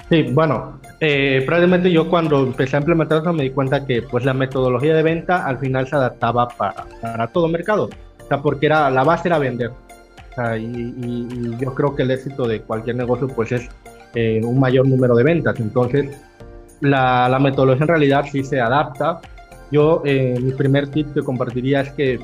Sí, 0.09 0.23
bueno, 0.23 0.79
eh, 0.99 1.43
probablemente 1.45 1.91
yo 1.91 2.09
cuando 2.09 2.41
empecé 2.43 2.75
a 2.75 2.79
implementar 2.79 3.21
eso 3.21 3.31
me 3.31 3.43
di 3.43 3.51
cuenta 3.51 3.85
que 3.85 4.01
pues 4.01 4.25
la 4.25 4.33
metodología 4.33 4.95
de 4.95 5.03
venta 5.03 5.45
al 5.45 5.59
final 5.59 5.87
se 5.87 5.95
adaptaba 5.95 6.47
para, 6.47 6.85
para 6.99 7.27
todo 7.27 7.47
mercado 7.47 7.89
sea, 8.29 8.41
porque 8.41 8.67
era, 8.67 8.89
la 8.89 9.03
base 9.03 9.27
era 9.27 9.39
vender. 9.39 9.71
O 9.71 10.35
sea, 10.35 10.57
y, 10.57 11.57
yo 11.59 11.73
creo 11.73 11.95
que 11.95 12.03
el 12.03 12.11
éxito 12.11 12.47
de 12.47 12.61
cualquier 12.61 12.95
negocio 12.95 13.27
pues 13.27 13.51
es 13.51 13.67
eh, 14.15 14.41
un 14.43 14.59
mayor 14.59 14.87
número 14.87 15.15
de 15.15 15.23
ventas. 15.23 15.59
Entonces, 15.59 16.09
la, 16.81 17.37
metodología 17.41 17.83
en 17.83 17.87
realidad 17.87 18.25
sí 18.31 18.43
se 18.43 18.59
adapta. 18.59 19.21
Yo, 19.71 20.01
eh, 20.05 20.37
mi 20.41 20.51
primer 20.51 20.89
tip 20.89 21.13
que 21.13 21.21
compartiría 21.21 21.81
es 21.81 21.91
que 21.93 22.19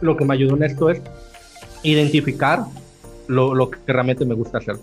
lo 0.00 0.16
que 0.16 0.24
me 0.24 0.34
ayudó 0.34 0.56
en 0.56 0.64
esto 0.64 0.90
es 0.90 1.00
identificar 1.82 2.64
lo, 3.28 3.54
lo 3.54 3.70
que 3.70 3.78
realmente 3.86 4.24
me 4.24 4.34
gusta 4.34 4.58
hacer. 4.58 4.76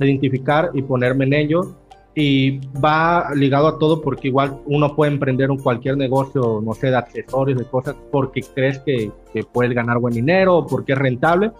Identificar 0.00 0.70
y 0.74 0.82
ponerme 0.82 1.24
en 1.26 1.32
ello 1.34 1.74
y 2.14 2.60
va 2.78 3.30
ligado 3.34 3.66
a 3.66 3.78
todo 3.78 4.00
porque 4.00 4.28
igual 4.28 4.58
uno 4.66 4.94
puede 4.94 5.12
emprender 5.12 5.50
un 5.50 5.58
cualquier 5.58 5.96
negocio, 5.96 6.60
no 6.64 6.72
sé, 6.74 6.88
de 6.88 6.96
accesorios, 6.96 7.58
de 7.58 7.64
cosas, 7.64 7.96
porque 8.10 8.42
crees 8.54 8.78
que, 8.80 9.10
que 9.32 9.42
puedes 9.42 9.74
ganar 9.74 9.98
buen 9.98 10.14
dinero 10.14 10.58
o 10.58 10.66
porque 10.66 10.92
es 10.92 10.98
rentable, 10.98 11.50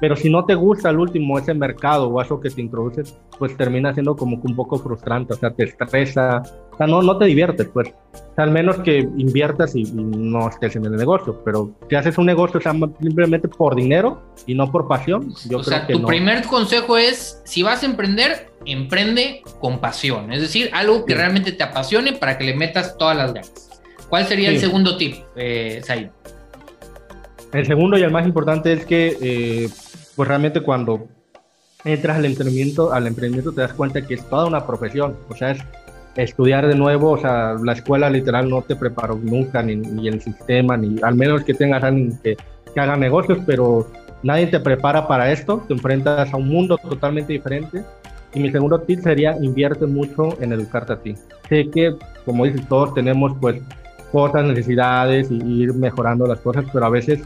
pero 0.00 0.16
si 0.16 0.30
no 0.30 0.44
te 0.44 0.54
gusta 0.54 0.88
al 0.88 0.98
último 0.98 1.38
ese 1.38 1.54
mercado 1.54 2.08
o 2.08 2.22
eso 2.22 2.40
que 2.40 2.50
te 2.50 2.60
introduces, 2.60 3.16
pues 3.38 3.56
termina 3.56 3.92
siendo 3.92 4.16
como 4.16 4.40
que 4.40 4.46
un 4.46 4.56
poco 4.56 4.78
frustrante, 4.78 5.34
o 5.34 5.36
sea, 5.36 5.50
te 5.50 5.64
estresa, 5.64 6.42
o 6.72 6.76
sea, 6.76 6.86
no, 6.86 7.02
no 7.02 7.18
te 7.18 7.24
diviertes, 7.24 7.68
pues. 7.72 7.88
O 7.88 8.34
sea, 8.34 8.44
al 8.44 8.50
menos 8.50 8.78
que 8.78 8.98
inviertas 8.98 9.74
y, 9.74 9.84
no 9.92 10.48
estés 10.48 10.76
en 10.76 10.84
el 10.84 10.96
negocio, 10.96 11.42
pero 11.44 11.72
si 11.88 11.96
haces 11.96 12.18
un 12.18 12.26
negocio 12.26 12.58
o 12.58 12.62
sea, 12.62 12.72
simplemente 13.00 13.48
por 13.48 13.74
dinero 13.74 14.22
y 14.46 14.54
no 14.54 14.70
por 14.70 14.86
pasión, 14.86 15.34
yo 15.48 15.58
o 15.58 15.62
creo 15.62 15.78
sea, 15.78 15.86
que 15.86 15.94
tu 15.94 16.06
primer 16.06 16.44
consejo 16.44 16.96
es, 16.96 17.40
si 17.44 17.62
vas 17.62 17.82
a 17.82 17.86
emprender, 17.86 18.50
emprende 18.64 19.42
con 19.60 19.80
pasión, 19.80 20.32
es 20.32 20.40
decir, 20.40 20.70
algo 20.72 21.04
que 21.04 21.14
realmente 21.14 21.52
te 21.52 21.62
apasione 21.62 22.12
para 22.12 22.38
que 22.38 22.44
le 22.44 22.54
metas 22.54 22.96
todas 22.96 23.16
las 23.16 23.32
ganas. 23.32 23.68
¿Cuál 24.08 24.24
sería 24.26 24.48
el 24.48 24.58
segundo 24.58 24.96
tip, 24.96 25.16
eh, 25.36 25.80
Said? 25.84 26.08
El 27.52 27.66
segundo 27.66 27.98
y 27.98 28.02
el 28.02 28.10
más 28.10 28.26
importante 28.26 28.72
es 28.72 28.84
que 28.84 29.16
eh, 29.20 29.68
pues 30.18 30.26
realmente 30.26 30.60
cuando 30.62 31.06
entras 31.84 32.16
al 32.16 32.24
emprendimiento, 32.24 32.92
al 32.92 33.06
emprendimiento 33.06 33.52
te 33.52 33.60
das 33.60 33.72
cuenta 33.72 34.04
que 34.04 34.14
es 34.14 34.28
toda 34.28 34.46
una 34.46 34.66
profesión, 34.66 35.16
o 35.28 35.36
sea, 35.36 35.52
es 35.52 35.60
estudiar 36.16 36.66
de 36.66 36.74
nuevo, 36.74 37.12
o 37.12 37.18
sea, 37.18 37.54
la 37.62 37.74
escuela 37.74 38.10
literal 38.10 38.50
no 38.50 38.62
te 38.62 38.74
preparó 38.74 39.14
nunca, 39.14 39.62
ni, 39.62 39.76
ni 39.76 40.08
el 40.08 40.20
sistema, 40.20 40.76
ni 40.76 41.00
al 41.02 41.14
menos 41.14 41.44
que 41.44 41.54
tengas 41.54 41.84
alguien 41.84 42.18
que, 42.20 42.36
que 42.74 42.80
haga 42.80 42.96
negocios, 42.96 43.38
pero 43.46 43.88
nadie 44.24 44.48
te 44.48 44.58
prepara 44.58 45.06
para 45.06 45.30
esto, 45.30 45.62
te 45.68 45.74
enfrentas 45.74 46.34
a 46.34 46.36
un 46.36 46.48
mundo 46.48 46.78
totalmente 46.78 47.34
diferente. 47.34 47.84
Y 48.34 48.40
mi 48.40 48.50
segundo 48.50 48.80
tip 48.80 48.98
sería 49.00 49.36
invierte 49.40 49.86
mucho 49.86 50.36
en 50.42 50.52
educarte 50.52 50.94
a 50.94 50.96
ti. 50.96 51.14
Sé 51.48 51.70
que, 51.70 51.94
como 52.24 52.44
dices, 52.44 52.66
todos 52.66 52.92
tenemos 52.92 53.36
pues 53.40 53.62
cosas, 54.10 54.44
necesidades 54.44 55.30
y 55.30 55.62
ir 55.62 55.74
mejorando 55.74 56.26
las 56.26 56.40
cosas, 56.40 56.64
pero 56.72 56.86
a 56.86 56.90
veces 56.90 57.20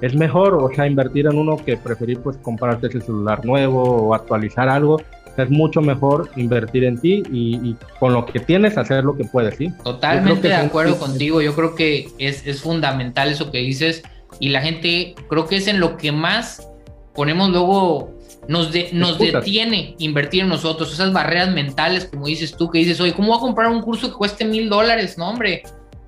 es 0.00 0.14
mejor, 0.14 0.54
o 0.54 0.70
sea, 0.74 0.86
invertir 0.86 1.26
en 1.26 1.36
uno 1.36 1.56
que 1.56 1.76
preferir 1.76 2.20
pues 2.20 2.36
comprarte 2.38 2.86
ese 2.86 3.00
celular 3.00 3.44
nuevo 3.44 3.82
o 3.82 4.14
actualizar 4.14 4.68
algo. 4.68 5.00
Es 5.36 5.48
mucho 5.48 5.80
mejor 5.80 6.28
invertir 6.36 6.84
en 6.84 6.98
ti 6.98 7.22
y, 7.30 7.74
con 7.98 8.12
lo 8.12 8.26
que 8.26 8.40
tienes 8.40 8.76
hacer 8.76 9.04
lo 9.04 9.16
que 9.16 9.24
puedes, 9.24 9.56
¿sí? 9.56 9.72
Totalmente 9.84 10.48
de 10.48 10.54
acuerdo 10.54 10.98
contigo. 10.98 11.40
Yo 11.40 11.54
creo 11.54 11.74
que 11.74 12.08
es, 12.18 12.46
es 12.46 12.60
fundamental 12.60 13.30
eso 13.30 13.50
que 13.50 13.58
dices 13.58 14.02
y 14.38 14.50
la 14.50 14.60
gente 14.60 15.14
creo 15.28 15.46
que 15.46 15.56
es 15.56 15.66
en 15.66 15.80
lo 15.80 15.96
que 15.96 16.12
más 16.12 16.68
ponemos 17.14 17.50
luego 17.50 18.20
nos, 18.48 18.70
nos 18.92 19.18
detiene 19.18 19.94
invertir 19.98 20.42
en 20.42 20.48
nosotros, 20.48 20.92
esas 20.92 21.12
barreras 21.12 21.50
mentales, 21.50 22.06
como 22.06 22.26
dices 22.26 22.56
tú, 22.56 22.70
que 22.70 22.78
dices, 22.78 23.00
oye, 23.00 23.12
¿cómo 23.12 23.28
voy 23.28 23.36
a 23.36 23.40
comprar 23.40 23.68
un 23.68 23.82
curso 23.82 24.08
que 24.08 24.14
cueste 24.14 24.44
mil 24.44 24.68
dólares? 24.68 25.16
No, 25.18 25.28
hombre, 25.28 25.62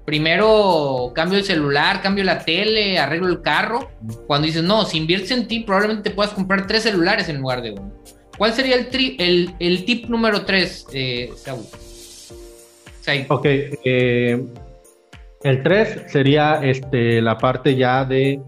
primero 0.04 1.12
cambio 1.14 1.38
el 1.38 1.44
celular, 1.44 2.02
cambio 2.02 2.24
la 2.24 2.44
tele, 2.44 2.98
arreglo 2.98 3.28
el 3.28 3.42
carro. 3.42 3.90
Cuando 4.26 4.46
dices, 4.46 4.62
no, 4.62 4.84
si 4.84 4.98
inviertes 4.98 5.30
en 5.30 5.46
ti, 5.46 5.60
probablemente 5.60 6.10
puedas 6.10 6.32
comprar 6.32 6.66
tres 6.66 6.82
celulares 6.84 7.28
en 7.28 7.38
lugar 7.38 7.62
de 7.62 7.72
uno. 7.72 7.92
¿Cuál 8.36 8.52
sería 8.52 8.76
el, 8.76 8.88
tri 8.88 9.16
el, 9.20 9.54
el, 9.60 9.84
tip 9.84 10.06
número 10.06 10.44
tres, 10.44 10.86
eh, 10.92 11.30
Saúl? 11.36 11.62
Ok, 13.28 13.44
eh, 13.44 14.44
el 15.42 15.62
tres 15.62 16.02
sería 16.06 16.60
este, 16.62 17.20
la 17.20 17.36
parte 17.36 17.74
ya 17.74 18.04
de, 18.04 18.40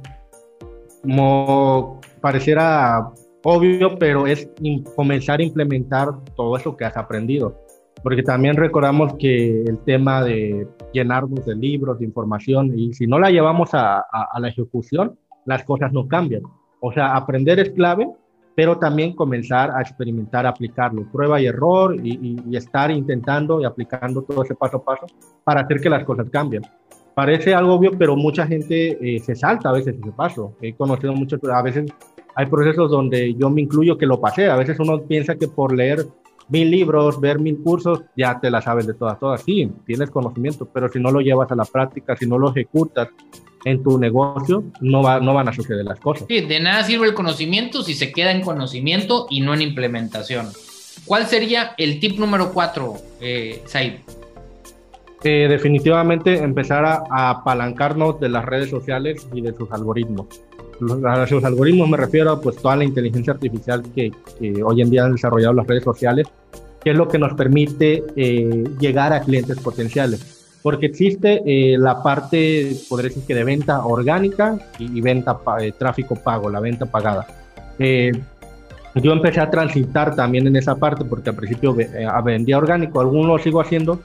como 1.03 2.01
pareciera 2.21 3.11
obvio, 3.43 3.99
pero 3.99 4.27
es 4.27 4.49
comenzar 4.97 5.41
a 5.41 5.43
implementar 5.43 6.09
todo 6.35 6.57
eso 6.57 6.77
que 6.77 6.85
has 6.85 6.97
aprendido 6.97 7.64
porque 8.05 8.23
también 8.23 8.55
recordamos 8.57 9.15
que 9.15 9.63
el 9.63 9.79
tema 9.79 10.23
de 10.23 10.69
llenarnos 10.93 11.47
de 11.47 11.55
libros, 11.55 11.99
de 11.99 12.05
información, 12.05 12.79
y 12.79 12.93
si 12.93 13.07
no 13.07 13.19
la 13.19 13.31
llevamos 13.31 13.71
a, 13.73 14.05
la 14.39 14.49
ejecución, 14.49 15.19
las 15.47 15.65
cosas 15.65 15.91
no 15.91 16.07
cambian. 16.07 16.43
O 16.81 16.93
sea, 16.93 17.17
aprender 17.17 17.59
es 17.61 17.71
clave, 17.71 18.07
pero 18.55 18.79
también 18.79 19.17
comenzar 19.17 19.71
a 19.71 19.81
experimentar, 19.81 20.47
aplicarlo, 20.47 21.11
prueba 21.11 21.41
y 21.41 21.47
error, 21.47 21.97
y, 22.05 22.55
estar 22.55 22.91
intentando 22.91 23.63
y 23.63 23.65
aplicando 23.65 24.21
todo 24.21 24.45
ese 24.45 24.55
paso 24.55 24.77
a 24.77 24.85
paso 24.85 25.07
para 25.43 25.63
hacer 25.63 25.81
que 25.81 25.89
las 25.89 26.05
cosas 26.05 26.29
cambien. 26.29 26.63
Parece 27.15 27.55
algo 27.55 27.73
obvio, 27.73 27.93
pero 27.97 28.17
mucha 28.17 28.47
gente 28.47 28.99
eh, 29.01 29.19
se 29.21 29.35
salta 29.35 29.71
a 29.71 29.73
veces 29.73 29.97
ese 29.99 30.13
paso. 30.13 30.55
He 30.61 30.75
conocido 30.75 31.15
muchos, 31.15 31.41
a 31.45 31.63
veces 31.63 31.91
hay 32.35 32.47
procesos 32.47 32.91
donde 32.91 33.33
yo 33.33 33.49
me 33.49 33.63
incluyo 33.63 33.97
que 33.97 34.05
lo 34.05 34.21
pasé. 34.21 34.51
A 34.51 34.57
veces 34.57 34.79
uno 34.79 35.01
piensa 35.01 35.37
que 35.37 35.49
por 35.49 35.75
leer 35.75 36.05
mil 36.49 36.71
libros, 36.71 37.21
ver 37.21 37.39
mil 37.39 37.59
cursos, 37.59 38.03
ya 38.17 38.39
te 38.41 38.51
la 38.51 38.61
sabes 38.61 38.87
de 38.87 38.95
todas, 38.95 39.19
todas. 39.19 39.43
Sí, 39.43 39.71
tienes 39.87 40.11
conocimiento, 40.11 40.69
pero 40.73 40.89
si 40.89 41.01
no 41.01 41.11
lo 41.11 41.21
llevas 41.21 41.51
a 41.51 41.55
la 41.55 41.65
práctica, 41.65 42.17
si 42.17 42.27
no 42.27 42.39
lo 42.39 42.51
ejecutas 42.51 43.09
en 43.65 43.83
tu 43.83 43.99
negocio, 43.99 44.65
no, 44.81 45.03
va, 45.03 45.21
no 45.21 45.35
van 45.35 45.49
a 45.49 45.53
suceder 45.53 45.85
las 45.85 45.99
cosas. 45.99 46.27
Sí, 46.29 46.43
de 46.43 46.61
nada 46.61 46.85
sirve 46.85 47.07
el 47.07 47.15
conocimiento 47.15 47.83
si 47.83 47.95
se 47.95 48.13
queda 48.13 48.31
en 48.31 48.43
conocimiento 48.43 49.27
y 49.31 49.41
no 49.41 49.55
en 49.55 49.63
implementación. 49.63 50.49
¿Cuál 51.07 51.27
sería 51.27 51.75
el 51.77 51.99
tip 51.99 52.19
número 52.19 52.53
cuatro, 52.53 52.95
eh, 53.21 53.63
Said? 53.67 53.95
Eh, 55.23 55.47
definitivamente 55.49 56.37
empezar 56.37 56.85
a 56.85 57.31
apalancarnos 57.31 58.21
de 58.21 58.29
las 58.29 58.45
redes 58.45 58.69
sociales 58.69 59.27
y 59.33 59.41
de 59.41 59.55
sus 59.55 59.73
algoritmos 59.73 60.27
a 60.81 61.27
los 61.27 61.45
algoritmos 61.45 61.89
me 61.89 61.97
refiero 61.97 62.33
a 62.33 62.41
pues 62.41 62.57
toda 62.57 62.77
la 62.77 62.85
inteligencia 62.85 63.33
artificial 63.33 63.83
que, 63.95 64.13
hoy 64.63 64.83
en 64.83 64.91
día 64.91 65.05
han 65.05 65.13
desarrollado 65.13 65.55
las 65.55 65.67
redes 65.67 65.85
sociales, 65.85 66.27
que 66.83 66.91
es 66.91 66.97
lo 66.97 67.09
que 67.09 67.19
nos 67.19 67.35
permite 67.35 68.03
eh, 68.17 68.65
llegar 68.79 69.13
a 69.13 69.21
clientes 69.21 69.59
potenciales. 69.59 70.59
Porque 70.63 70.87
existe 70.87 71.43
eh, 71.45 71.77
la 71.79 72.03
parte, 72.03 72.75
podría 72.89 73.11
decir 73.11 73.25
que 73.27 73.35
de 73.35 73.45
venta 73.45 73.85
orgánica 73.85 74.59
y, 74.79 75.01
venta, 75.01 75.39
eh, 75.61 75.73
tráfico 75.79 76.17
pago, 76.17 76.49
la 76.49 76.61
venta 76.61 76.87
pagada. 76.87 77.27
yo 77.79 79.13
empecé 79.13 79.41
a 79.41 79.51
transitar 79.51 80.17
también 80.17 80.47
en 80.47 80.57
esa 80.57 80.77
parte 80.77 81.05
porque 81.05 81.31
al 81.31 81.37
principio 81.37 81.77
vendía 82.25 82.57
orgánico, 82.57 83.01
algunos 83.01 83.43
sigo 83.43 83.61
haciendo, 83.61 84.01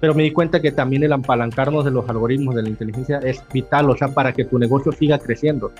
pero 0.00 0.14
me 0.14 0.22
di 0.22 0.32
cuenta 0.32 0.60
que 0.60 0.72
también 0.72 1.02
el 1.02 1.12
apalancarnos 1.12 1.84
de 1.84 1.90
los 1.90 2.08
algoritmos 2.08 2.54
de 2.54 2.62
la 2.62 2.68
inteligencia 2.68 3.18
es 3.18 3.42
vital, 3.52 3.90
o 3.90 3.96
sea, 3.96 4.08
para 4.08 4.32
que 4.32 4.44
tu 4.44 4.58
negocio 4.58 4.92
siga 4.92 5.18
creciendo 5.18 5.70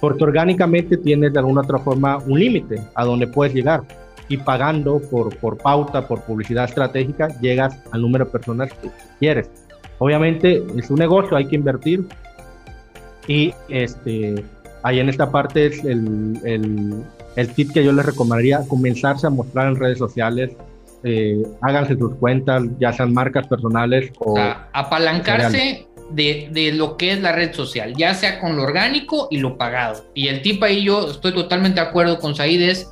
porque 0.00 0.24
orgánicamente 0.24 0.96
tienes 0.96 1.32
de 1.32 1.38
alguna 1.38 1.60
otra 1.60 1.78
forma 1.78 2.18
un 2.18 2.40
límite 2.40 2.80
a 2.94 3.04
donde 3.04 3.26
puedes 3.26 3.54
llegar 3.54 3.82
y 4.28 4.38
pagando 4.38 5.00
por, 5.10 5.36
por 5.36 5.58
pauta, 5.58 6.06
por 6.08 6.22
publicidad 6.22 6.64
estratégica, 6.64 7.28
llegas 7.40 7.76
al 7.92 8.00
número 8.00 8.24
de 8.24 8.30
personas 8.30 8.72
que 8.72 8.90
quieres. 9.18 9.50
Obviamente 9.98 10.64
es 10.76 10.88
un 10.90 10.96
negocio, 10.96 11.36
hay 11.36 11.46
que 11.46 11.56
invertir 11.56 12.06
y 13.28 13.52
este, 13.68 14.42
ahí 14.82 15.00
en 15.00 15.08
esta 15.08 15.30
parte 15.30 15.66
es 15.66 15.84
el, 15.84 16.40
el, 16.44 17.04
el 17.36 17.48
tip 17.54 17.72
que 17.72 17.84
yo 17.84 17.92
les 17.92 18.06
recomendaría, 18.06 18.62
comenzarse 18.66 19.26
a 19.26 19.30
mostrar 19.30 19.68
en 19.68 19.76
redes 19.76 19.98
sociales, 19.98 20.52
eh, 21.04 21.42
háganse 21.62 21.96
sus 21.96 22.14
cuentas, 22.16 22.62
ya 22.78 22.92
sean 22.92 23.12
marcas 23.14 23.46
personales 23.46 24.12
o... 24.18 24.38
apalancarse 24.72 25.86
de, 26.10 26.72
lo 26.74 26.96
que 26.96 27.12
es 27.12 27.20
la 27.20 27.32
red 27.32 27.54
social, 27.54 27.94
ya 27.96 28.14
sea 28.14 28.40
con 28.40 28.56
lo 28.56 28.62
orgánico 28.62 29.28
y 29.30 29.38
lo 29.38 29.56
pagado. 29.56 30.04
Y 30.14 30.28
el 30.28 30.42
tip 30.42 30.62
ahí 30.62 30.84
yo 30.84 31.10
estoy 31.10 31.32
totalmente 31.32 31.80
de 31.80 31.86
acuerdo 31.86 32.18
con 32.18 32.34
Said 32.34 32.60
es, 32.60 32.90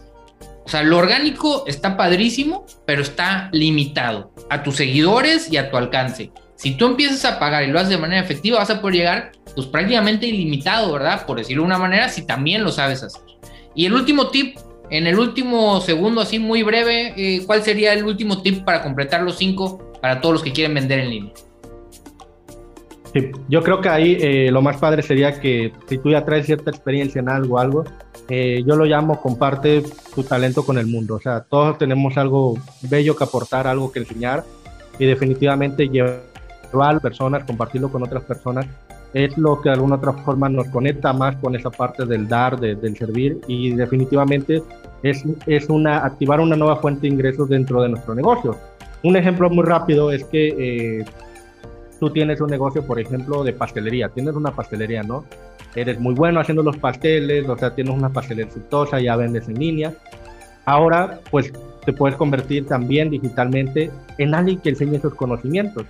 o 0.64 0.68
sea, 0.68 0.82
lo 0.82 0.98
orgánico 0.98 1.64
está 1.66 1.96
padrísimo, 1.96 2.66
pero 2.84 3.02
está 3.02 3.48
limitado 3.52 4.32
a 4.50 4.62
tus 4.62 4.76
seguidores 4.76 5.50
y 5.50 5.56
a 5.56 5.70
tu 5.70 5.76
alcance. 5.76 6.30
Si 6.56 6.72
tú 6.76 6.86
empiezas 6.86 7.24
a 7.24 7.38
pagar 7.38 7.64
y 7.64 7.68
lo 7.68 7.78
haces 7.78 7.90
de 7.90 7.98
manera 7.98 8.20
efectiva, 8.20 8.58
vas 8.58 8.70
a 8.70 8.80
poder 8.80 8.96
llegar 8.96 9.32
pues 9.54 9.66
prácticamente 9.66 10.26
ilimitado, 10.26 10.92
¿verdad? 10.92 11.24
Por 11.24 11.38
decirlo 11.38 11.62
de 11.62 11.66
una 11.68 11.78
manera, 11.78 12.08
si 12.08 12.26
también 12.26 12.64
lo 12.64 12.70
sabes 12.70 13.02
hacer. 13.02 13.22
Y 13.74 13.86
el 13.86 13.94
último 13.94 14.28
tip, 14.28 14.58
en 14.90 15.06
el 15.06 15.18
último 15.18 15.80
segundo, 15.80 16.20
así 16.20 16.38
muy 16.38 16.62
breve, 16.62 17.14
eh, 17.16 17.42
¿cuál 17.46 17.62
sería 17.62 17.92
el 17.92 18.04
último 18.04 18.42
tip 18.42 18.64
para 18.64 18.82
completar 18.82 19.22
los 19.22 19.36
cinco 19.36 19.92
para 20.00 20.20
todos 20.20 20.34
los 20.34 20.42
que 20.42 20.52
quieren 20.52 20.74
vender 20.74 21.00
en 21.00 21.10
línea? 21.10 21.32
Yo 23.48 23.62
creo 23.62 23.80
que 23.80 23.88
ahí 23.88 24.18
eh, 24.20 24.50
lo 24.50 24.62
más 24.62 24.76
padre 24.76 25.02
sería 25.02 25.40
que 25.40 25.72
si 25.88 25.98
tú 25.98 26.10
ya 26.10 26.24
traes 26.24 26.46
cierta 26.46 26.70
experiencia 26.70 27.20
en 27.20 27.28
algo, 27.28 27.58
algo, 27.58 27.84
eh, 28.28 28.62
yo 28.66 28.76
lo 28.76 28.84
llamo 28.84 29.20
comparte 29.20 29.82
tu 30.14 30.22
talento 30.22 30.64
con 30.64 30.78
el 30.78 30.86
mundo. 30.86 31.14
O 31.16 31.20
sea, 31.20 31.40
todos 31.40 31.78
tenemos 31.78 32.16
algo 32.16 32.58
bello 32.82 33.16
que 33.16 33.24
aportar, 33.24 33.66
algo 33.66 33.90
que 33.90 34.00
enseñar 34.00 34.44
y 34.98 35.06
definitivamente 35.06 35.88
llevar 35.88 36.96
a 36.96 37.00
personas, 37.00 37.44
compartirlo 37.44 37.90
con 37.90 38.02
otras 38.02 38.24
personas, 38.24 38.66
es 39.14 39.36
lo 39.38 39.60
que 39.60 39.70
de 39.70 39.74
alguna 39.74 39.96
otra 39.96 40.12
forma 40.12 40.48
nos 40.48 40.68
conecta 40.68 41.12
más 41.12 41.36
con 41.36 41.56
esa 41.56 41.70
parte 41.70 42.04
del 42.04 42.28
dar, 42.28 42.58
del 42.58 42.96
servir 42.96 43.40
y 43.46 43.72
definitivamente 43.72 44.62
es, 45.02 45.24
es 45.46 45.68
una, 45.68 46.04
activar 46.04 46.40
una 46.40 46.56
nueva 46.56 46.76
fuente 46.76 47.02
de 47.02 47.08
ingresos 47.08 47.48
dentro 47.48 47.82
de 47.82 47.88
nuestro 47.88 48.14
negocio. 48.14 48.56
Un 49.02 49.16
ejemplo 49.16 49.48
muy 49.48 49.64
rápido 49.64 50.10
es 50.10 50.24
que 50.24 50.48
eh, 50.98 51.04
tú 52.00 52.10
tienes 52.10 52.40
un 52.40 52.50
negocio, 52.50 52.84
por 52.86 53.00
ejemplo, 53.00 53.44
de 53.44 53.52
pastelería, 53.52 54.08
tienes 54.08 54.34
una 54.34 54.50
pastelería, 54.50 55.02
¿no? 55.02 55.24
eres 55.74 55.98
muy 56.00 56.14
bueno 56.14 56.40
haciendo 56.40 56.62
los 56.62 56.76
pasteles, 56.76 57.48
o 57.48 57.56
sea, 57.56 57.74
tienes 57.74 57.94
una 57.94 58.10
pastelera 58.10 58.48
exitosa, 58.48 59.00
ya 59.00 59.16
vendes 59.16 59.48
en 59.48 59.58
línea. 59.58 59.94
Ahora, 60.64 61.20
pues 61.30 61.52
te 61.84 61.92
puedes 61.92 62.16
convertir 62.16 62.66
también 62.66 63.10
digitalmente 63.10 63.90
en 64.18 64.34
alguien 64.34 64.60
que 64.60 64.70
enseñe 64.70 64.96
esos 64.96 65.14
conocimientos 65.14 65.84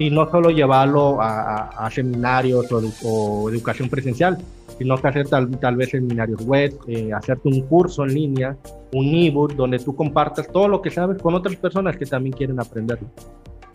y 0.00 0.10
no 0.10 0.28
solo 0.30 0.48
llevarlo 0.50 1.18
a, 1.20 1.88
seminarios 1.92 2.66
o, 3.04 3.50
educación 3.50 3.90
presencial, 3.90 4.38
sino 4.78 4.96
que 4.96 5.08
hacer 5.08 5.28
tal, 5.28 5.50
tal 5.60 5.76
vez 5.76 5.90
seminarios 5.90 6.40
web, 6.40 6.74
eh, 6.88 7.10
hacerte 7.12 7.48
un 7.48 7.60
curso 7.66 8.04
en 8.04 8.14
línea, 8.14 8.56
un 8.94 9.14
ebook 9.14 9.54
donde 9.54 9.78
tú 9.78 9.94
compartas 9.94 10.50
todo 10.50 10.68
lo 10.68 10.80
que 10.80 10.90
sabes 10.90 11.20
con 11.20 11.34
otras 11.34 11.54
personas 11.56 11.98
que 11.98 12.06
también 12.06 12.34
quieren 12.34 12.58
aprenderlo. 12.58 13.06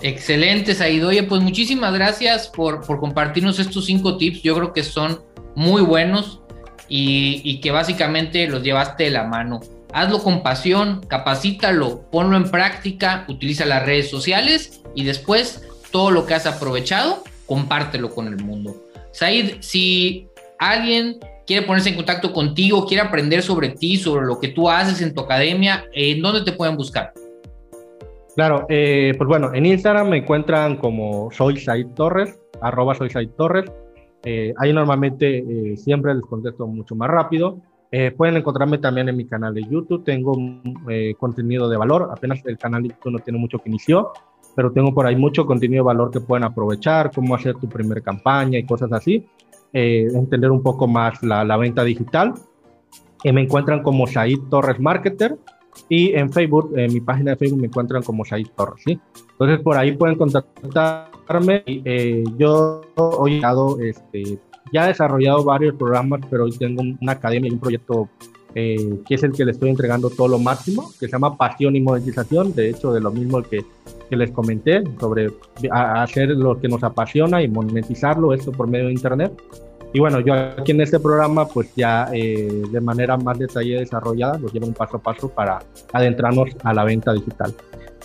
Excelente, 0.02 0.76
Oye, 1.06 1.22
Pues 1.24 1.44
muchísimas 1.44 1.94
gracias 1.94 2.48
por, 2.48 2.84
por 2.84 3.00
compartirnos 3.00 3.60
estos 3.60 3.86
cinco 3.86 4.18
tips. 4.18 4.42
Yo 4.42 4.56
creo 4.56 4.74
que 4.74 4.82
son 4.82 5.20
muy 5.54 5.84
buenos 5.84 6.42
y, 6.90 7.40
y 7.44 7.62
que 7.62 7.70
básicamente 7.70 8.48
los 8.48 8.64
llevaste 8.64 9.04
de 9.04 9.12
la 9.12 9.26
mano. 9.26 9.60
Hazlo 9.94 10.24
con 10.24 10.42
pasión, 10.42 11.02
capacítalo, 11.08 12.02
ponlo 12.12 12.36
en 12.36 12.50
práctica, 12.50 13.26
utiliza 13.30 13.64
las 13.66 13.86
redes 13.86 14.10
sociales 14.10 14.82
y 14.96 15.04
después 15.04 15.62
todo 15.96 16.12
lo 16.12 16.26
que 16.26 16.34
has 16.34 16.46
aprovechado, 16.46 17.24
compártelo 17.46 18.14
con 18.14 18.28
el 18.28 18.36
mundo. 18.44 18.76
Said, 19.14 19.62
si 19.62 20.28
alguien 20.60 21.20
quiere 21.48 21.66
ponerse 21.66 21.88
en 21.88 21.96
contacto 21.96 22.34
contigo, 22.34 22.86
quiere 22.86 23.02
aprender 23.02 23.42
sobre 23.42 23.70
ti, 23.70 23.96
sobre 23.96 24.26
lo 24.26 24.38
que 24.38 24.50
tú 24.50 24.70
haces 24.70 25.02
en 25.02 25.14
tu 25.14 25.22
academia, 25.22 25.86
¿en 25.94 26.22
dónde 26.22 26.44
te 26.44 26.52
pueden 26.52 26.76
buscar? 26.76 27.14
Claro, 28.36 28.66
eh, 28.68 29.14
pues 29.18 29.26
bueno, 29.26 29.54
en 29.54 29.66
Instagram 29.66 30.10
me 30.10 30.18
encuentran 30.18 30.76
como 30.76 31.32
soy 31.32 31.62
Said 31.62 31.88
Torres, 31.96 32.38
arroba 32.60 32.94
soy 32.94 33.10
Said 33.10 33.30
Torres. 33.30 33.72
Eh, 34.26 34.54
ahí 34.58 34.74
normalmente 34.74 35.38
eh, 35.38 35.78
siempre 35.78 36.14
les 36.14 36.26
contesto 36.26 36.68
mucho 36.68 36.94
más 36.96 37.10
rápido. 37.10 37.62
pueden 38.18 38.36
encontrarme 38.36 38.80
también 38.80 39.08
en 39.08 39.16
mi 39.16 39.26
canal 39.26 39.54
de 39.54 39.64
YouTube, 39.64 40.04
tengo 40.04 40.34
contenido 41.18 41.70
de 41.70 41.78
valor, 41.78 42.10
apenas 42.12 42.42
el 42.46 42.58
canal 42.58 42.84
de 42.84 42.90
YouTube 42.90 43.14
no 43.14 43.20
tiene 43.20 43.40
mucho 43.40 43.60
que 43.60 43.70
inició, 43.70 44.12
pero 44.56 44.72
tengo 44.72 44.94
por 44.94 45.06
ahí 45.06 45.16
mucho 45.16 45.46
contenido 45.46 45.84
de 45.84 45.88
valor 45.88 46.12
que 46.12 46.22
pueden 46.22 46.44
aprovechar, 46.44 47.12
cómo 47.14 47.36
hacer 47.36 47.56
tu 47.56 47.68
primera 47.68 48.02
campaña 48.02 48.58
y 48.58 48.66
cosas 48.66 48.92
así, 48.92 49.26
entender 49.74 50.52
un 50.52 50.64
poco 50.64 50.88
más 50.88 51.22
la, 51.22 51.44
la 51.44 51.58
venta 51.58 51.84
digital. 51.84 52.34
me 53.24 53.42
encuentran 53.42 53.84
como 53.84 54.08
Said 54.08 54.40
Torres 54.50 54.80
Marketer, 54.80 55.38
y 55.90 56.14
en 56.14 56.32
Facebook, 56.32 56.72
en 56.76 56.94
mi 56.94 57.02
página 57.02 57.32
de 57.32 57.38
Facebook 57.38 57.62
me 57.62 57.68
encuentran 57.68 58.02
como 58.04 58.26
Said 58.26 58.48
Torres, 58.56 58.82
¿sí? 58.86 59.00
Entonces 59.32 59.60
por 59.60 59.78
ahí 59.78 59.92
pueden 59.96 60.18
contactarme. 60.18 61.64
Eh, 61.66 62.24
yo 62.38 62.82
hoy 62.96 63.42
he 63.44 63.90
este, 63.90 64.40
ya 64.72 64.86
he 64.86 64.88
desarrollado 64.90 65.44
varios 65.44 65.76
programas, 65.76 66.22
pero 66.30 66.46
hoy 66.46 66.58
tengo 66.58 66.82
una 66.82 67.12
academia 67.12 67.50
y 67.50 67.54
un 67.54 67.60
proyecto 67.60 68.10
eh, 68.56 69.00
que 69.06 69.16
es 69.16 69.24
el 69.24 69.34
que 69.34 69.44
le 69.44 69.52
estoy 69.52 69.70
entregando 69.70 70.10
todo 70.10 70.30
lo 70.30 70.40
máximo, 70.40 70.92
que 70.98 71.08
se 71.08 71.12
llama 71.12 71.38
Pasión 71.38 71.76
y 71.76 71.82
Monetización, 71.82 72.56
de 72.56 72.70
hecho 72.70 72.94
de 72.94 73.02
lo 73.02 73.12
mismo 73.12 73.44
que, 73.44 73.66
que 74.10 74.16
les 74.16 74.32
comenté, 74.32 74.82
sobre 74.98 75.30
hacer 75.72 76.30
lo 76.30 76.60
que 76.60 76.70
nos 76.70 76.82
apasiona 76.82 77.44
y 77.44 77.50
monetizarlo, 77.50 78.34
esto 78.34 78.54
por 78.54 78.68
medio 78.68 78.88
de 78.88 78.94
Internet. 78.94 79.34
Y 79.94 80.00
bueno, 80.00 80.20
yo 80.22 80.34
aquí 80.34 80.72
en 80.72 80.82
este 80.82 81.00
programa, 81.00 81.48
pues 81.48 81.70
ya 81.76 82.10
eh, 82.14 82.64
de 82.70 82.82
manera 82.82 83.18
más 83.18 83.38
detallada 83.40 83.78
y 83.78 83.80
desarrollada, 83.80 84.38
los 84.38 84.54
llevo 84.54 84.68
un 84.68 84.74
paso 84.74 84.98
a 84.98 85.02
paso 85.02 85.30
para 85.30 85.60
adentrarnos 85.92 86.50
a 86.64 86.74
la 86.74 86.84
venta 86.84 87.14
digital. 87.14 87.54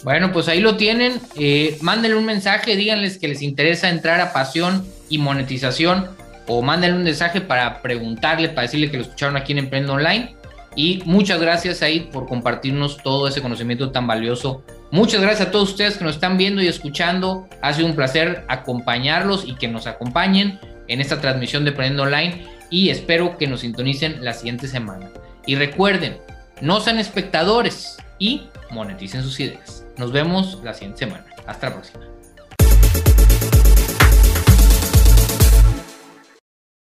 Bueno, 0.03 0.33
pues 0.33 0.49
ahí 0.49 0.61
lo 0.61 0.77
tienen. 0.77 1.21
Eh, 1.37 1.79
mándenle 1.83 2.17
un 2.17 2.27
mensaje, 2.27 2.75
díganles 2.75 3.19
que 3.19 3.29
les 3.29 3.43
interesa 3.43 3.89
entrar 3.89 4.21
a 4.21 4.33
pasión 4.33 4.85
y 5.09 5.19
monetización 5.19 6.07
o 6.47 6.63
mándenle 6.63 6.97
un 6.97 7.05
mensaje 7.05 7.41
para 7.41 7.83
preguntarle, 7.83 8.49
para 8.49 8.63
decirle 8.63 8.91
que 8.91 8.97
lo 8.97 9.03
escucharon 9.05 9.37
aquí 9.37 9.53
en 9.53 9.59
Emprendo 9.59 9.93
Online. 9.93 10.40
Y 10.77 11.03
muchas 11.05 11.41
gracias, 11.41 11.83
Aid, 11.83 12.11
por 12.11 12.27
compartirnos 12.27 12.99
todo 13.03 13.27
ese 13.29 13.43
conocimiento 13.43 13.91
tan 13.91 14.07
valioso. 14.07 14.63
Muchas 14.91 15.21
gracias 15.21 15.49
a 15.49 15.51
todos 15.51 15.71
ustedes 15.71 15.99
que 15.99 16.05
nos 16.05 16.15
están 16.15 16.37
viendo 16.37 16.63
y 16.63 16.69
escuchando. 16.69 17.49
Ha 17.63 17.73
sido 17.73 17.87
un 17.87 17.97
placer 17.97 18.45
acompañarlos 18.49 19.45
y 19.47 19.55
que 19.55 19.69
nos 19.69 19.87
acompañen 19.87 20.59
en 20.89 21.01
esta 21.01 21.21
transmisión 21.21 21.65
de 21.65 21.73
Prendiendo 21.73 22.05
Online 22.05 22.47
y 22.71 22.91
espero 22.91 23.37
que 23.37 23.47
nos 23.47 23.61
sintonicen 23.61 24.25
la 24.25 24.33
siguiente 24.33 24.69
semana. 24.69 25.11
Y 25.47 25.57
recuerden, 25.57 26.19
no 26.61 26.81
sean 26.81 26.99
espectadores 26.99 27.97
y 28.19 28.43
moneticen 28.71 29.23
sus 29.23 29.39
ideas. 29.41 29.85
Nos 29.97 30.13
vemos 30.13 30.59
la 30.63 30.75
siguiente 30.75 31.01
semana. 31.01 31.25
Hasta 31.47 31.69
la 31.69 31.75
próxima. 31.75 32.20